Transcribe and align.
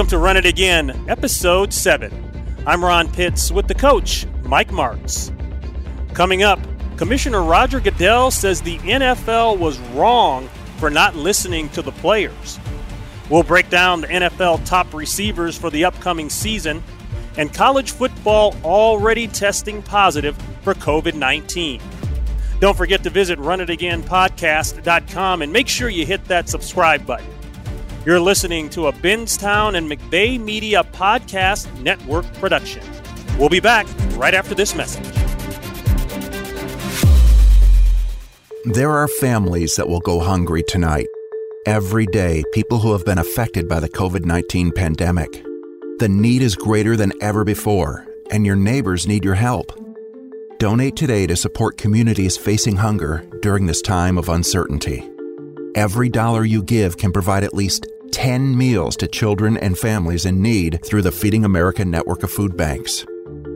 Welcome 0.00 0.12
to 0.12 0.18
Run 0.18 0.38
It 0.38 0.46
Again, 0.46 1.04
Episode 1.10 1.74
7. 1.74 2.54
I'm 2.66 2.82
Ron 2.82 3.12
Pitts 3.12 3.52
with 3.52 3.68
the 3.68 3.74
coach, 3.74 4.24
Mike 4.44 4.70
Martz. 4.70 5.30
Coming 6.14 6.42
up, 6.42 6.58
Commissioner 6.96 7.42
Roger 7.42 7.80
Goodell 7.80 8.30
says 8.30 8.62
the 8.62 8.78
NFL 8.78 9.58
was 9.58 9.78
wrong 9.90 10.48
for 10.78 10.88
not 10.88 11.16
listening 11.16 11.68
to 11.70 11.82
the 11.82 11.92
players. 11.92 12.58
We'll 13.28 13.42
break 13.42 13.68
down 13.68 14.00
the 14.00 14.06
NFL 14.06 14.64
top 14.64 14.94
receivers 14.94 15.58
for 15.58 15.68
the 15.68 15.84
upcoming 15.84 16.30
season 16.30 16.82
and 17.36 17.52
college 17.52 17.90
football 17.90 18.56
already 18.64 19.28
testing 19.28 19.82
positive 19.82 20.34
for 20.62 20.72
COVID 20.72 21.12
19. 21.12 21.78
Don't 22.58 22.74
forget 22.74 23.02
to 23.02 23.10
visit 23.10 23.38
runitagainpodcast.com 23.38 25.42
and 25.42 25.52
make 25.52 25.68
sure 25.68 25.90
you 25.90 26.06
hit 26.06 26.24
that 26.24 26.48
subscribe 26.48 27.04
button. 27.04 27.26
You're 28.06 28.18
listening 28.18 28.70
to 28.70 28.86
a 28.86 28.92
Benztown 28.94 29.76
and 29.76 29.90
McVay 29.90 30.40
Media 30.40 30.82
Podcast 30.84 31.70
Network 31.82 32.24
production. 32.34 32.82
We'll 33.38 33.50
be 33.50 33.60
back 33.60 33.86
right 34.12 34.32
after 34.32 34.54
this 34.54 34.74
message. 34.74 35.04
There 38.72 38.90
are 38.90 39.06
families 39.06 39.76
that 39.76 39.86
will 39.86 40.00
go 40.00 40.18
hungry 40.20 40.62
tonight. 40.66 41.08
Every 41.66 42.06
day, 42.06 42.42
people 42.54 42.78
who 42.78 42.92
have 42.92 43.04
been 43.04 43.18
affected 43.18 43.68
by 43.68 43.80
the 43.80 43.90
COVID 43.90 44.24
19 44.24 44.72
pandemic. 44.72 45.44
The 45.98 46.08
need 46.08 46.40
is 46.40 46.56
greater 46.56 46.96
than 46.96 47.12
ever 47.20 47.44
before, 47.44 48.06
and 48.30 48.46
your 48.46 48.56
neighbors 48.56 49.06
need 49.06 49.26
your 49.26 49.34
help. 49.34 49.78
Donate 50.58 50.96
today 50.96 51.26
to 51.26 51.36
support 51.36 51.76
communities 51.76 52.38
facing 52.38 52.76
hunger 52.76 53.28
during 53.42 53.66
this 53.66 53.82
time 53.82 54.16
of 54.16 54.30
uncertainty. 54.30 55.09
Every 55.74 56.08
dollar 56.08 56.44
you 56.44 56.62
give 56.64 56.96
can 56.98 57.12
provide 57.12 57.44
at 57.44 57.54
least 57.54 57.86
10 58.10 58.58
meals 58.58 58.96
to 58.96 59.06
children 59.06 59.56
and 59.58 59.78
families 59.78 60.26
in 60.26 60.42
need 60.42 60.80
through 60.84 61.02
the 61.02 61.12
Feeding 61.12 61.44
America 61.44 61.84
network 61.84 62.24
of 62.24 62.30
food 62.30 62.56
banks. 62.56 63.06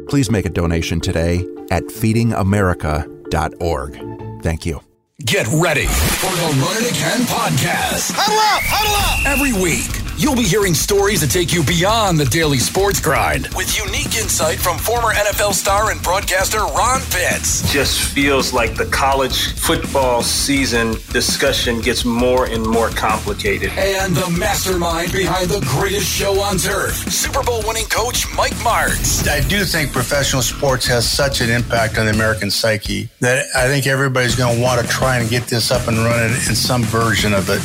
Please 0.09 0.31
make 0.31 0.47
a 0.47 0.51
donation 0.51 1.01
today 1.01 1.45
at 1.73 1.83
feedingamerica.org. 1.84 4.43
Thank 4.43 4.67
you. 4.67 4.81
Get 5.25 5.47
ready 5.48 5.87
for 5.87 6.31
the 6.31 6.61
Run 6.61 6.77
It 6.77 6.91
Again 6.91 7.21
podcast. 7.27 8.12
Huddle 8.15 8.39
up, 8.39 8.62
huddle 8.65 8.95
up. 8.95 9.27
Every 9.27 9.53
week, 9.53 9.91
you'll 10.17 10.37
be 10.37 10.43
hearing 10.45 10.75
stories 10.75 11.20
that 11.20 11.31
take 11.31 11.53
you 11.53 11.62
beyond 11.65 12.19
the 12.19 12.25
daily 12.27 12.59
sports 12.59 13.01
grind 13.01 13.48
with 13.57 13.77
unique 13.77 14.17
insight 14.17 14.59
from 14.59 14.79
former 14.79 15.12
NFL 15.12 15.53
star 15.53 15.91
and 15.91 16.03
broadcaster 16.03 16.59
Ron 16.61 17.01
Pitts. 17.11 17.71
Just 17.73 18.01
feels 18.12 18.53
like 18.53 18.77
the 18.77 18.87
college 18.87 19.53
football 19.55 20.23
season 20.23 20.93
discussion 21.12 21.81
gets 21.81 22.05
more 22.05 22.47
and 22.47 22.65
more 22.65 22.91
complicated. 22.91 23.71
And 23.77 24.15
the 24.15 24.31
mastermind 24.31 25.12
behind 25.12 25.48
the 25.51 25.61
greatest 25.61 26.06
show 26.06 26.41
on 26.41 26.59
turf, 26.59 26.95
Super 27.12 27.43
Bowl 27.43 27.62
winning 27.67 27.87
coach 27.87 28.27
Mike 28.37 28.55
Martz. 28.55 29.28
I 29.28 29.41
do 29.49 29.65
think 29.65 29.93
professional 29.93 30.43
sports 30.43 30.87
has 30.87 31.11
such 31.11 31.41
an 31.41 31.51
impact 31.51 31.99
on 31.99 32.06
the 32.06 32.12
American 32.12 32.51
psyche 32.51 33.09
that 33.21 33.47
I 33.56 33.67
think 33.67 33.87
everybody's 33.87 34.37
going 34.37 34.56
to 34.56 34.62
want 34.62 34.81
to 34.81 34.87
try 34.87 35.19
and 35.19 35.28
get 35.28 35.45
this 35.45 35.71
up 35.71 35.89
and 35.89 35.99
running 35.99 36.33
in 36.33 36.55
some 36.55 36.83
version 36.84 37.33
of 37.33 37.49
it. 37.51 37.61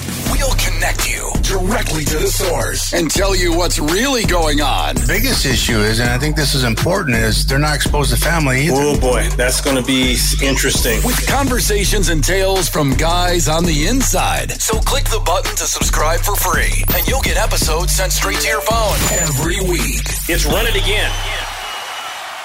We'll 0.80 0.88
connect 0.88 1.10
you 1.10 1.32
directly 1.42 2.06
to 2.06 2.18
the 2.20 2.28
source 2.28 2.94
and 2.94 3.12
tell 3.12 3.36
you 3.36 3.54
what's 3.54 3.80
really 3.80 4.24
going 4.24 4.62
on. 4.62 4.96
The 4.96 5.08
biggest 5.08 5.46
issue 5.46 5.80
is, 5.80 6.00
and 6.00 6.10
I 6.10 6.18
think 6.18 6.36
this 6.36 6.56
is 6.56 6.64
important, 6.64 7.18
is 7.18 7.46
they're 7.46 7.60
not 7.60 7.76
exposed 7.76 8.12
to 8.12 8.18
family 8.18 8.62
either. 8.62 8.76
Oh 8.78 9.00
boy, 9.00 9.28
that's 9.36 9.60
going 9.60 9.76
to 9.76 9.84
be 9.84 10.18
interesting. 10.42 11.02
With 11.04 11.28
conversations 11.28 12.10
and 12.10 12.24
tales 12.24 12.70
from 12.70 12.94
guys 12.94 13.50
on 13.50 13.66
the 13.66 13.88
inside. 13.88 14.52
So 14.62 14.80
click 14.80 15.04
the 15.06 15.22
button 15.26 15.54
to 15.58 15.64
subscribe 15.66 16.22
for 16.22 16.36
free, 16.36 16.84
and 16.96 17.06
you'll 17.08 17.22
get 17.22 17.38
episodes 17.38 17.94
sent 17.94 18.14
straight 18.14 18.40
to 18.40 18.48
your 18.48 18.62
phone 18.62 18.98
every 19.20 19.60
week. 19.70 20.04
It's 20.30 20.46
Run 20.46 20.66
It 20.66 20.76
Again. 20.76 21.12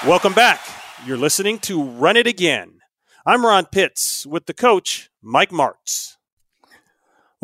Welcome 0.06 0.33
back. 0.33 0.61
You're 1.06 1.19
listening 1.19 1.61
to 1.61 1.83
Run 1.83 2.16
It 2.16 2.27
Again. 2.27 2.81
I'm 3.25 3.47
Ron 3.47 3.66
Pitts 3.66 4.27
with 4.27 4.47
the 4.47 4.55
coach, 4.55 5.11
Mike 5.22 5.51
Martz. 5.51 6.16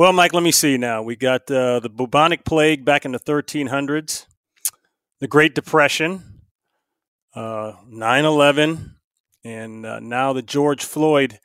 Well, 0.00 0.14
Mike, 0.14 0.32
let 0.32 0.42
me 0.42 0.50
see 0.50 0.78
now. 0.78 1.02
We 1.02 1.14
got 1.14 1.50
uh, 1.50 1.78
the 1.78 1.90
bubonic 1.90 2.46
plague 2.46 2.86
back 2.86 3.04
in 3.04 3.12
the 3.12 3.18
1300s, 3.18 4.24
the 5.20 5.28
Great 5.28 5.54
Depression, 5.54 6.40
uh, 7.34 7.74
9 7.86 8.24
11, 8.24 8.96
and 9.44 9.84
uh, 9.84 10.00
now 10.00 10.32
the 10.32 10.40
George 10.40 10.82
Floyd 10.82 11.38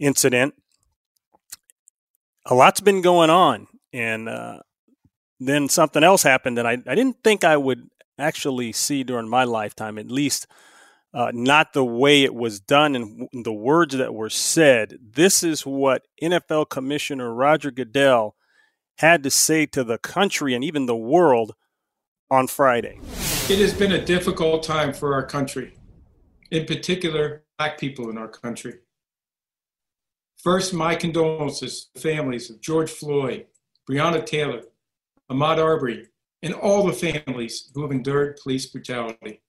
incident. 0.00 0.54
A 2.46 2.56
lot's 2.56 2.80
been 2.80 3.00
going 3.00 3.30
on. 3.30 3.68
And 3.92 4.28
uh, 4.28 4.58
then 5.38 5.68
something 5.68 6.02
else 6.02 6.24
happened 6.24 6.58
that 6.58 6.66
I, 6.66 6.72
I 6.88 6.96
didn't 6.96 7.22
think 7.22 7.44
I 7.44 7.56
would 7.56 7.88
actually 8.18 8.72
see 8.72 9.04
during 9.04 9.28
my 9.28 9.44
lifetime, 9.44 9.98
at 9.98 10.10
least 10.10 10.48
uh, 11.14 11.30
not 11.32 11.72
the 11.72 11.84
way 11.84 12.24
it 12.24 12.34
was 12.34 12.58
done 12.58 12.96
and 12.96 13.28
the 13.44 13.52
words 13.52 13.96
that 13.96 14.12
were 14.12 14.30
said. 14.30 14.98
This 15.00 15.44
is 15.44 15.64
what 15.64 16.06
NFL 16.20 16.68
Commissioner 16.68 17.32
Roger 17.32 17.70
Goodell 17.70 18.34
had 18.98 19.22
to 19.22 19.30
say 19.30 19.64
to 19.66 19.84
the 19.84 19.98
country 19.98 20.54
and 20.54 20.64
even 20.64 20.86
the 20.86 20.96
world 20.96 21.54
on 22.30 22.48
Friday. 22.48 22.98
It 23.48 23.58
has 23.60 23.72
been 23.72 23.92
a 23.92 24.04
difficult 24.04 24.64
time 24.64 24.92
for 24.92 25.14
our 25.14 25.24
country, 25.24 25.74
in 26.50 26.66
particular, 26.66 27.44
Black 27.58 27.78
people 27.78 28.10
in 28.10 28.18
our 28.18 28.28
country. 28.28 28.74
First, 30.42 30.74
my 30.74 30.96
condolences 30.96 31.84
to 31.84 31.94
the 31.94 32.00
families 32.00 32.50
of 32.50 32.60
George 32.60 32.90
Floyd, 32.90 33.46
Breonna 33.88 34.26
Taylor, 34.26 34.62
Ahmaud 35.30 35.58
Arbery, 35.58 36.08
and 36.42 36.54
all 36.54 36.84
the 36.84 36.92
families 36.92 37.70
who 37.74 37.82
have 37.82 37.92
endured 37.92 38.38
police 38.42 38.66
brutality. 38.66 39.40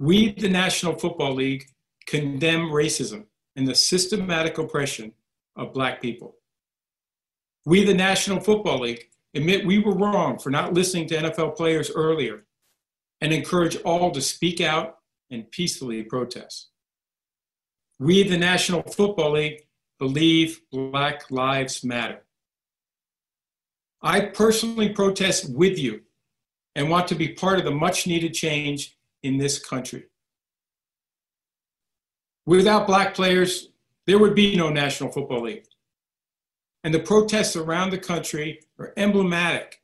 We, 0.00 0.32
the 0.32 0.48
National 0.48 0.98
Football 0.98 1.34
League, 1.34 1.66
condemn 2.06 2.70
racism 2.70 3.26
and 3.54 3.68
the 3.68 3.74
systematic 3.74 4.56
oppression 4.56 5.12
of 5.56 5.74
Black 5.74 6.00
people. 6.00 6.36
We, 7.66 7.84
the 7.84 7.92
National 7.92 8.40
Football 8.40 8.80
League, 8.80 9.10
admit 9.34 9.66
we 9.66 9.78
were 9.78 9.94
wrong 9.94 10.38
for 10.38 10.48
not 10.48 10.72
listening 10.72 11.06
to 11.08 11.16
NFL 11.18 11.54
players 11.54 11.90
earlier 11.90 12.44
and 13.20 13.30
encourage 13.30 13.76
all 13.82 14.10
to 14.12 14.22
speak 14.22 14.62
out 14.62 15.00
and 15.30 15.50
peacefully 15.50 16.02
protest. 16.02 16.70
We, 17.98 18.22
the 18.22 18.38
National 18.38 18.82
Football 18.82 19.32
League, 19.32 19.66
believe 19.98 20.62
Black 20.72 21.30
Lives 21.30 21.84
Matter. 21.84 22.24
I 24.00 24.20
personally 24.20 24.88
protest 24.88 25.54
with 25.54 25.78
you 25.78 26.00
and 26.74 26.88
want 26.88 27.06
to 27.08 27.14
be 27.14 27.34
part 27.34 27.58
of 27.58 27.66
the 27.66 27.70
much 27.70 28.06
needed 28.06 28.32
change 28.32 28.96
in 29.22 29.38
this 29.38 29.58
country. 29.58 30.04
Without 32.46 32.86
black 32.86 33.14
players, 33.14 33.68
there 34.06 34.18
would 34.18 34.34
be 34.34 34.56
no 34.56 34.70
National 34.70 35.10
Football 35.10 35.42
League. 35.42 35.66
And 36.82 36.94
the 36.94 37.00
protests 37.00 37.56
around 37.56 37.90
the 37.90 37.98
country 37.98 38.60
are 38.78 38.92
emblematic 38.96 39.82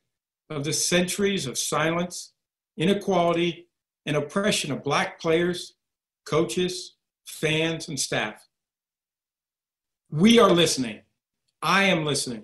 of 0.49 0.63
the 0.63 0.73
centuries 0.73 1.45
of 1.45 1.57
silence, 1.57 2.33
inequality, 2.75 3.67
and 4.05 4.17
oppression 4.17 4.71
of 4.71 4.83
black 4.83 5.19
players, 5.19 5.75
coaches, 6.25 6.95
fans, 7.25 7.89
and 7.89 7.99
staff. 7.99 8.47
We 10.09 10.39
are 10.39 10.49
listening. 10.49 11.01
I 11.61 11.83
am 11.83 12.05
listening. 12.05 12.43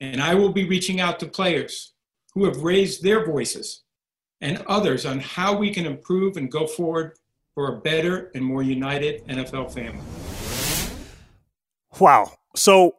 And 0.00 0.22
I 0.22 0.34
will 0.34 0.52
be 0.52 0.68
reaching 0.68 1.00
out 1.00 1.18
to 1.20 1.26
players 1.26 1.94
who 2.34 2.44
have 2.44 2.62
raised 2.62 3.02
their 3.02 3.26
voices 3.26 3.82
and 4.40 4.62
others 4.66 5.06
on 5.06 5.20
how 5.20 5.56
we 5.56 5.72
can 5.72 5.86
improve 5.86 6.36
and 6.36 6.50
go 6.50 6.66
forward 6.66 7.18
for 7.54 7.74
a 7.74 7.80
better 7.80 8.30
and 8.34 8.44
more 8.44 8.62
united 8.62 9.26
NFL 9.26 9.72
family. 9.72 10.00
Wow. 11.98 12.32
So 12.56 12.94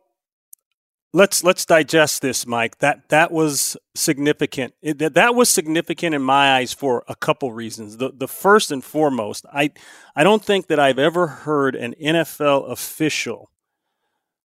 let's 1.14 1.44
let's 1.44 1.66
digest 1.66 2.22
this, 2.22 2.46
Mike. 2.46 2.78
That 2.80 3.10
that 3.10 3.32
was 3.32 3.78
significant. 3.96 4.74
It, 4.82 5.00
that, 5.00 5.14
that 5.16 5.36
was 5.36 5.50
significant 5.50 6.16
in 6.16 6.22
my 6.22 6.58
eyes 6.58 6.74
for 6.74 7.04
a 7.08 7.16
couple 7.16 7.52
reasons. 7.52 7.98
The 7.98 8.12
the 8.12 8.28
first 8.28 8.72
and 8.72 8.84
foremost, 8.84 9.46
I 9.52 9.72
I 10.16 10.24
don't 10.24 10.44
think 10.44 10.68
that 10.68 10.80
I've 10.80 11.00
ever 11.00 11.28
heard 11.28 11.76
an 11.76 11.96
NFL 12.02 12.70
official, 12.70 13.50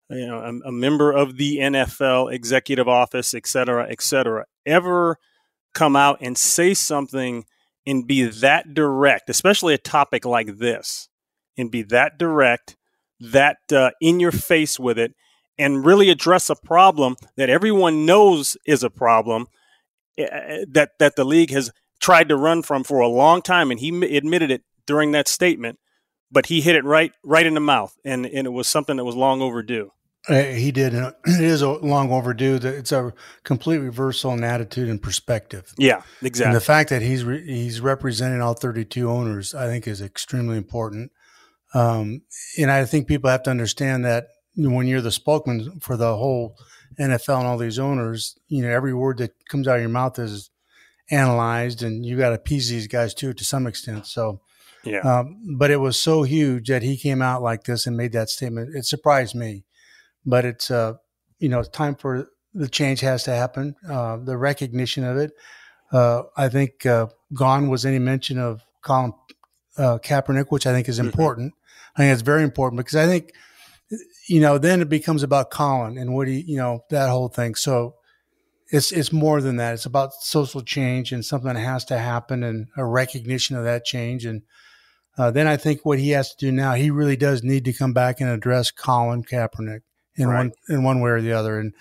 you 0.09 0.27
know, 0.27 0.39
a, 0.39 0.69
a 0.69 0.71
member 0.71 1.12
of 1.12 1.38
the 1.38 1.57
NFL 1.57 2.31
executive 2.33 2.88
office, 2.88 3.33
et 3.33 3.48
cetera, 3.48 3.88
et 3.89 4.01
cetera, 4.01 4.45
ever 4.65 5.19
come 5.75 5.95
out 5.95 6.18
and 6.22 6.36
say 6.38 6.74
something 6.74 7.45
and 7.86 8.07
be 8.07 8.24
that 8.24 8.74
direct, 8.74 9.30
especially 9.30 9.75
a 9.75 9.77
topic 9.77 10.25
like 10.25 10.57
this, 10.57 11.07
and 11.56 11.69
be 11.69 11.83
that 11.83 12.18
direct, 12.18 12.75
that 13.19 13.57
uh, 13.72 13.92
in 14.01 14.19
your 14.19 14.31
face 14.31 14.80
with 14.80 14.98
it, 14.98 15.13
and 15.57 15.86
really 15.86 16.10
address 16.10 16.50
a 16.50 16.56
problem 16.56 17.16
that 17.38 17.50
everyone 17.50 18.06
knows 18.06 18.57
is 18.66 18.83
a 18.83 18.89
problem 18.89 19.48
uh, 20.19 20.66
that 20.68 20.92
that 21.00 21.16
the 21.16 21.24
league 21.24 21.51
has 21.51 21.72
tried 22.00 22.30
to 22.30 22.36
run 22.36 22.63
from 22.63 22.83
for 22.83 23.00
a 23.00 23.07
long 23.07 23.42
time, 23.42 23.69
and 23.69 23.80
he 23.80 23.89
admitted 24.18 24.50
it 24.50 24.63
during 24.88 25.12
that 25.12 25.27
statement. 25.27 25.80
But 26.31 26.48
he 26.48 26.62
hit 26.62 26.75
it 26.75 26.83
right 26.83 27.12
right 27.24 27.45
in 27.45 27.54
the 27.54 27.60
mouth, 27.60 27.95
and, 28.04 28.25
and 28.25 28.48
it 28.48 28.51
was 28.51 28.68
something 28.68 28.98
that 28.98 29.06
was 29.06 29.16
long 29.16 29.42
overdue. 29.42 29.92
Uh, 30.27 30.42
he 30.42 30.72
did. 30.72 30.94
And 30.94 31.13
it 31.25 31.42
is 31.42 31.62
a 31.62 31.69
long 31.69 32.12
overdue. 32.12 32.60
It's 32.62 32.92
a 32.92 33.13
complete 33.44 33.77
reversal 33.77 34.33
in 34.33 34.44
attitude 34.44 34.89
and 34.89 35.01
perspective. 35.01 35.74
Yeah, 35.77 36.01
exactly. 36.22 36.48
And 36.48 36.56
the 36.56 36.66
fact 36.66 36.89
that 36.89 37.01
he's 37.01 37.24
re- 37.24 37.45
he's 37.45 37.81
representing 37.81 38.42
all 38.42 38.54
32 38.54 39.10
owners, 39.10 39.54
I 39.54 39.68
think, 39.68 39.88
is 39.88 40.01
extremely 40.01 40.57
important. 40.57 41.12
Um, 41.74 42.22
and 42.57 42.72
I 42.72 42.86
think 42.86 43.07
people 43.07 43.30
have 43.30 43.44
to 43.44 43.51
understand 43.51 44.06
that 44.06 44.27
when 44.56 44.88
you're 44.88 45.01
the 45.01 45.12
spokesman 45.12 45.80
for 45.81 45.98
the 45.98 46.16
whole 46.16 46.57
NFL 47.00 47.39
and 47.39 47.48
all 47.48 47.57
these 47.57 47.80
owners, 47.80 48.38
you 48.48 48.62
know, 48.62 48.69
every 48.69 48.94
word 48.94 49.18
that 49.18 49.33
comes 49.50 49.68
out 49.68 49.75
of 49.75 49.81
your 49.81 49.89
mouth 49.89 50.18
is 50.18 50.50
analyzed, 51.12 51.83
and 51.83 52.06
you 52.06 52.18
got 52.18 52.30
to 52.30 52.36
appease 52.36 52.69
these 52.69 52.88
guys 52.88 53.13
too 53.13 53.33
to 53.33 53.44
some 53.44 53.68
extent. 53.68 54.07
So, 54.07 54.42
yeah. 54.83 55.00
Um, 55.00 55.57
but 55.57 55.72
it 55.72 55.77
was 55.77 56.00
so 56.00 56.24
huge 56.24 56.68
that 56.68 56.83
he 56.83 56.98
came 56.98 57.22
out 57.22 57.42
like 57.42 57.63
this 57.63 57.86
and 57.86 57.98
made 57.98 58.13
that 58.13 58.30
statement. 58.30 58.75
It 58.75 58.86
surprised 58.86 59.36
me, 59.36 59.66
but 60.25 60.45
it's 60.45 60.72
uh, 60.72 60.94
you 61.39 61.50
know, 61.50 61.63
time 61.63 61.95
for 61.95 62.30
the 62.54 62.69
change 62.69 63.01
has 63.01 63.24
to 63.24 63.31
happen. 63.31 63.75
Uh, 63.88 64.18
the 64.18 64.38
recognition 64.38 65.04
of 65.04 65.18
it. 65.18 65.31
Uh, 65.92 66.24
I 66.36 66.50
think 66.50 66.86
uh, 66.86 67.07
gone 67.33 67.69
was 67.69 67.86
any 67.86 68.00
mention 68.00 68.39
of 68.39 68.63
Colin 68.81 69.13
uh, 69.77 70.00
Kaepernick, 70.00 70.48
which 70.50 70.66
I 70.66 70.72
think 70.72 70.89
is 70.89 70.98
mm-hmm. 70.98 71.07
important. 71.07 71.51
Mm-hmm. 71.51 72.01
I 72.01 72.06
think 72.06 72.13
it's 72.13 72.22
very 72.22 72.44
important 72.44 72.77
because 72.77 72.95
I 72.95 73.06
think 73.06 73.31
you 74.27 74.39
know, 74.39 74.57
then 74.57 74.81
it 74.81 74.89
becomes 74.89 75.24
about 75.24 75.51
Colin 75.51 75.98
and 75.98 76.13
what 76.13 76.27
he, 76.27 76.42
you 76.42 76.57
know, 76.57 76.83
that 76.89 77.10
whole 77.10 77.30
thing. 77.30 77.56
So 77.56 77.95
it's 78.72 78.92
it's 78.92 79.13
more 79.13 79.42
than 79.42 79.57
that. 79.57 79.74
It's 79.74 79.86
about 79.86 80.13
social 80.13 80.62
change 80.62 81.12
and 81.12 81.24
something 81.24 81.54
that 81.54 81.60
has 81.60 81.86
to 81.86 81.98
happen 81.98 82.44
and 82.44 82.68
a 82.75 82.86
recognition 82.86 83.56
of 83.56 83.63
that 83.63 83.86
change. 83.86 84.25
And 84.25 84.42
uh, 85.18 85.31
then 85.31 85.48
I 85.48 85.57
think 85.57 85.86
what 85.86 86.00
he 86.00 86.10
has 86.12 86.33
to 86.33 86.45
do 86.45 86.51
now, 86.51 86.74
he 86.74 86.89
really 86.89 87.16
does 87.16 87.44
need 87.44 87.66
to 87.66 87.74
come 87.74 87.94
back 87.94 88.19
and 88.19 88.30
address 88.30 88.72
Colin 88.72 89.24
Kaepernick 89.24 89.81
in 90.15 90.27
right. 90.27 90.38
one 90.38 90.51
in 90.69 90.83
one 90.83 91.01
way 91.01 91.12
or 91.12 91.21
the 91.21 91.33
other. 91.33 91.59
And 91.59 91.73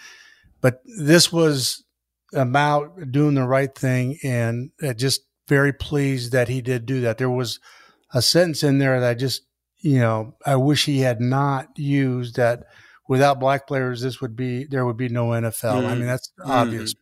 but 0.60 0.80
this 0.84 1.32
was 1.32 1.84
about 2.32 3.12
doing 3.12 3.34
the 3.34 3.46
right 3.46 3.74
thing, 3.74 4.18
and 4.22 4.70
uh, 4.82 4.94
just 4.94 5.22
very 5.48 5.72
pleased 5.72 6.32
that 6.32 6.48
he 6.48 6.60
did 6.60 6.86
do 6.86 7.02
that. 7.02 7.18
There 7.18 7.30
was 7.30 7.60
a 8.12 8.22
sentence 8.22 8.62
in 8.62 8.78
there 8.78 9.00
that 9.00 9.10
I 9.10 9.14
just 9.14 9.42
you 9.84 9.98
know, 9.98 10.34
I 10.46 10.56
wish 10.56 10.86
he 10.86 11.00
had 11.00 11.20
not 11.20 11.78
used 11.78 12.36
that. 12.36 12.64
Without 13.06 13.38
black 13.38 13.66
players, 13.66 14.00
this 14.00 14.22
would 14.22 14.34
be 14.34 14.64
there 14.64 14.86
would 14.86 14.96
be 14.96 15.10
no 15.10 15.26
NFL. 15.28 15.82
Mm-hmm. 15.82 15.86
I 15.86 15.94
mean, 15.94 16.06
that's 16.06 16.32
mm-hmm. 16.40 16.50
obvious. 16.50 16.94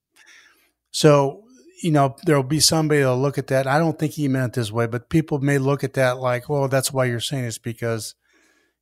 So, 0.90 1.44
you 1.81 1.93
know, 1.93 2.17
there'll 2.25 2.43
be 2.43 2.58
somebody 2.58 3.00
that'll 3.00 3.20
look 3.20 3.38
at 3.38 3.46
that. 3.46 3.69
I 3.69 3.79
don't 3.79 3.96
think 3.96 4.14
he 4.14 4.26
meant 4.26 4.55
this 4.55 4.73
way, 4.73 4.88
but 4.88 5.11
people 5.11 5.38
may 5.38 5.58
look 5.58 5.84
at 5.84 5.94
that 5.94 6.19
like, 6.19 6.49
well, 6.49 6.67
that's 6.67 6.93
why 6.93 7.05
you're 7.05 7.20
saying 7.20 7.44
it's 7.44 7.56
because, 7.56 8.17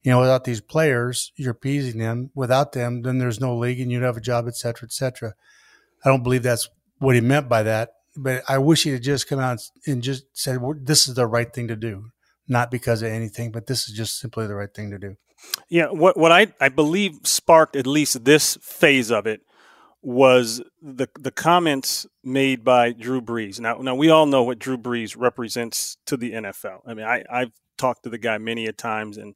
you 0.03 0.11
know, 0.11 0.21
without 0.21 0.45
these 0.45 0.61
players, 0.61 1.33
you're 1.37 1.51
appeasing 1.53 1.99
them. 1.99 2.31
Without 2.35 2.73
them, 2.73 3.03
then 3.03 3.19
there's 3.19 3.41
no 3.41 3.57
league 3.57 3.81
and 3.81 3.91
you'd 3.91 4.03
have 4.03 4.17
a 4.17 4.21
job, 4.21 4.47
et 4.49 4.57
cetera, 4.57 4.87
et 4.87 4.93
cetera. 4.93 5.35
I 6.05 6.09
don't 6.09 6.23
believe 6.23 6.43
that's 6.43 6.69
what 6.99 7.15
he 7.15 7.21
meant 7.21 7.49
by 7.49 7.63
that. 7.65 7.93
But 8.17 8.43
I 8.49 8.59
wish 8.59 8.83
he 8.85 8.91
had 8.91 9.03
just 9.03 9.29
come 9.29 9.39
out 9.39 9.61
and 9.87 10.03
just 10.03 10.25
said, 10.33 10.59
this 10.83 11.07
is 11.07 11.15
the 11.15 11.27
right 11.27 11.53
thing 11.53 11.69
to 11.69 11.77
do 11.77 12.11
not 12.51 12.71
because 12.71 13.01
of 13.01 13.11
anything, 13.11 13.53
but 13.53 13.69
this 13.69 13.89
is 13.89 13.97
just 13.97 14.19
simply 14.19 14.47
the 14.47 14.57
right 14.57 14.75
thing 14.75 14.91
to 14.91 14.99
do. 14.99 15.17
Yeah, 15.71 15.87
what 15.87 16.19
what 16.19 16.33
I 16.33 16.49
I 16.61 16.69
believe 16.69 17.21
sparked 17.23 17.77
at 17.77 17.87
least 17.87 18.25
this 18.27 18.59
phase 18.61 19.11
of 19.11 19.27
it 19.27 19.41
was 20.03 20.61
the 20.83 21.07
the 21.19 21.31
comments 21.31 22.07
made 22.23 22.63
by 22.63 22.93
Drew 22.93 23.23
Brees. 23.23 23.59
Now 23.61 23.77
now 23.77 23.95
we 23.95 24.11
all 24.11 24.27
know 24.27 24.43
what 24.43 24.59
Drew 24.59 24.77
Brees 24.77 25.17
represents 25.17 25.97
to 26.07 26.19
the 26.19 26.33
NFL. 26.33 26.81
I 26.85 26.93
mean, 26.93 27.07
I 27.07 27.25
I've 27.31 27.53
talked 27.79 28.03
to 28.03 28.11
the 28.11 28.19
guy 28.19 28.37
many 28.37 28.67
a 28.67 28.73
times 28.73 29.17
and 29.17 29.35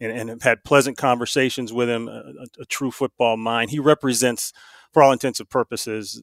and, 0.00 0.12
and 0.12 0.28
have 0.28 0.42
had 0.42 0.64
pleasant 0.64 0.96
conversations 0.96 1.72
with 1.72 1.88
him. 1.88 2.08
A, 2.08 2.46
a, 2.60 2.64
true 2.66 2.90
football 2.90 3.36
mind. 3.36 3.70
He 3.70 3.78
represents, 3.78 4.52
for 4.92 5.02
all 5.02 5.12
intents 5.12 5.40
and 5.40 5.48
purposes, 5.48 6.22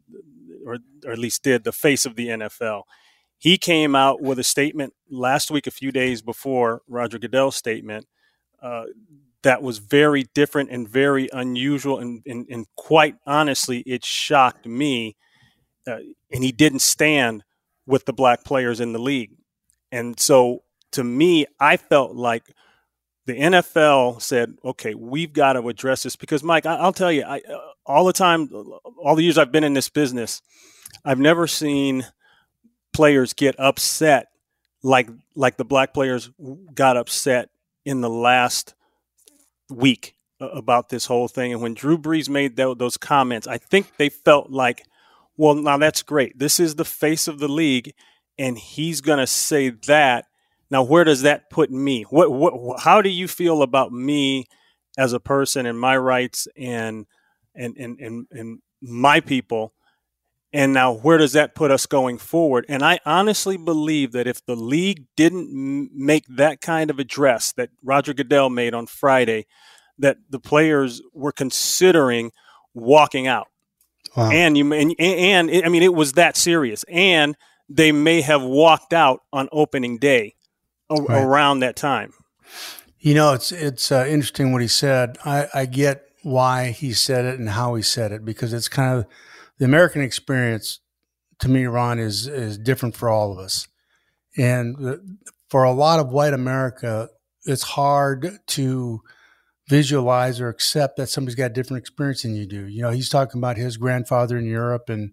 or, 0.65 0.77
or 1.06 1.12
at 1.12 1.18
least 1.18 1.44
did, 1.44 1.63
the 1.63 1.71
face 1.71 2.06
of 2.06 2.15
the 2.15 2.27
NFL 2.27 2.83
he 3.41 3.57
came 3.57 3.95
out 3.95 4.21
with 4.21 4.38
a 4.38 4.44
statement 4.44 4.94
last 5.09 5.50
week, 5.50 5.65
a 5.65 5.71
few 5.71 5.91
days 5.91 6.21
before 6.21 6.83
Roger 6.88 7.18
Goodell's 7.18 7.56
statement, 7.56 8.06
uh, 8.62 8.83
that 9.41 9.63
was 9.63 9.79
very 9.79 10.25
different 10.35 10.69
and 10.69 10.88
very 10.88 11.27
unusual. 11.33 11.97
And, 11.97 12.21
and, 12.27 12.45
and 12.51 12.67
quite 12.75 13.15
honestly, 13.25 13.79
it 13.79 14.06
shocked 14.06 14.67
me. 14.67 15.15
Uh, 15.88 16.01
and 16.31 16.44
he 16.44 16.51
didn't 16.51 16.83
stand 16.83 17.44
with 17.88 18.06
the 18.06 18.13
black 18.13 18.44
players 18.44 18.79
in 18.79 18.94
the 18.94 19.00
league. 19.00 19.31
And 19.91 20.19
so 20.19 20.62
to 20.91 21.03
me, 21.03 21.47
I 21.59 21.77
felt 21.77 22.15
like 22.15 22.53
the 23.25 23.33
NFL 23.33 24.21
said, 24.21 24.56
okay, 24.65 24.95
we've 24.95 25.33
got 25.33 25.53
to 25.53 25.68
address 25.69 26.03
this 26.03 26.15
because, 26.15 26.44
Mike, 26.44 26.65
I, 26.65 26.83
will 26.83 26.94
tell 26.94 27.12
you, 27.12 27.23
I, 27.23 27.38
uh, 27.39 27.59
all 27.85 28.06
the 28.06 28.13
time, 28.13 28.50
all 29.03 29.15
the 29.15 29.23
years 29.23 29.38
I've 29.38 29.51
been 29.51 29.63
in 29.63 29.73
this 29.73 29.89
business, 29.89 30.41
I've 31.06 31.19
never 31.19 31.47
seen– 31.47 32.06
players 32.94 33.33
get 33.33 33.59
upset 33.59 34.27
like 34.83 35.09
like 35.35 35.57
the 35.57 35.65
black 35.65 35.94
players 35.94 36.29
got 36.73 36.97
upset 36.97 37.50
in 37.85 38.01
the 38.01 38.09
last 38.09 38.73
week 39.69 40.15
about 40.39 40.89
this 40.89 41.06
whole 41.06 41.27
thing. 41.27 41.53
And 41.53 41.62
when 41.62 41.74
Drew 41.75 41.97
Brees 41.97 42.27
made 42.27 42.56
those 42.56 42.97
comments, 42.97 43.47
I 43.47 43.57
think 43.57 43.97
they 43.97 44.09
felt 44.09 44.50
like, 44.50 44.83
well, 45.38 45.53
now 45.53 45.77
that's 45.77 46.01
great. 46.01 46.38
This 46.38 46.59
is 46.59 46.75
the 46.75 46.85
face 46.85 47.27
of 47.27 47.39
the 47.39 47.47
league, 47.47 47.94
and 48.39 48.57
he's 48.57 49.01
going 49.01 49.19
to 49.19 49.27
say 49.27 49.69
that. 49.69 50.25
Now, 50.71 50.83
where 50.83 51.03
does 51.03 51.23
that 51.23 51.50
put 51.50 51.69
me? 51.69 52.03
What, 52.03 52.31
what, 52.31 52.79
how 52.79 53.01
do 53.01 53.09
you 53.09 53.27
feel 53.27 53.62
about 53.62 53.91
me 53.91 54.47
as 54.97 55.12
a 55.12 55.19
person 55.19 55.65
and 55.65 55.77
my 55.77 55.97
rights 55.97 56.47
and 56.57 57.06
and 57.53 57.75
and 57.77 58.00
and, 58.00 58.27
and 58.31 58.59
my 58.81 59.19
people? 59.19 59.73
And 60.53 60.73
now, 60.73 60.94
where 60.94 61.18
does 61.18 61.33
that 61.33 61.56
put 61.56 61.71
us 61.71 61.85
going 61.85 62.18
forward? 62.18 62.65
And 62.68 62.83
I 62.83 63.00
honestly 63.06 63.56
believe 63.57 64.12
that 64.13 64.27
if 64.27 64.45
the 64.45 64.56
league 64.56 65.06
didn't 65.15 65.50
m- 65.50 65.89
make 65.94 66.25
that 66.27 66.59
kind 66.59 66.89
of 66.89 67.00
address 67.00 67.53
that 67.53 67.69
Roger 67.83 68.13
Goodell 68.13 68.50
made 68.50 68.74
on 68.74 68.85
Friday, 68.85 69.45
that 69.97 70.17
the 70.29 70.39
players 70.39 71.01
were 71.13 71.31
considering 71.31 72.31
walking 72.74 73.27
out. 73.27 73.47
Wow. 74.15 74.31
And 74.31 74.57
you 74.57 74.74
and, 74.74 74.95
and 75.00 75.51
I 75.65 75.69
mean 75.69 75.83
it 75.83 75.94
was 75.94 76.13
that 76.13 76.38
serious. 76.38 76.83
And 76.89 77.35
they 77.69 77.91
may 77.91 78.21
have 78.21 78.41
walked 78.41 78.94
out 78.94 79.21
on 79.31 79.47
opening 79.51 79.97
day 79.97 80.35
a- 80.91 81.01
right. 81.01 81.23
around 81.23 81.59
that 81.59 81.75
time. 81.75 82.13
You 82.99 83.15
know, 83.15 83.33
it's 83.33 83.51
it's 83.51 83.91
uh, 83.91 84.05
interesting 84.07 84.51
what 84.51 84.61
he 84.61 84.67
said. 84.67 85.17
I, 85.25 85.47
I 85.53 85.65
get 85.65 86.03
why 86.24 86.69
he 86.69 86.93
said 86.93 87.25
it 87.25 87.39
and 87.39 87.50
how 87.50 87.74
he 87.74 87.81
said 87.81 88.12
it 88.12 88.24
because 88.24 88.53
it's 88.53 88.67
kind 88.67 89.00
of 89.00 89.07
the 89.57 89.65
American 89.65 90.01
experience 90.01 90.79
to 91.39 91.50
me, 91.50 91.65
Ron, 91.65 92.00
is 92.00 92.27
is 92.27 92.57
different 92.57 92.95
for 92.95 93.10
all 93.10 93.31
of 93.31 93.39
us, 93.39 93.67
and 94.38 95.17
for 95.50 95.63
a 95.63 95.71
lot 95.71 96.00
of 96.00 96.12
white 96.12 96.33
America, 96.33 97.10
it's 97.45 97.63
hard 97.63 98.39
to 98.48 99.01
visualize 99.67 100.39
or 100.39 100.50
accept 100.50 100.98
that 100.98 101.07
somebody's 101.07 101.36
got 101.36 101.51
a 101.51 101.53
different 101.53 101.81
experience 101.81 102.21
than 102.21 102.36
you 102.36 102.45
do. 102.45 102.67
You 102.67 102.83
know, 102.83 102.91
he's 102.91 103.10
talking 103.10 103.39
about 103.39 103.57
his 103.57 103.77
grandfather 103.77 104.38
in 104.38 104.45
Europe 104.45 104.89
and 104.89 105.12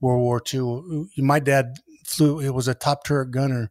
World 0.00 0.20
War 0.20 0.42
II. 0.52 1.06
My 1.16 1.40
dad 1.40 1.76
flew; 2.04 2.40
it 2.40 2.54
was 2.54 2.68
a 2.68 2.74
top 2.74 3.04
turret 3.04 3.30
gunner 3.30 3.70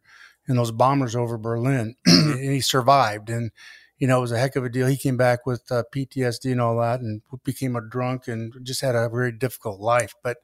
in 0.50 0.56
those 0.56 0.72
bombers 0.72 1.14
over 1.14 1.38
Berlin, 1.38 1.94
and 2.06 2.40
he 2.40 2.60
survived. 2.60 3.30
And 3.30 3.52
you 3.98 4.08
know, 4.08 4.18
it 4.18 4.22
was 4.22 4.32
a 4.32 4.38
heck 4.38 4.56
of 4.56 4.64
a 4.64 4.68
deal. 4.68 4.88
He 4.88 4.96
came 4.96 5.16
back 5.16 5.46
with 5.46 5.62
uh, 5.70 5.84
PTSD 5.94 6.50
and 6.50 6.60
all 6.60 6.78
that 6.80 7.00
and 7.00 7.22
became 7.44 7.76
a 7.76 7.80
drunk 7.80 8.26
and 8.26 8.52
just 8.62 8.80
had 8.80 8.96
a 8.96 9.08
very 9.08 9.30
difficult 9.30 9.80
life. 9.80 10.14
But 10.24 10.38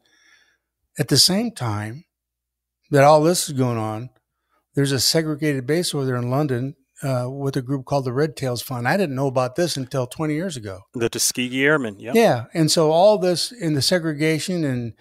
at 0.98 1.08
the 1.08 1.16
same 1.16 1.50
time 1.50 2.04
that 2.90 3.02
all 3.02 3.22
this 3.22 3.48
is 3.48 3.58
going 3.58 3.78
on, 3.78 4.10
there's 4.74 4.92
a 4.92 5.00
segregated 5.00 5.66
base 5.66 5.94
over 5.94 6.04
there 6.04 6.16
in 6.16 6.30
London 6.30 6.76
uh, 7.02 7.28
with 7.28 7.56
a 7.56 7.62
group 7.62 7.86
called 7.86 8.04
the 8.04 8.12
Red 8.12 8.36
Tails 8.36 8.62
Fund. 8.62 8.86
I 8.86 8.96
didn't 8.96 9.16
know 9.16 9.26
about 9.26 9.56
this 9.56 9.76
until 9.76 10.06
20 10.06 10.34
years 10.34 10.56
ago. 10.56 10.82
The 10.94 11.08
Tuskegee 11.08 11.64
Airmen, 11.64 11.98
yeah. 11.98 12.12
Yeah. 12.14 12.44
And 12.54 12.70
so 12.70 12.92
all 12.92 13.18
this 13.18 13.50
in 13.50 13.74
the 13.74 13.82
segregation 13.82 14.64
and, 14.64 14.92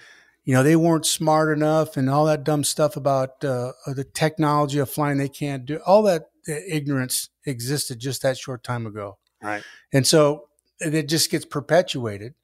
you 0.46 0.54
know, 0.54 0.64
they 0.64 0.76
weren't 0.76 1.08
smart 1.08 1.56
enough 1.56 1.98
and 1.98 2.10
all 2.10 2.26
that 2.26 2.44
dumb 2.44 2.64
stuff 2.64 2.96
about 2.96 3.44
uh, 3.44 3.72
the 3.88 4.06
technology 4.14 4.78
of 4.78 4.90
flying 4.90 5.18
they 5.18 5.28
can't 5.28 5.66
do, 5.66 5.80
all 5.86 6.04
that 6.04 6.30
ignorance 6.48 7.30
existed 7.46 8.00
just 8.00 8.22
that 8.22 8.38
short 8.38 8.64
time 8.64 8.86
ago. 8.86 9.18
Right. 9.42 9.64
And 9.92 10.06
so 10.06 10.48
it 10.80 11.10
just 11.10 11.32
gets 11.32 11.46
perpetuated. 11.46 12.36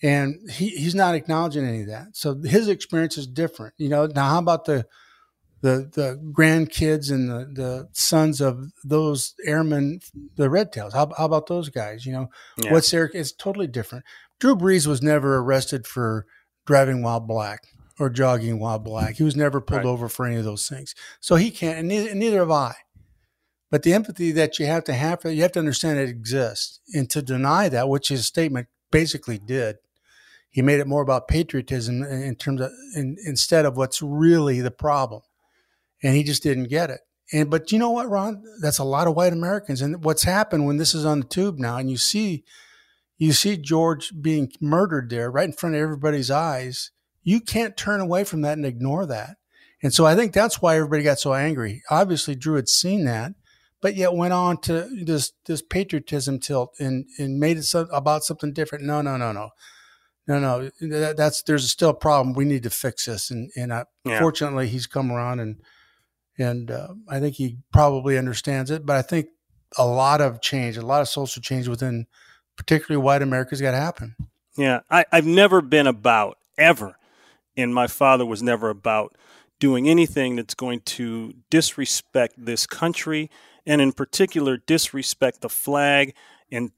And 0.00 0.48
he, 0.48 0.68
he's 0.68 0.94
not 0.94 1.16
acknowledging 1.16 1.66
any 1.66 1.80
of 1.80 1.88
that. 1.88 2.08
So 2.16 2.40
his 2.40 2.68
experience 2.68 3.18
is 3.18 3.26
different. 3.26 3.74
You 3.78 3.88
know, 3.88 4.06
now 4.06 4.30
how 4.30 4.38
about 4.38 4.64
the 4.64 4.86
the 5.60 5.90
the 5.92 6.32
grandkids 6.32 7.10
and 7.10 7.28
the, 7.28 7.50
the 7.52 7.88
sons 7.90 8.40
of 8.40 8.70
those 8.84 9.34
airmen, 9.44 9.98
the 10.36 10.48
red 10.48 10.70
tails? 10.70 10.94
How, 10.94 11.10
how 11.18 11.24
about 11.24 11.48
those 11.48 11.68
guys? 11.68 12.06
You 12.06 12.12
know, 12.12 12.30
yeah. 12.62 12.72
what's 12.72 12.92
their 12.92 13.10
it's 13.12 13.32
totally 13.32 13.66
different. 13.66 14.04
Drew 14.38 14.54
Brees 14.54 14.86
was 14.86 15.02
never 15.02 15.38
arrested 15.38 15.84
for 15.84 16.26
driving 16.68 17.02
while 17.02 17.18
black 17.18 17.66
or 17.98 18.10
jogging 18.10 18.60
while 18.60 18.78
black. 18.78 19.16
He 19.16 19.22
was 19.22 19.34
never 19.34 19.58
pulled 19.58 19.84
right. 19.84 19.86
over 19.86 20.06
for 20.06 20.26
any 20.26 20.36
of 20.36 20.44
those 20.44 20.68
things. 20.68 20.94
So 21.18 21.36
he 21.36 21.50
can't, 21.50 21.78
and 21.78 21.88
neither, 21.88 22.10
and 22.10 22.20
neither 22.20 22.40
have 22.40 22.50
I. 22.50 22.74
But 23.70 23.84
the 23.84 23.94
empathy 23.94 24.32
that 24.32 24.58
you 24.58 24.66
have 24.66 24.84
to 24.84 24.92
have, 24.92 25.24
you 25.24 25.40
have 25.40 25.52
to 25.52 25.58
understand 25.58 25.98
it 25.98 26.10
exists. 26.10 26.80
And 26.92 27.08
to 27.08 27.22
deny 27.22 27.70
that, 27.70 27.88
which 27.88 28.08
his 28.08 28.26
statement 28.26 28.68
basically 28.90 29.38
did, 29.38 29.76
he 30.50 30.60
made 30.60 30.78
it 30.78 30.86
more 30.86 31.00
about 31.00 31.26
patriotism 31.26 32.02
in 32.02 32.34
terms 32.36 32.60
of 32.60 32.70
in, 32.94 33.16
instead 33.24 33.64
of 33.64 33.78
what's 33.78 34.02
really 34.02 34.60
the 34.60 34.70
problem. 34.70 35.22
And 36.02 36.14
he 36.14 36.22
just 36.22 36.42
didn't 36.42 36.68
get 36.68 36.90
it. 36.90 37.00
And 37.32 37.48
but 37.50 37.72
you 37.72 37.78
know 37.78 37.90
what, 37.90 38.10
Ron? 38.10 38.42
That's 38.60 38.78
a 38.78 38.84
lot 38.84 39.06
of 39.06 39.16
white 39.16 39.32
Americans. 39.32 39.80
And 39.80 40.04
what's 40.04 40.24
happened 40.24 40.66
when 40.66 40.76
this 40.76 40.94
is 40.94 41.06
on 41.06 41.20
the 41.20 41.26
tube 41.26 41.58
now, 41.58 41.78
and 41.78 41.90
you 41.90 41.96
see 41.96 42.44
you 43.18 43.32
see 43.32 43.56
George 43.56 44.12
being 44.20 44.50
murdered 44.60 45.10
there 45.10 45.30
right 45.30 45.48
in 45.48 45.52
front 45.52 45.74
of 45.74 45.82
everybody's 45.82 46.30
eyes, 46.30 46.92
you 47.22 47.40
can't 47.40 47.76
turn 47.76 48.00
away 48.00 48.24
from 48.24 48.42
that 48.42 48.56
and 48.56 48.64
ignore 48.64 49.04
that. 49.06 49.36
And 49.82 49.92
so 49.92 50.06
I 50.06 50.14
think 50.14 50.32
that's 50.32 50.62
why 50.62 50.76
everybody 50.76 51.02
got 51.02 51.18
so 51.18 51.34
angry. 51.34 51.82
Obviously, 51.90 52.34
Drew 52.34 52.54
had 52.54 52.68
seen 52.68 53.04
that, 53.04 53.32
but 53.80 53.94
yet 53.96 54.14
went 54.14 54.32
on 54.32 54.60
to 54.62 54.88
this 55.04 55.32
this 55.46 55.62
patriotism 55.62 56.40
tilt 56.40 56.74
and 56.80 57.06
and 57.18 57.38
made 57.38 57.58
it 57.58 57.64
so, 57.64 57.82
about 57.92 58.24
something 58.24 58.52
different. 58.52 58.84
No, 58.84 59.02
no, 59.02 59.16
no, 59.16 59.32
no, 59.32 59.50
no, 60.26 60.38
no. 60.40 60.70
That, 60.80 61.16
that's 61.16 61.42
there's 61.42 61.70
still 61.70 61.90
a 61.90 61.94
problem. 61.94 62.34
We 62.34 62.44
need 62.44 62.64
to 62.64 62.70
fix 62.70 63.04
this. 63.06 63.30
And 63.30 63.50
and 63.56 63.72
I, 63.72 63.84
yeah. 64.04 64.18
fortunately, 64.18 64.68
he's 64.68 64.86
come 64.86 65.12
around 65.12 65.40
and 65.40 65.60
and 66.38 66.70
uh, 66.70 66.94
I 67.08 67.20
think 67.20 67.36
he 67.36 67.58
probably 67.72 68.18
understands 68.18 68.70
it. 68.70 68.84
But 68.84 68.96
I 68.96 69.02
think 69.02 69.28
a 69.76 69.86
lot 69.86 70.20
of 70.20 70.40
change, 70.40 70.76
a 70.76 70.82
lot 70.82 71.02
of 71.02 71.08
social 71.08 71.42
change 71.42 71.68
within 71.68 72.06
particularly 72.58 73.02
white 73.02 73.22
America's 73.22 73.60
got 73.62 73.70
to 73.70 73.78
happen. 73.78 74.14
Yeah, 74.56 74.80
I, 74.90 75.06
I've 75.10 75.26
never 75.26 75.62
been 75.62 75.86
about 75.86 76.36
ever, 76.58 76.98
and 77.56 77.72
my 77.72 77.86
father 77.86 78.26
was 78.26 78.42
never 78.42 78.68
about 78.68 79.16
doing 79.58 79.88
anything 79.88 80.36
that's 80.36 80.54
going 80.54 80.80
to 80.80 81.32
disrespect 81.50 82.34
this 82.36 82.66
country 82.66 83.30
and 83.66 83.80
in 83.80 83.92
particular 83.92 84.56
disrespect 84.56 85.40
the 85.40 85.48
flag 85.48 86.14
and 86.50 86.70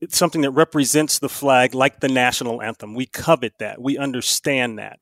it's 0.00 0.18
something 0.18 0.42
that 0.42 0.50
represents 0.50 1.18
the 1.18 1.28
flag 1.28 1.74
like 1.74 2.00
the 2.00 2.08
national 2.08 2.60
anthem. 2.60 2.94
We 2.94 3.06
covet 3.06 3.54
that. 3.58 3.80
We 3.80 3.96
understand 3.96 4.78
that. 4.78 4.98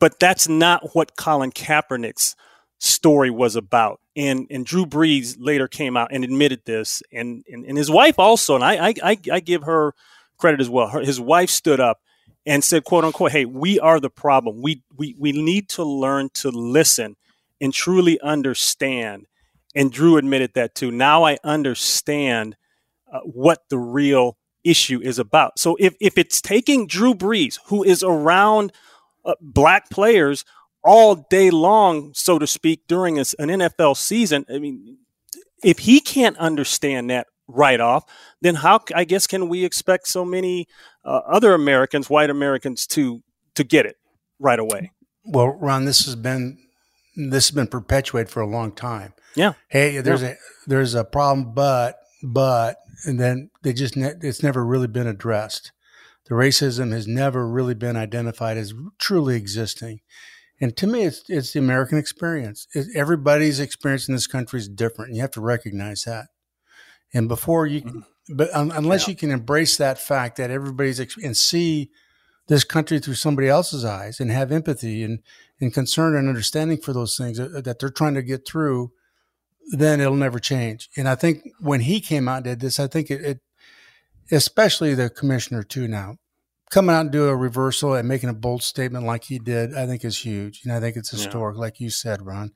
But 0.00 0.18
that's 0.18 0.48
not 0.48 0.94
what 0.94 1.16
Colin 1.16 1.52
Kaepernick's 1.52 2.34
story 2.78 3.30
was 3.30 3.54
about. 3.54 4.00
And 4.14 4.46
and 4.50 4.66
Drew 4.66 4.84
Brees 4.84 5.36
later 5.38 5.68
came 5.68 5.96
out 5.96 6.08
and 6.12 6.22
admitted 6.22 6.62
this, 6.66 7.02
and 7.12 7.44
and, 7.50 7.64
and 7.64 7.78
his 7.78 7.90
wife 7.90 8.18
also, 8.18 8.54
and 8.54 8.62
I, 8.62 8.94
I 9.02 9.16
I 9.32 9.40
give 9.40 9.62
her 9.62 9.94
credit 10.36 10.60
as 10.60 10.68
well. 10.68 10.88
Her, 10.88 11.00
his 11.00 11.18
wife 11.20 11.48
stood 11.48 11.80
up 11.80 12.00
and 12.44 12.62
said, 12.62 12.84
"quote 12.84 13.04
unquote," 13.04 13.32
Hey, 13.32 13.46
we 13.46 13.80
are 13.80 14.00
the 14.00 14.10
problem. 14.10 14.60
We 14.60 14.82
we 14.94 15.14
we 15.18 15.32
need 15.32 15.68
to 15.70 15.84
learn 15.84 16.28
to 16.34 16.50
listen 16.50 17.16
and 17.60 17.72
truly 17.72 18.20
understand. 18.20 19.26
And 19.74 19.90
Drew 19.90 20.18
admitted 20.18 20.52
that 20.54 20.74
too. 20.74 20.90
Now 20.90 21.24
I 21.24 21.38
understand 21.42 22.56
uh, 23.10 23.20
what 23.20 23.62
the 23.70 23.78
real 23.78 24.36
issue 24.64 25.00
is 25.00 25.18
about. 25.18 25.58
So 25.58 25.76
if 25.80 25.94
if 26.00 26.18
it's 26.18 26.42
taking 26.42 26.86
Drew 26.86 27.14
Brees, 27.14 27.58
who 27.66 27.82
is 27.82 28.02
around 28.02 28.72
uh, 29.24 29.34
black 29.40 29.88
players 29.88 30.44
all 30.84 31.26
day 31.30 31.50
long, 31.50 32.12
so 32.14 32.38
to 32.38 32.46
speak, 32.46 32.86
during 32.86 33.18
an 33.18 33.24
NFL 33.24 33.96
season. 33.96 34.44
I 34.52 34.58
mean, 34.58 34.98
if 35.62 35.80
he 35.80 36.00
can't 36.00 36.36
understand 36.38 37.10
that 37.10 37.26
right 37.46 37.80
off, 37.80 38.04
then 38.40 38.56
how 38.56 38.80
I 38.94 39.04
guess 39.04 39.26
can 39.26 39.48
we 39.48 39.64
expect 39.64 40.08
so 40.08 40.24
many 40.24 40.66
uh, 41.04 41.20
other 41.26 41.54
Americans, 41.54 42.10
white 42.10 42.30
Americans, 42.30 42.86
to 42.88 43.22
to 43.54 43.64
get 43.64 43.86
it 43.86 43.96
right 44.38 44.58
away? 44.58 44.92
Well, 45.24 45.48
Ron, 45.48 45.84
this 45.84 46.04
has 46.04 46.16
been 46.16 46.58
this 47.16 47.48
has 47.48 47.54
been 47.54 47.68
perpetuated 47.68 48.30
for 48.30 48.40
a 48.40 48.46
long 48.46 48.72
time. 48.72 49.14
Yeah. 49.34 49.52
Hey, 49.68 49.98
there's 49.98 50.22
yeah. 50.22 50.30
a 50.30 50.34
there's 50.66 50.94
a 50.94 51.04
problem, 51.04 51.54
but 51.54 51.96
but 52.22 52.76
and 53.04 53.18
then 53.18 53.50
they 53.62 53.72
just 53.72 53.96
ne- 53.96 54.14
it's 54.20 54.42
never 54.42 54.64
really 54.64 54.88
been 54.88 55.06
addressed. 55.06 55.72
The 56.26 56.34
racism 56.34 56.92
has 56.92 57.06
never 57.06 57.46
really 57.46 57.74
been 57.74 57.96
identified 57.96 58.56
as 58.56 58.72
truly 58.98 59.36
existing. 59.36 60.00
And 60.62 60.76
to 60.76 60.86
me, 60.86 61.02
it's 61.02 61.24
it's 61.28 61.52
the 61.52 61.58
American 61.58 61.98
experience. 61.98 62.68
It, 62.72 62.86
everybody's 62.94 63.58
experience 63.58 64.06
in 64.08 64.14
this 64.14 64.28
country 64.28 64.60
is 64.60 64.68
different, 64.68 65.08
and 65.08 65.16
you 65.16 65.22
have 65.22 65.32
to 65.32 65.40
recognize 65.40 66.04
that. 66.04 66.28
And 67.12 67.26
before 67.26 67.66
you, 67.66 67.82
mm-hmm. 67.82 68.36
but 68.36 68.48
um, 68.54 68.70
unless 68.70 69.06
yeah. 69.06 69.10
you 69.10 69.16
can 69.16 69.32
embrace 69.32 69.76
that 69.78 69.98
fact 69.98 70.36
that 70.36 70.52
everybody's 70.52 71.00
and 71.00 71.36
see 71.36 71.90
this 72.46 72.62
country 72.62 73.00
through 73.00 73.14
somebody 73.14 73.48
else's 73.48 73.84
eyes 73.84 74.20
and 74.20 74.30
have 74.30 74.52
empathy 74.52 75.02
and 75.02 75.18
and 75.60 75.74
concern 75.74 76.14
and 76.14 76.28
understanding 76.28 76.78
for 76.78 76.92
those 76.92 77.16
things 77.16 77.38
that, 77.38 77.64
that 77.64 77.80
they're 77.80 77.90
trying 77.90 78.14
to 78.14 78.22
get 78.22 78.46
through, 78.46 78.92
then 79.72 80.00
it'll 80.00 80.14
never 80.14 80.38
change. 80.38 80.88
And 80.96 81.08
I 81.08 81.16
think 81.16 81.42
when 81.58 81.80
he 81.80 82.00
came 82.00 82.28
out 82.28 82.36
and 82.36 82.44
did 82.44 82.60
this, 82.60 82.78
I 82.78 82.86
think 82.86 83.10
it, 83.10 83.20
it 83.20 83.40
especially 84.30 84.94
the 84.94 85.10
commissioner 85.10 85.64
too 85.64 85.88
now 85.88 86.18
coming 86.72 86.96
out 86.96 87.02
and 87.02 87.12
do 87.12 87.28
a 87.28 87.36
reversal 87.36 87.94
and 87.94 88.08
making 88.08 88.30
a 88.30 88.34
bold 88.34 88.62
statement 88.62 89.04
like 89.04 89.24
he 89.24 89.38
did, 89.38 89.74
I 89.74 89.86
think 89.86 90.04
is 90.04 90.18
huge. 90.18 90.62
And 90.64 90.72
I 90.72 90.80
think 90.80 90.96
it's 90.96 91.10
historic, 91.10 91.54
yeah. 91.54 91.60
like 91.60 91.78
you 91.78 91.90
said, 91.90 92.24
Ron. 92.24 92.52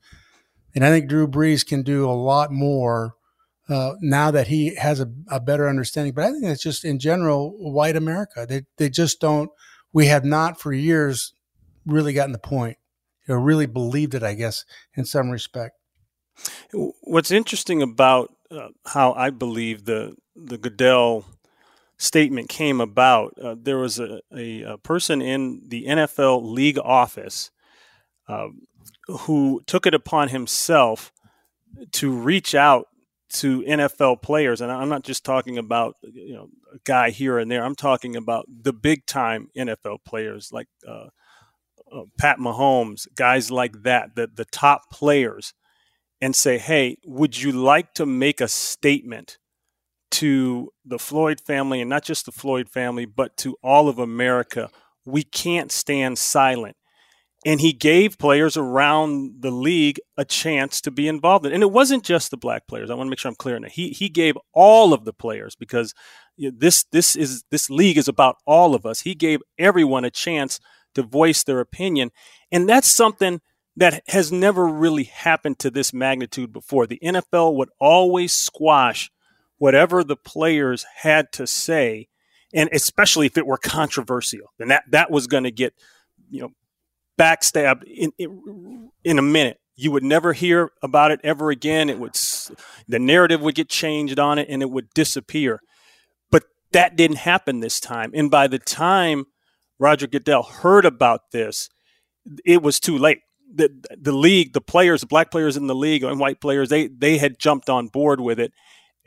And 0.73 0.83
I 0.83 0.89
think 0.89 1.07
Drew 1.07 1.27
Brees 1.27 1.65
can 1.65 1.83
do 1.83 2.09
a 2.09 2.11
lot 2.11 2.51
more 2.51 3.13
uh, 3.69 3.93
now 4.01 4.31
that 4.31 4.47
he 4.47 4.75
has 4.75 4.99
a, 4.99 5.07
a, 5.29 5.39
better 5.39 5.69
understanding. 5.69 6.13
But 6.13 6.23
I 6.23 6.31
think 6.31 6.45
it's 6.45 6.63
just 6.63 6.83
in 6.83 6.99
general, 6.99 7.51
white 7.57 7.95
America. 7.95 8.45
They 8.47 8.63
they 8.77 8.89
just 8.89 9.19
don't. 9.19 9.51
We 9.91 10.07
have 10.07 10.23
not 10.23 10.59
for 10.59 10.71
years 10.71 11.33
really 11.85 12.13
gotten 12.13 12.31
the 12.31 12.39
point, 12.39 12.77
or 13.27 13.39
really 13.39 13.65
believed 13.65 14.15
it. 14.15 14.23
I 14.23 14.35
guess 14.35 14.63
in 14.95 15.03
some 15.03 15.29
respect. 15.29 15.75
What's 16.71 17.31
interesting 17.31 17.81
about 17.81 18.33
uh, 18.49 18.69
how 18.85 19.13
I 19.13 19.31
believe 19.31 19.83
the 19.83 20.15
the 20.33 20.57
Goodell 20.57 21.25
statement 21.97 22.49
came 22.49 22.79
about, 22.79 23.33
uh, 23.41 23.55
there 23.59 23.77
was 23.77 23.99
a, 23.99 24.21
a, 24.35 24.61
a, 24.61 24.77
person 24.77 25.21
in 25.21 25.61
the 25.67 25.85
NFL 25.85 26.43
league 26.43 26.77
office 26.77 27.51
uh, 28.29 28.47
who 29.07 29.61
took 29.65 29.85
it 29.85 29.93
upon 29.93 30.29
himself 30.29 31.11
to 31.93 32.11
reach 32.11 32.53
out 32.55 32.87
to 33.29 33.61
NFL 33.63 34.21
players, 34.21 34.61
and 34.61 34.71
I'm 34.71 34.89
not 34.89 35.03
just 35.03 35.25
talking 35.25 35.57
about 35.57 35.95
you 36.01 36.33
know 36.33 36.49
a 36.73 36.77
guy 36.85 37.09
here 37.09 37.39
and 37.39 37.51
there. 37.51 37.63
I'm 37.63 37.75
talking 37.75 38.15
about 38.15 38.45
the 38.47 38.73
big 38.73 39.05
time 39.05 39.49
NFL 39.57 39.97
players 40.05 40.51
like 40.53 40.67
uh, 40.87 41.07
uh, 41.91 42.03
Pat 42.17 42.37
Mahomes, 42.37 43.05
guys 43.15 43.51
like 43.51 43.83
that, 43.83 44.15
the 44.15 44.29
the 44.33 44.45
top 44.45 44.89
players, 44.91 45.53
and 46.21 46.35
say, 46.35 46.57
"Hey, 46.57 46.97
would 47.05 47.41
you 47.41 47.51
like 47.51 47.93
to 47.95 48.05
make 48.05 48.39
a 48.39 48.47
statement?" 48.47 49.37
To 50.11 50.71
the 50.85 50.99
Floyd 50.99 51.39
family, 51.39 51.81
and 51.81 51.89
not 51.89 52.03
just 52.03 52.25
the 52.25 52.31
Floyd 52.31 52.69
family, 52.69 53.05
but 53.05 53.37
to 53.37 53.57
all 53.63 53.89
of 53.89 53.99
America. 53.99 54.69
We 55.05 55.23
can't 55.23 55.71
stand 55.71 56.17
silent. 56.17 56.75
And 57.45 57.61
he 57.61 57.71
gave 57.71 58.17
players 58.17 58.57
around 58.57 59.41
the 59.41 59.51
league 59.51 59.99
a 60.17 60.25
chance 60.25 60.81
to 60.81 60.91
be 60.91 61.07
involved 61.07 61.45
in. 61.45 61.53
And 61.53 61.63
it 61.63 61.71
wasn't 61.71 62.03
just 62.03 62.31
the 62.31 62.37
black 62.37 62.67
players. 62.67 62.89
I 62.89 62.95
want 62.95 63.07
to 63.07 63.09
make 63.09 63.19
sure 63.19 63.29
I'm 63.29 63.35
clear 63.35 63.55
on 63.55 63.61
that. 63.61 63.71
He 63.71 63.91
he 63.91 64.09
gave 64.09 64.37
all 64.53 64.91
of 64.91 65.05
the 65.05 65.13
players 65.13 65.55
because 65.55 65.93
this 66.37 66.83
this 66.91 67.15
is 67.15 67.43
this 67.51 67.69
league 67.69 67.97
is 67.97 68.07
about 68.07 68.37
all 68.45 68.75
of 68.75 68.85
us. 68.85 69.01
He 69.01 69.15
gave 69.15 69.41
everyone 69.57 70.03
a 70.03 70.11
chance 70.11 70.59
to 70.95 71.03
voice 71.03 71.43
their 71.43 71.59
opinion, 71.59 72.11
and 72.51 72.67
that's 72.67 72.89
something 72.89 73.39
that 73.77 74.01
has 74.07 74.31
never 74.31 74.65
really 74.65 75.03
happened 75.03 75.59
to 75.59 75.69
this 75.69 75.93
magnitude 75.93 76.51
before. 76.51 76.87
The 76.87 76.99
NFL 77.03 77.55
would 77.55 77.69
always 77.79 78.33
squash 78.33 79.11
whatever 79.57 80.03
the 80.03 80.15
players 80.15 80.85
had 81.01 81.31
to 81.33 81.47
say, 81.47 82.07
and 82.53 82.69
especially 82.71 83.25
if 83.25 83.37
it 83.37 83.45
were 83.45 83.57
controversial, 83.57 84.53
then 84.57 84.69
that 84.69 84.83
that 84.91 85.11
was 85.11 85.27
going 85.27 85.43
to 85.43 85.51
get 85.51 85.73
you 86.29 86.41
know 86.41 86.51
backstabbed 87.17 87.83
in, 87.83 88.11
in 88.17 88.89
in 89.03 89.19
a 89.19 89.23
minute. 89.23 89.59
You 89.75 89.91
would 89.91 90.03
never 90.03 90.33
hear 90.33 90.71
about 90.81 91.11
it 91.11 91.19
ever 91.23 91.51
again. 91.51 91.89
It 91.89 91.99
would 91.99 92.15
the 92.87 92.99
narrative 92.99 93.41
would 93.41 93.55
get 93.55 93.69
changed 93.69 94.19
on 94.19 94.39
it, 94.39 94.47
and 94.49 94.61
it 94.61 94.71
would 94.71 94.89
disappear. 94.93 95.61
But 96.31 96.43
that 96.71 96.95
didn't 96.95 97.17
happen 97.17 97.59
this 97.59 97.79
time. 97.79 98.11
And 98.15 98.31
by 98.31 98.47
the 98.47 98.59
time 98.59 99.25
Roger 99.79 100.07
Goodell 100.07 100.43
heard 100.43 100.85
about 100.85 101.31
this, 101.31 101.69
it 102.45 102.61
was 102.61 102.79
too 102.79 102.97
late. 102.97 103.19
The, 103.53 103.69
the 103.97 104.11
league, 104.11 104.51
the 104.53 104.61
players, 104.61 105.01
the 105.01 105.07
black 105.07 105.31
players 105.31 105.55
in 105.55 105.67
the 105.67 105.75
league 105.75 106.03
and 106.03 106.19
white 106.19 106.41
players, 106.41 106.69
they 106.69 106.87
they 106.87 107.17
had 107.17 107.39
jumped 107.39 107.69
on 107.69 107.87
board 107.87 108.19
with 108.19 108.39
it, 108.39 108.51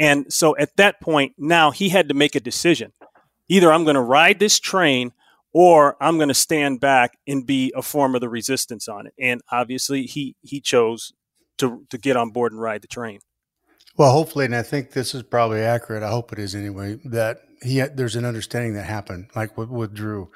and 0.00 0.32
so 0.32 0.56
at 0.56 0.74
that 0.78 0.98
point, 0.98 1.34
now 1.36 1.70
he 1.70 1.90
had 1.90 2.08
to 2.08 2.14
make 2.14 2.34
a 2.34 2.40
decision. 2.40 2.92
Either 3.48 3.70
I'm 3.70 3.84
going 3.84 3.96
to 3.96 4.00
ride 4.00 4.38
this 4.38 4.58
train 4.58 5.12
or 5.52 6.02
I'm 6.02 6.16
going 6.16 6.28
to 6.28 6.34
stand 6.34 6.80
back 6.80 7.18
and 7.28 7.46
be 7.46 7.70
a 7.76 7.82
form 7.82 8.14
of 8.14 8.22
the 8.22 8.28
resistance 8.28 8.88
on 8.88 9.06
it. 9.06 9.12
And 9.20 9.42
obviously, 9.52 10.04
he, 10.04 10.36
he 10.40 10.60
chose 10.60 11.12
to, 11.58 11.84
to 11.90 11.98
get 11.98 12.16
on 12.16 12.30
board 12.30 12.52
and 12.52 12.62
ride 12.62 12.80
the 12.80 12.88
train. 12.88 13.20
Well, 13.98 14.12
hopefully, 14.12 14.46
and 14.46 14.56
I 14.56 14.62
think 14.62 14.92
this 14.92 15.14
is 15.14 15.22
probably 15.22 15.60
accurate. 15.60 16.02
I 16.02 16.08
hope 16.08 16.32
it 16.32 16.38
is 16.38 16.54
anyway. 16.54 16.98
That 17.04 17.40
he 17.62 17.80
there's 17.80 18.16
an 18.16 18.24
understanding 18.24 18.74
that 18.74 18.86
happened, 18.86 19.28
like 19.34 19.58
with, 19.58 19.68
with 19.68 19.92
Drew, 19.92 20.30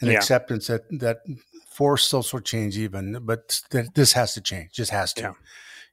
an 0.00 0.08
yeah. 0.08 0.18
acceptance 0.18 0.68
that 0.68 0.82
that 1.00 1.22
forced 1.70 2.08
social 2.08 2.38
change, 2.38 2.78
even, 2.78 3.18
but 3.22 3.62
that 3.70 3.94
this 3.94 4.12
has 4.12 4.34
to 4.34 4.40
change, 4.40 4.72
just 4.72 4.92
has 4.92 5.12
to. 5.14 5.22
Yeah 5.22 5.32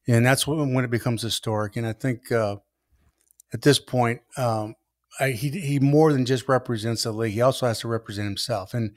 and 0.08 0.26
that's 0.26 0.46
when, 0.46 0.74
when 0.74 0.86
it 0.86 0.92
becomes 0.92 1.22
historic. 1.22 1.76
And 1.76 1.88
I 1.88 1.94
think 1.94 2.32
uh, 2.32 2.58
at 3.56 3.62
this 3.62 3.80
point, 3.80 4.20
um, 4.38 4.76
I, 5.18 5.30
he 5.32 5.50
he 5.50 5.80
more 5.80 6.12
than 6.12 6.26
just 6.26 6.50
represents 6.50 7.04
the 7.04 7.14
league; 7.14 7.34
he 7.34 7.42
also 7.42 7.68
has 7.68 7.80
to 7.80 7.88
represent 7.88 8.28
himself. 8.28 8.74
And 8.74 8.92